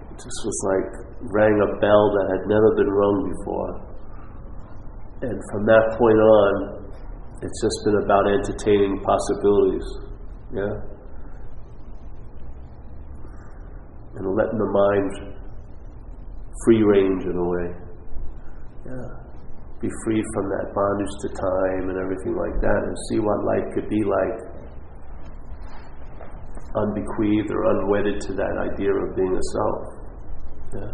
It 0.10 0.18
just 0.18 0.42
was 0.42 0.58
like, 0.74 0.90
rang 1.38 1.54
a 1.54 1.70
bell 1.78 2.04
that 2.18 2.26
had 2.34 2.44
never 2.50 2.70
been 2.82 2.90
rung 2.90 3.18
before. 3.30 3.72
And 5.22 5.38
from 5.54 5.70
that 5.70 5.86
point 6.02 6.18
on, 6.18 6.54
it's 7.46 7.62
just 7.62 7.78
been 7.86 8.02
about 8.10 8.26
entertaining 8.26 9.06
possibilities. 9.06 9.86
Yeah. 10.50 10.76
And 14.18 14.34
letting 14.34 14.58
the 14.58 14.72
mind 14.74 15.37
free 16.66 16.84
range 16.84 17.24
in 17.24 17.36
a 17.38 17.48
way. 17.48 17.68
Yeah. 18.86 19.28
Be 19.82 19.90
free 20.06 20.24
from 20.34 20.46
that 20.50 20.74
bondage 20.74 21.14
to 21.22 21.30
time 21.38 21.90
and 21.90 21.98
everything 22.02 22.34
like 22.34 22.58
that 22.62 22.82
and 22.82 22.96
see 23.10 23.20
what 23.20 23.46
life 23.46 23.68
could 23.76 23.90
be 23.90 24.02
like 24.04 24.58
unbequeathed 26.74 27.52
or 27.52 27.64
unwedded 27.78 28.22
to 28.22 28.34
that 28.34 28.54
idea 28.74 28.92
of 28.94 29.16
being 29.16 29.34
a 29.34 29.44
self. 29.54 29.98
Yeah. 30.74 30.94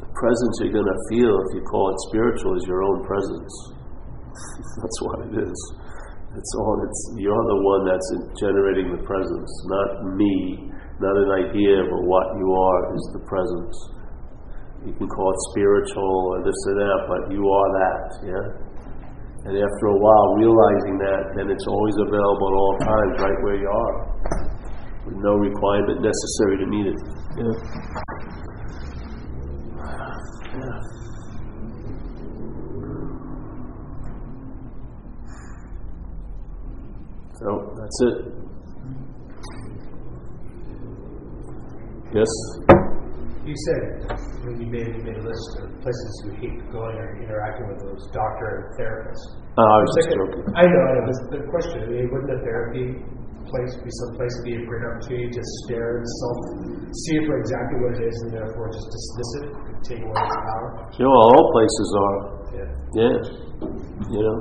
The 0.00 0.08
presence 0.14 0.54
you're 0.60 0.72
going 0.72 0.86
to 0.86 1.00
feel 1.10 1.34
if 1.34 1.50
you 1.54 1.62
call 1.70 1.90
it 1.90 1.98
spiritual 2.08 2.56
is 2.56 2.64
your 2.66 2.82
own 2.82 3.04
presence. 3.04 3.52
That's 4.80 5.02
what 5.02 5.18
it 5.26 5.42
is. 5.42 5.83
It's 6.34 6.52
all 6.58 6.82
it's 6.82 7.00
you're 7.14 7.46
the 7.46 7.60
one 7.62 7.82
that's 7.86 8.10
generating 8.42 8.90
the 8.90 9.02
presence, 9.06 9.50
not 9.70 10.18
me, 10.18 10.66
not 10.98 11.14
an 11.14 11.30
idea, 11.46 11.86
but 11.86 12.02
what 12.10 12.26
you 12.38 12.48
are 12.50 12.80
is 12.94 13.02
the 13.14 13.22
presence. 13.22 13.74
You 14.82 14.92
can 14.98 15.08
call 15.08 15.30
it 15.30 15.40
spiritual 15.54 16.14
or 16.34 16.42
this 16.42 16.58
or 16.68 16.74
that, 16.74 17.00
but 17.06 17.22
you 17.32 17.40
are 17.40 17.68
that, 17.78 18.04
yeah? 18.26 18.46
And 19.46 19.54
after 19.56 19.86
a 19.86 19.98
while 20.00 20.28
realizing 20.36 20.98
that, 21.06 21.22
then 21.36 21.50
it's 21.50 21.66
always 21.68 21.96
available 22.02 22.48
at 22.48 22.56
all 22.58 22.76
times 22.82 23.14
right 23.20 23.38
where 23.44 23.56
you 23.60 23.68
are. 23.68 23.94
With 25.06 25.16
no 25.20 25.36
requirement 25.36 26.00
necessary 26.00 26.58
to 26.58 26.66
meet 26.66 26.86
it. 26.88 26.98
Yeah. 27.36 27.54
yeah. 30.58 31.03
So 37.44 37.76
that's 37.76 37.98
it. 38.08 38.16
Yes? 42.16 42.32
You 43.44 43.52
said 43.68 43.84
when 44.48 44.56
you 44.64 44.68
made, 44.72 44.96
you 44.96 45.04
made 45.04 45.20
a 45.20 45.26
list 45.28 45.60
of 45.60 45.68
places 45.84 46.10
you 46.24 46.32
hate 46.40 46.56
going 46.72 46.96
or 46.96 47.20
interacting 47.20 47.68
with 47.68 47.84
those 47.84 48.08
doctor 48.16 48.48
and 48.48 48.64
therapist. 48.80 49.44
Oh, 49.58 49.60
uh, 49.60 49.68
I 49.68 49.76
was 49.76 49.92
just 49.92 50.08
joking. 50.16 50.40
I 50.56 50.64
know, 50.64 50.82
I 50.88 50.92
know. 50.96 51.04
The 51.36 51.44
question, 51.52 51.84
I 51.84 51.86
mean, 51.92 52.08
wouldn't 52.08 52.32
a 52.32 52.40
therapy 52.40 52.96
place 53.44 53.76
be 53.76 53.92
some 53.92 54.16
place 54.16 54.32
to 54.40 54.42
be 54.48 54.56
a 54.56 54.64
great 54.64 54.88
opportunity 54.88 55.28
to 55.28 55.42
stare 55.68 56.00
at 56.00 56.08
self, 56.24 56.38
see 56.96 57.20
it 57.20 57.28
for 57.28 57.36
exactly 57.44 57.76
what 57.76 57.92
it 58.00 58.08
is, 58.08 58.16
and 58.24 58.40
therefore 58.40 58.72
just 58.72 58.88
dismiss 58.88 59.30
it, 59.36 59.52
and 59.52 59.76
take 59.84 60.00
away 60.00 60.16
its 60.16 60.36
power? 60.48 60.88
You 60.96 61.04
know, 61.04 61.12
all 61.12 61.44
places 61.52 61.88
are. 62.08 62.16
Yeah. 62.56 62.72
Yeah. 63.04 63.20
You 64.08 64.20
know? 64.24 64.38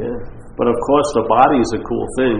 Yeah. 0.00 0.39
But 0.60 0.68
of 0.68 0.76
course, 0.76 1.08
the 1.16 1.24
body 1.24 1.56
is 1.56 1.72
a 1.72 1.80
cool 1.80 2.06
thing 2.20 2.38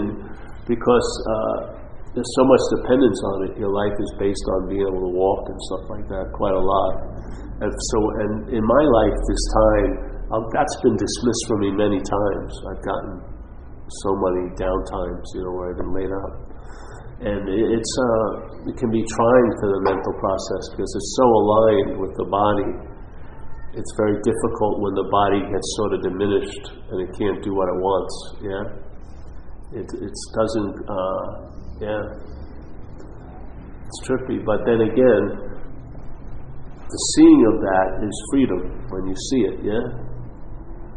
because 0.69 1.09
uh, 1.25 1.81
there's 2.13 2.33
so 2.37 2.45
much 2.45 2.61
dependence 2.77 3.21
on 3.25 3.37
it. 3.49 3.53
Your 3.57 3.73
life 3.73 3.97
is 3.97 4.11
based 4.21 4.45
on 4.61 4.69
being 4.69 4.85
able 4.85 5.09
to 5.09 5.13
walk 5.17 5.49
and 5.49 5.57
stuff 5.73 5.89
like 5.89 6.05
that, 6.13 6.29
quite 6.37 6.53
a 6.53 6.61
lot. 6.61 6.95
And 7.65 7.73
so, 7.73 7.99
and 8.21 8.33
in 8.53 8.61
my 8.61 8.85
life, 9.01 9.17
this 9.25 9.45
time, 9.57 9.91
um, 10.37 10.45
that's 10.53 10.77
been 10.85 11.01
dismissed 11.01 11.45
from 11.49 11.59
me 11.65 11.71
many 11.73 11.97
times. 11.97 12.53
I've 12.69 12.85
gotten 12.85 13.15
so 14.05 14.11
many 14.13 14.53
downtimes, 14.53 15.25
you 15.33 15.43
know, 15.49 15.57
where 15.57 15.73
I've 15.73 15.81
been 15.81 15.95
laid 15.97 16.13
up, 16.13 16.33
and 17.25 17.43
it's 17.49 17.93
uh, 17.97 18.69
it 18.69 18.77
can 18.77 18.93
be 18.93 19.01
trying 19.01 19.49
for 19.65 19.69
the 19.75 19.81
mental 19.89 20.15
process 20.21 20.63
because 20.77 20.93
it's 20.93 21.13
so 21.17 21.25
aligned 21.25 21.93
with 21.97 22.13
the 22.21 22.29
body. 22.29 22.90
It's 23.73 23.93
very 23.97 24.19
difficult 24.27 24.83
when 24.83 24.95
the 24.95 25.07
body 25.11 25.41
gets 25.47 25.69
sort 25.79 25.95
of 25.95 26.03
diminished 26.03 26.65
and 26.91 27.07
it 27.07 27.11
can't 27.15 27.39
do 27.43 27.55
what 27.55 27.69
it 27.71 27.79
wants. 27.79 28.15
Yeah, 28.43 28.65
it 29.79 29.89
it 29.95 30.15
doesn't. 30.35 30.75
Uh, 30.91 31.25
yeah. 31.79 32.03
It's 33.87 34.01
trippy, 34.07 34.39
but 34.45 34.63
then 34.67 34.83
again, 34.83 35.51
the 36.91 36.99
seeing 37.15 37.43
of 37.47 37.61
that 37.63 37.89
is 38.03 38.15
freedom 38.31 38.61
when 38.91 39.07
you 39.07 39.15
see 39.15 39.41
it, 39.47 39.57
yeah? 39.63 40.11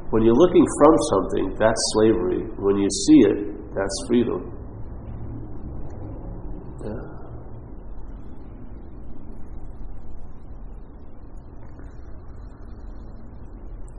When 0.10 0.24
you're 0.24 0.34
looking 0.34 0.66
from 0.78 0.96
something, 1.14 1.56
that's 1.58 1.82
slavery. 1.94 2.42
When 2.58 2.78
you 2.78 2.90
see 2.90 3.20
it, 3.30 3.38
that's 3.74 4.06
freedom. 4.08 4.50
Yeah. 6.86 7.14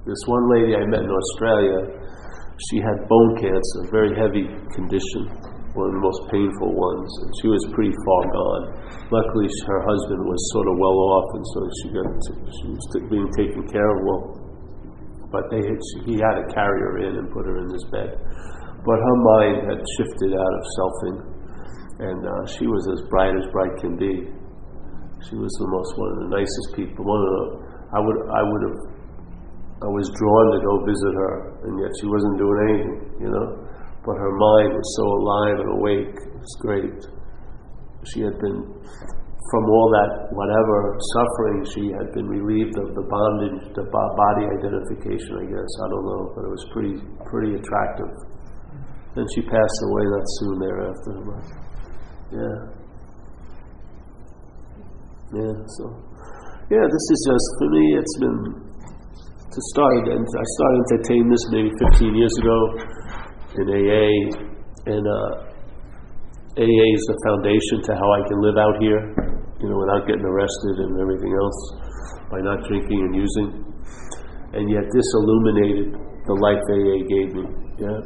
This 0.05 0.21
one 0.29 0.45
lady 0.53 0.77
I 0.77 0.85
met 0.85 1.01
in 1.01 1.11
Australia, 1.11 1.99
she 2.71 2.79
had 2.79 3.09
bone 3.09 3.33
cancer, 3.41 3.79
a 3.85 3.91
very 3.91 4.13
heavy 4.15 4.47
condition 4.77 5.55
one 5.75 5.91
of 5.91 5.95
the 5.99 6.05
most 6.07 6.23
painful 6.31 6.71
ones, 6.71 7.11
and 7.27 7.31
she 7.43 7.49
was 7.51 7.63
pretty 7.75 7.91
far 8.07 8.23
gone. 8.31 8.65
Luckily, 9.11 9.51
her 9.67 9.83
husband 9.83 10.23
was 10.23 10.39
sort 10.55 10.71
of 10.71 10.75
well 10.79 10.99
off, 11.19 11.29
and 11.35 11.45
so 11.51 11.59
she 11.83 11.87
got 11.91 12.07
she 12.31 12.67
was 12.71 12.85
being 13.11 13.31
taken 13.35 13.63
care 13.67 13.91
of 13.91 13.99
well. 14.07 14.25
But 15.35 15.51
they 15.51 15.67
had, 15.67 15.75
she, 15.75 16.15
he 16.15 16.17
had 16.23 16.39
to 16.39 16.47
carry 16.55 16.79
her 16.79 16.95
in 17.11 17.19
and 17.19 17.27
put 17.35 17.43
her 17.51 17.59
in 17.59 17.67
this 17.75 17.83
bed. 17.91 18.15
But 18.87 19.03
her 19.03 19.19
mind 19.35 19.67
had 19.67 19.83
shifted 19.99 20.31
out 20.31 20.55
of 20.55 20.63
selfing, 20.79 21.19
and 22.07 22.21
uh, 22.23 22.43
she 22.55 22.71
was 22.71 22.87
as 22.95 23.03
bright 23.11 23.35
as 23.35 23.47
bright 23.51 23.75
can 23.83 23.99
be. 23.99 24.31
She 25.27 25.35
was 25.35 25.51
the 25.59 25.69
most 25.75 25.91
one 25.99 26.11
of 26.15 26.19
the 26.23 26.31
nicest 26.39 26.69
people. 26.79 27.03
One 27.03 27.19
of 27.19 27.31
the 27.35 27.47
I 27.95 27.99
would 27.99 28.19
I 28.31 28.43
would 28.47 28.63
have 28.71 28.79
I 29.83 29.89
was 29.91 30.07
drawn 30.15 30.47
to 30.55 30.61
go 30.63 30.73
visit 30.87 31.15
her, 31.19 31.35
and 31.67 31.73
yet 31.83 31.91
she 32.01 32.07
wasn't 32.07 32.37
doing 32.39 32.59
anything, 32.69 32.99
you 33.27 33.31
know 33.31 33.65
but 34.05 34.21
her 34.21 34.33
mind 34.37 34.77
was 34.77 34.89
so 35.01 35.05
alive 35.09 35.57
and 35.65 35.71
awake. 35.81 36.13
It 36.13 36.37
was 36.37 36.55
great. 36.61 37.01
She 38.13 38.21
had 38.21 38.37
been, 38.37 38.61
from 39.49 39.65
all 39.65 39.89
that 39.97 40.29
whatever 40.37 40.77
suffering, 41.17 41.65
she 41.73 41.85
had 41.97 42.13
been 42.13 42.29
relieved 42.29 42.77
of 42.77 42.93
the 42.93 43.01
bondage, 43.09 43.65
the 43.73 43.89
body 43.89 44.45
identification. 44.45 45.41
I 45.41 45.47
guess 45.49 45.73
I 45.81 45.87
don't 45.89 46.05
know, 46.05 46.23
but 46.37 46.45
it 46.45 46.53
was 46.53 46.65
pretty 46.77 46.95
pretty 47.25 47.57
attractive. 47.57 48.13
Then 49.17 49.25
she 49.33 49.41
passed 49.49 49.81
away 49.89 50.05
not 50.05 50.27
soon 50.37 50.55
thereafter. 50.61 51.15
But 51.25 51.45
yeah, 52.29 52.59
yeah. 55.33 55.57
So 55.81 55.85
yeah, 56.69 56.85
this 56.85 57.07
is 57.09 57.21
just 57.25 57.47
for 57.57 57.69
me. 57.73 57.85
It's 57.97 58.17
been 58.21 58.64
to 59.55 59.63
start. 59.71 60.03
And 60.11 60.27
I 60.27 60.47
started 60.59 60.79
entertaining 60.91 61.29
this 61.31 61.45
maybe 61.55 61.71
15 61.95 62.11
years 62.19 62.35
ago 62.43 62.59
in 63.55 63.67
AA, 63.71 64.11
and 64.91 65.05
uh, 65.07 65.31
AA 66.59 66.87
is 66.91 67.05
the 67.07 67.19
foundation 67.23 67.87
to 67.87 67.93
how 67.95 68.09
I 68.11 68.21
can 68.27 68.39
live 68.43 68.59
out 68.59 68.77
here, 68.83 69.01
you 69.63 69.67
know, 69.71 69.79
without 69.79 70.11
getting 70.11 70.27
arrested 70.27 70.75
and 70.83 70.99
everything 70.99 71.31
else 71.39 71.59
by 72.31 72.43
not 72.43 72.67
drinking 72.67 72.99
and 72.99 73.15
using. 73.15 73.49
And 74.59 74.67
yet, 74.71 74.87
this 74.91 75.09
illuminated 75.19 75.95
the 76.27 76.37
life 76.43 76.63
AA 76.71 76.99
gave 77.07 77.31
me. 77.39 77.47
Yeah, 77.79 77.99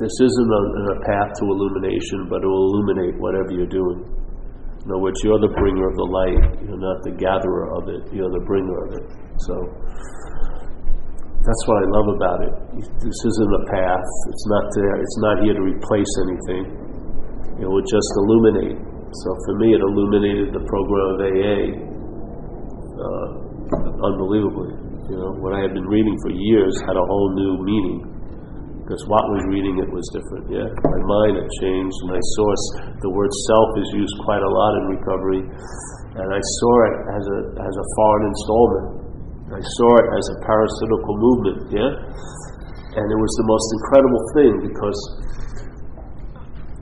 this 0.00 0.14
isn't 0.20 0.50
a, 0.52 0.62
a 0.92 0.96
path 1.08 1.30
to 1.40 1.44
illumination, 1.44 2.28
but 2.28 2.40
it 2.44 2.48
will 2.48 2.68
illuminate 2.72 3.16
whatever 3.20 3.52
you're 3.52 3.72
doing. 3.72 4.04
In 4.84 4.92
other 4.92 5.02
words, 5.02 5.18
you're 5.24 5.40
the 5.40 5.50
bringer 5.50 5.88
of 5.88 5.96
the 5.98 6.08
light. 6.08 6.42
You're 6.62 6.78
not 6.78 7.02
the 7.02 7.16
gatherer 7.18 7.74
of 7.74 7.90
it. 7.90 8.06
You're 8.14 8.30
the 8.30 8.44
bringer 8.46 8.76
of 8.86 8.90
it. 8.94 9.06
So 9.50 9.54
that's 11.46 11.64
what 11.70 11.78
I 11.78 11.86
love 11.94 12.08
about 12.10 12.38
it. 12.42 12.54
This 12.98 13.20
isn't 13.22 13.52
a 13.54 13.64
path. 13.70 14.08
It's 14.34 14.46
not 14.50 14.66
there. 14.74 14.94
It's 14.98 15.18
not 15.22 15.34
here 15.46 15.54
to 15.54 15.62
replace 15.62 16.12
anything. 16.26 16.64
It 17.62 17.66
will 17.70 17.86
just 17.86 18.10
illuminate. 18.18 18.82
So 19.22 19.28
for 19.46 19.54
me, 19.62 19.70
it 19.70 19.78
illuminated 19.78 20.50
the 20.50 20.64
program 20.66 21.06
of 21.14 21.18
AA 21.22 21.62
uh, 22.98 23.28
unbelievably. 24.10 24.74
You 25.06 25.16
know, 25.22 25.38
what 25.38 25.54
I 25.54 25.62
had 25.62 25.70
been 25.70 25.86
reading 25.86 26.18
for 26.26 26.34
years 26.34 26.74
had 26.82 26.98
a 26.98 27.06
whole 27.06 27.30
new 27.38 27.62
meaning 27.62 28.02
because 28.82 29.02
what 29.06 29.22
was 29.30 29.42
reading 29.46 29.78
it 29.78 29.90
was 29.90 30.02
different. 30.10 30.50
Yeah, 30.50 30.66
my 30.66 31.00
mind 31.02 31.38
had 31.38 31.50
changed, 31.62 31.94
I 32.10 32.22
saw 32.38 32.46
the 33.02 33.10
word 33.10 33.30
self 33.46 33.70
is 33.82 33.88
used 33.98 34.14
quite 34.26 34.42
a 34.42 34.50
lot 34.50 34.72
in 34.82 34.84
recovery, 34.98 35.42
and 35.42 36.26
I 36.26 36.42
saw 36.42 36.74
it 36.90 36.96
as 37.18 37.24
a 37.26 37.38
as 37.66 37.74
a 37.74 37.86
foreign 37.98 38.24
installment 38.34 39.05
I 39.46 39.62
saw 39.62 39.90
it 40.02 40.08
as 40.10 40.24
a 40.26 40.36
parasitical 40.42 41.14
movement, 41.22 41.58
yeah? 41.70 41.92
And 42.98 43.06
it 43.06 43.18
was 43.20 43.32
the 43.38 43.46
most 43.46 43.68
incredible 43.78 44.22
thing 44.34 44.52
because 44.66 44.98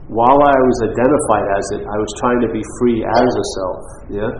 while 0.09 0.41
I 0.41 0.57
was 0.57 0.77
identified 0.89 1.47
as 1.61 1.65
it, 1.77 1.81
I 1.85 1.97
was 2.01 2.11
trying 2.17 2.41
to 2.41 2.49
be 2.49 2.63
free 2.81 3.05
as 3.05 3.29
a 3.29 3.45
self, 3.53 3.81
yeah? 4.17 4.33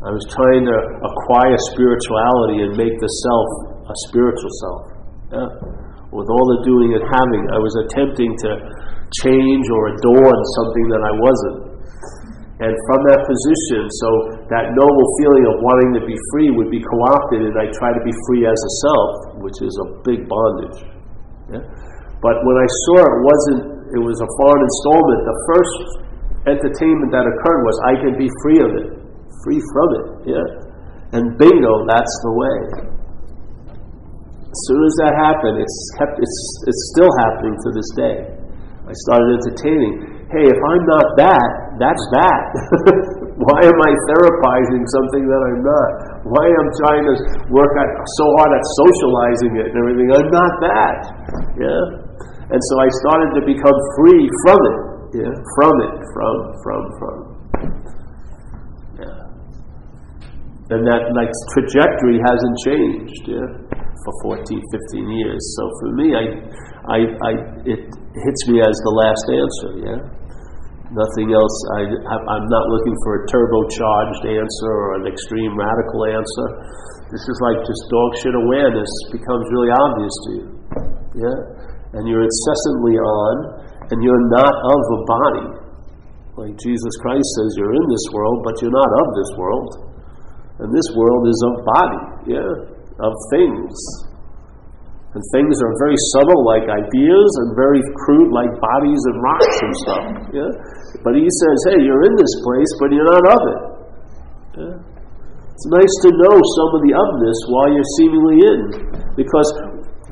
I 0.00 0.08
was 0.08 0.24
trying 0.32 0.64
to 0.64 0.76
acquire 1.04 1.56
spirituality 1.76 2.64
and 2.64 2.72
make 2.72 2.96
the 2.96 3.12
self 3.28 3.50
a 3.84 3.96
spiritual 4.08 4.52
self, 4.64 4.82
yeah? 5.36 5.48
With 6.16 6.32
all 6.32 6.46
the 6.56 6.60
doing 6.64 6.96
and 6.96 7.04
having, 7.04 7.44
I 7.52 7.60
was 7.60 7.76
attempting 7.84 8.32
to 8.48 8.50
change 9.20 9.66
or 9.68 9.82
adorn 9.92 10.38
something 10.56 10.86
that 10.96 11.02
I 11.04 11.12
wasn't. 11.12 11.58
And 12.64 12.72
from 12.88 13.00
that 13.12 13.20
position, 13.24 13.82
so 13.88 14.08
that 14.50 14.74
noble 14.74 15.06
feeling 15.22 15.46
of 15.46 15.62
wanting 15.62 15.90
to 15.94 16.02
be 16.02 16.16
free 16.34 16.50
would 16.50 16.74
be 16.74 16.82
co 16.82 16.96
opted, 17.06 17.46
and 17.46 17.54
I 17.54 17.70
try 17.70 17.94
to 17.94 18.02
be 18.02 18.10
free 18.26 18.42
as 18.46 18.58
a 18.58 18.72
self, 18.82 19.10
which 19.46 19.58
is 19.62 19.70
a 19.78 19.86
big 20.02 20.26
bondage. 20.26 20.78
Yeah? 21.54 21.62
But 22.18 22.36
when 22.42 22.56
I 22.58 22.68
saw 22.86 22.98
it 23.06 23.18
wasn't, 23.22 23.62
it 23.94 24.02
was 24.02 24.18
a 24.18 24.28
foreign 24.42 24.62
installment, 24.66 25.20
the 25.22 25.38
first 25.46 25.78
entertainment 26.50 27.10
that 27.14 27.24
occurred 27.30 27.62
was 27.62 27.76
I 27.86 27.94
can 28.02 28.14
be 28.18 28.28
free 28.42 28.60
of 28.60 28.70
it, 28.74 28.88
free 29.46 29.62
from 29.70 29.88
it. 29.94 30.06
Yeah? 30.34 30.46
And 31.14 31.38
bingo, 31.38 31.86
that's 31.86 32.14
the 32.26 32.32
way. 32.34 32.58
As 34.50 34.60
soon 34.66 34.82
as 34.82 34.94
that 35.06 35.14
happened, 35.14 35.62
it's, 35.62 35.78
kept, 35.94 36.18
it's, 36.18 36.38
it's 36.66 36.82
still 36.90 37.10
happening 37.22 37.54
to 37.54 37.68
this 37.70 37.88
day. 37.94 38.16
I 38.82 38.94
started 39.06 39.30
entertaining 39.38 40.20
hey, 40.30 40.46
if 40.46 40.60
I'm 40.62 40.84
not 40.86 41.06
that, 41.18 41.50
that's 41.82 42.04
that. 42.14 42.42
Why 43.40 43.60
am 43.64 43.78
I 43.80 43.92
therapizing 44.12 44.84
something 44.84 45.24
that 45.24 45.40
I'm 45.48 45.60
not? 45.64 45.92
Why 46.28 46.44
am 46.44 46.60
I 46.60 46.72
trying 46.84 47.04
to 47.08 47.14
work 47.48 47.72
so 47.72 48.24
hard 48.36 48.52
at 48.52 48.64
socializing 48.84 49.52
it 49.64 49.72
and 49.72 49.76
everything? 49.80 50.08
I'm 50.12 50.28
not 50.28 50.52
that. 50.60 50.98
Yeah? 51.56 51.84
And 52.52 52.60
so 52.60 52.74
I 52.84 52.88
started 53.00 53.30
to 53.40 53.42
become 53.48 53.78
free 53.96 54.28
from 54.44 54.60
it. 54.60 54.78
Yeah? 55.24 55.32
From 55.56 55.72
it. 55.88 55.94
From, 56.12 56.34
from, 56.60 56.82
from. 57.00 57.16
Yeah. 59.08 60.76
And 60.76 60.84
that 60.84 61.08
like 61.16 61.32
trajectory 61.56 62.20
hasn't 62.20 62.56
changed, 62.68 63.24
yeah, 63.24 63.48
for 64.04 64.36
14, 64.36 64.44
15 64.44 65.16
years. 65.16 65.40
So 65.56 65.62
for 65.80 65.88
me, 65.96 66.12
I, 66.12 66.24
I, 66.92 66.98
I, 67.08 67.32
it 67.64 67.88
hits 67.88 68.42
me 68.52 68.60
as 68.60 68.76
the 68.84 68.94
last 69.00 69.24
answer, 69.32 69.72
yeah. 69.80 70.19
Nothing 70.90 71.30
else. 71.30 71.56
I, 71.78 71.86
I'm 71.86 72.48
not 72.50 72.66
looking 72.66 72.96
for 73.06 73.22
a 73.22 73.26
turbocharged 73.30 74.24
answer 74.26 74.70
or 74.74 74.90
an 74.98 75.06
extreme 75.06 75.54
radical 75.54 76.02
answer. 76.10 76.46
This 77.14 77.22
is 77.22 77.38
like 77.46 77.62
just 77.62 77.82
dog 77.86 78.10
shit 78.18 78.34
awareness 78.34 78.90
becomes 79.14 79.46
really 79.54 79.70
obvious 79.70 80.14
to 80.26 80.30
you. 80.34 80.46
Yeah? 81.14 81.38
And 81.94 82.10
you're 82.10 82.26
incessantly 82.26 82.98
on, 82.98 83.34
and 83.90 83.98
you're 84.02 84.26
not 84.34 84.50
of 84.50 84.82
a 84.82 85.00
body. 85.06 85.46
Like 86.42 86.54
Jesus 86.58 86.94
Christ 87.02 87.26
says, 87.38 87.50
you're 87.54 87.74
in 87.74 87.86
this 87.90 88.06
world, 88.10 88.42
but 88.42 88.58
you're 88.58 88.74
not 88.74 88.90
of 88.90 89.06
this 89.14 89.30
world. 89.38 89.70
And 90.58 90.74
this 90.74 90.90
world 90.98 91.22
is 91.30 91.38
of 91.46 91.54
body, 91.70 92.02
yeah, 92.34 92.50
of 92.98 93.12
things. 93.30 93.74
And 95.10 95.22
things 95.34 95.58
are 95.58 95.74
very 95.82 95.98
subtle, 96.14 96.46
like 96.46 96.70
ideas, 96.70 97.30
and 97.42 97.58
very 97.58 97.82
crude, 98.06 98.30
like 98.30 98.52
bodies 98.62 99.02
and 99.10 99.16
rocks 99.18 99.56
and 99.58 99.72
stuff. 99.82 100.06
Yeah? 100.30 100.50
But 101.02 101.18
he 101.18 101.26
says, 101.26 101.56
hey, 101.74 101.78
you're 101.82 102.06
in 102.06 102.14
this 102.14 102.34
place, 102.46 102.70
but 102.78 102.88
you're 102.94 103.10
not 103.10 103.24
of 103.26 103.42
it. 103.42 103.62
Yeah? 104.54 104.76
It's 105.50 105.68
nice 105.68 105.94
to 106.06 106.10
know 106.14 106.36
some 106.38 106.70
of 106.78 106.80
the 106.86 106.94
ofness 106.94 107.38
while 107.50 107.68
you're 107.74 107.92
seemingly 107.98 108.38
in. 108.38 108.60
Because 109.18 109.48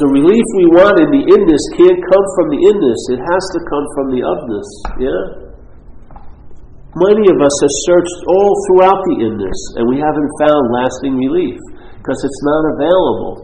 the 0.03 0.11
relief 0.11 0.47
we 0.59 0.67
want 0.75 0.99
in 0.99 1.09
the 1.15 1.25
inness 1.31 1.65
can't 1.79 2.01
come 2.11 2.27
from 2.35 2.47
the 2.51 2.61
inness, 2.67 3.01
it 3.15 3.23
has 3.23 3.45
to 3.55 3.61
come 3.71 3.87
from 3.95 4.07
the 4.11 4.23
ofness. 4.27 4.69
Yeah? 4.99 5.49
many 6.97 7.25
of 7.31 7.39
us 7.39 7.55
have 7.63 7.75
searched 7.87 8.19
all 8.27 8.53
throughout 8.67 9.01
the 9.13 9.17
inness 9.31 9.61
and 9.79 9.85
we 9.87 10.01
haven't 10.03 10.31
found 10.43 10.63
lasting 10.75 11.15
relief 11.15 11.59
because 12.01 12.19
it's 12.25 12.43
not 12.43 12.63
available. 12.75 13.35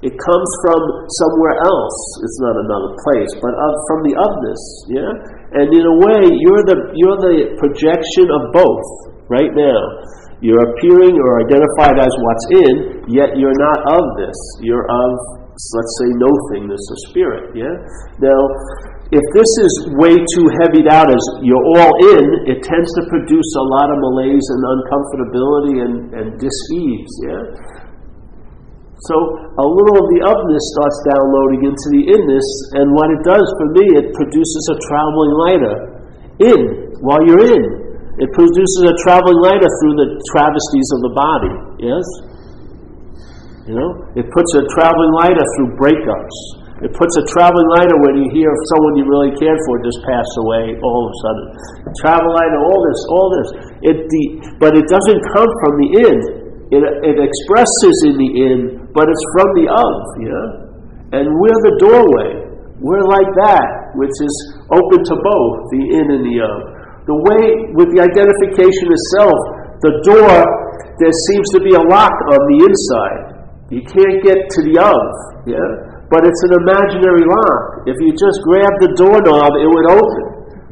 It 0.00 0.16
comes 0.16 0.50
from 0.64 0.80
somewhere 1.20 1.60
else. 1.60 1.98
It's 2.24 2.40
not 2.40 2.56
another 2.56 2.96
place, 3.04 3.32
but 3.36 3.52
of, 3.52 3.72
from 3.84 4.00
the 4.08 4.14
otherness. 4.16 4.62
Yeah, 4.88 5.12
and 5.60 5.66
in 5.68 5.84
a 5.84 5.96
way, 6.08 6.24
you're 6.40 6.64
the 6.64 6.78
you're 6.96 7.20
the 7.20 7.36
projection 7.60 8.26
of 8.32 8.42
both 8.56 8.86
right 9.28 9.52
now. 9.52 9.80
You're 10.40 10.72
appearing 10.72 11.20
or 11.20 11.44
identified 11.44 12.00
as 12.00 12.08
what's 12.08 12.46
in, 12.64 12.74
yet 13.12 13.36
you're 13.36 13.60
not 13.60 13.78
of 13.92 14.04
this. 14.16 14.38
You're 14.64 14.88
of, 14.88 15.12
let's 15.52 15.94
say, 16.00 16.08
no 16.16 16.32
thingness 16.48 16.80
or 16.80 16.98
spirit. 17.12 17.52
Yeah. 17.52 17.76
Now, 18.24 18.40
if 19.12 19.24
this 19.36 19.50
is 19.60 19.72
way 20.00 20.16
too 20.16 20.46
heavied 20.64 20.88
out 20.88 21.12
as 21.12 21.20
you're 21.44 21.66
all 21.76 21.92
in, 22.16 22.24
it 22.48 22.64
tends 22.64 22.88
to 22.96 23.02
produce 23.12 23.50
a 23.60 23.64
lot 23.68 23.92
of 23.92 24.00
malaise 24.00 24.46
and 24.48 24.62
uncomfortability 24.64 25.76
and, 25.84 25.94
and 26.16 26.26
dis-ease. 26.40 27.12
Yeah. 27.28 27.42
So 29.08 29.16
a 29.56 29.64
little 29.64 29.96
of 29.96 30.06
the 30.12 30.20
upness 30.28 30.64
starts 30.76 30.98
downloading 31.08 31.72
into 31.72 31.86
the 31.88 32.02
inness, 32.04 32.48
and 32.76 32.92
what 32.92 33.08
it 33.08 33.24
does 33.24 33.48
for 33.56 33.72
me, 33.72 33.84
it 33.96 34.12
produces 34.12 34.64
a 34.68 34.76
traveling 34.92 35.32
lighter 35.40 35.76
in 36.44 36.60
while 37.00 37.24
you're 37.24 37.48
in. 37.48 37.64
It 38.20 38.28
produces 38.36 38.84
a 38.84 38.94
traveling 39.00 39.40
lighter 39.40 39.68
through 39.80 39.96
the 40.04 40.08
travesties 40.28 40.88
of 40.92 41.00
the 41.00 41.12
body. 41.16 41.54
Yes? 41.80 42.04
You 43.64 43.80
know? 43.80 43.90
It 44.20 44.28
puts 44.36 44.52
a 44.60 44.68
traveling 44.68 45.12
lighter 45.16 45.44
through 45.56 45.80
breakups. 45.80 46.36
It 46.84 46.92
puts 46.92 47.16
a 47.16 47.24
traveling 47.32 47.68
lighter 47.76 47.96
when 48.04 48.20
you 48.20 48.28
hear 48.32 48.52
someone 48.72 49.00
you 49.00 49.04
really 49.08 49.32
cared 49.36 49.60
for 49.68 49.80
just 49.84 50.00
pass 50.04 50.28
away 50.44 50.76
all 50.80 51.00
of 51.04 51.12
a 51.12 51.16
sudden. 51.24 51.44
Travel 52.04 52.32
lighter, 52.32 52.60
all 52.60 52.80
this, 52.84 53.00
all 53.08 53.28
this. 53.32 53.48
It 53.84 53.98
the, 54.04 54.24
but 54.60 54.76
it 54.76 54.84
doesn't 54.88 55.20
come 55.32 55.48
from 55.48 55.72
the 55.80 55.88
in. 56.04 56.16
It, 56.72 56.82
it 57.04 57.16
expresses 57.20 57.96
in 58.08 58.14
the 58.16 58.30
in 58.32 58.79
but 58.94 59.06
it's 59.06 59.24
from 59.36 59.48
the 59.58 59.66
of, 59.70 59.94
yeah? 60.22 60.46
And 61.20 61.26
we're 61.26 61.60
the 61.66 61.76
doorway. 61.82 62.30
We're 62.80 63.06
like 63.06 63.30
that, 63.44 63.92
which 63.98 64.14
is 64.24 64.34
open 64.72 65.00
to 65.04 65.14
both, 65.20 65.54
the 65.74 65.82
in 66.00 66.06
and 66.16 66.22
the 66.24 66.36
of. 66.40 66.58
The 67.10 67.18
way, 67.28 67.44
with 67.74 67.90
the 67.92 68.00
identification 68.00 68.86
itself, 68.88 69.36
the 69.82 69.94
door, 70.06 70.36
there 71.00 71.14
seems 71.32 71.46
to 71.56 71.60
be 71.60 71.72
a 71.76 71.82
lock 71.82 72.12
on 72.12 72.40
the 72.52 72.58
inside. 72.64 73.40
You 73.72 73.82
can't 73.86 74.20
get 74.24 74.38
to 74.38 74.60
the 74.66 74.82
of, 74.82 75.04
yeah? 75.46 75.70
But 76.10 76.26
it's 76.26 76.42
an 76.50 76.58
imaginary 76.66 77.22
lock. 77.22 77.86
If 77.86 77.94
you 78.02 78.10
just 78.18 78.42
grab 78.42 78.72
the 78.82 78.90
doorknob, 78.98 79.50
it 79.62 79.68
would 79.70 79.88
open. 79.94 80.24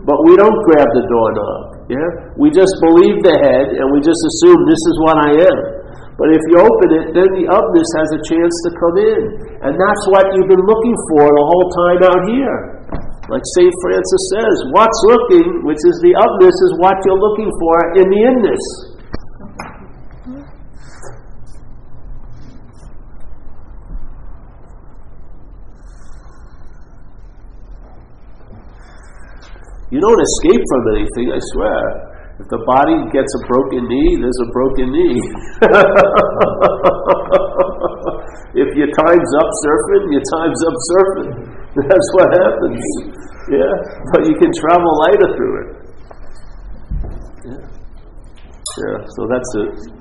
But 0.03 0.19
we 0.25 0.35
don't 0.35 0.59
grab 0.67 0.89
the 0.97 1.05
doorknob, 1.07 1.93
yeah? 1.93 2.09
We 2.35 2.51
just 2.51 2.73
believe 2.81 3.23
the 3.23 3.37
head 3.39 3.77
and 3.77 3.87
we 3.93 4.01
just 4.01 4.19
assume 4.19 4.59
this 4.67 4.83
is 4.83 4.97
what 5.05 5.17
I 5.21 5.31
am. 5.47 5.78
But 6.19 6.35
if 6.35 6.43
you 6.51 6.59
open 6.59 6.89
it, 6.99 7.07
then 7.15 7.31
the 7.31 7.47
upness 7.47 7.89
has 7.95 8.11
a 8.11 8.21
chance 8.27 8.51
to 8.67 8.71
come 8.75 8.97
in. 8.99 9.23
And 9.63 9.79
that's 9.79 10.05
what 10.11 10.27
you've 10.35 10.51
been 10.51 10.67
looking 10.67 10.97
for 11.15 11.31
the 11.31 11.47
whole 11.47 11.69
time 11.87 12.01
out 12.11 12.23
here. 12.27 12.59
Like 13.31 13.47
St. 13.55 13.71
Francis 13.87 14.23
says, 14.35 14.57
what's 14.75 14.99
looking, 15.07 15.63
which 15.63 15.79
is 15.79 15.95
the 16.03 16.19
upness, 16.19 16.57
is 16.59 16.73
what 16.83 16.99
you're 17.07 17.23
looking 17.23 17.51
for 17.63 17.77
in 18.03 18.07
the 18.11 18.21
inness. 18.35 18.65
You 29.91 30.01
don't 30.03 30.21
escape 30.21 30.63
from 30.67 30.83
anything, 30.99 31.31
I 31.31 31.39
swear. 31.55 32.08
If 32.39 32.47
the 32.55 32.63
body 32.71 33.03
gets 33.11 33.35
a 33.35 33.43
broken 33.51 33.83
knee, 33.91 34.15
there's 34.23 34.39
a 34.47 34.49
broken 34.55 34.95
knee. 34.95 35.19
if 38.63 38.71
your 38.79 38.95
time's 38.95 39.33
up 39.43 39.51
surfing, 39.67 40.15
your 40.15 40.23
time's 40.23 40.63
up 40.63 40.79
surfing. 40.87 41.35
That's 41.91 42.09
what 42.15 42.31
happens. 42.39 42.79
Yeah, 43.51 43.75
but 44.15 44.23
you 44.27 44.35
can 44.39 44.53
travel 44.55 44.87
lighter 45.03 45.35
through 45.35 45.55
it. 45.59 45.67
Yeah. 47.43 47.59
Yeah, 48.79 49.03
so 49.17 49.27
that's 49.27 49.51
it. 49.57 49.98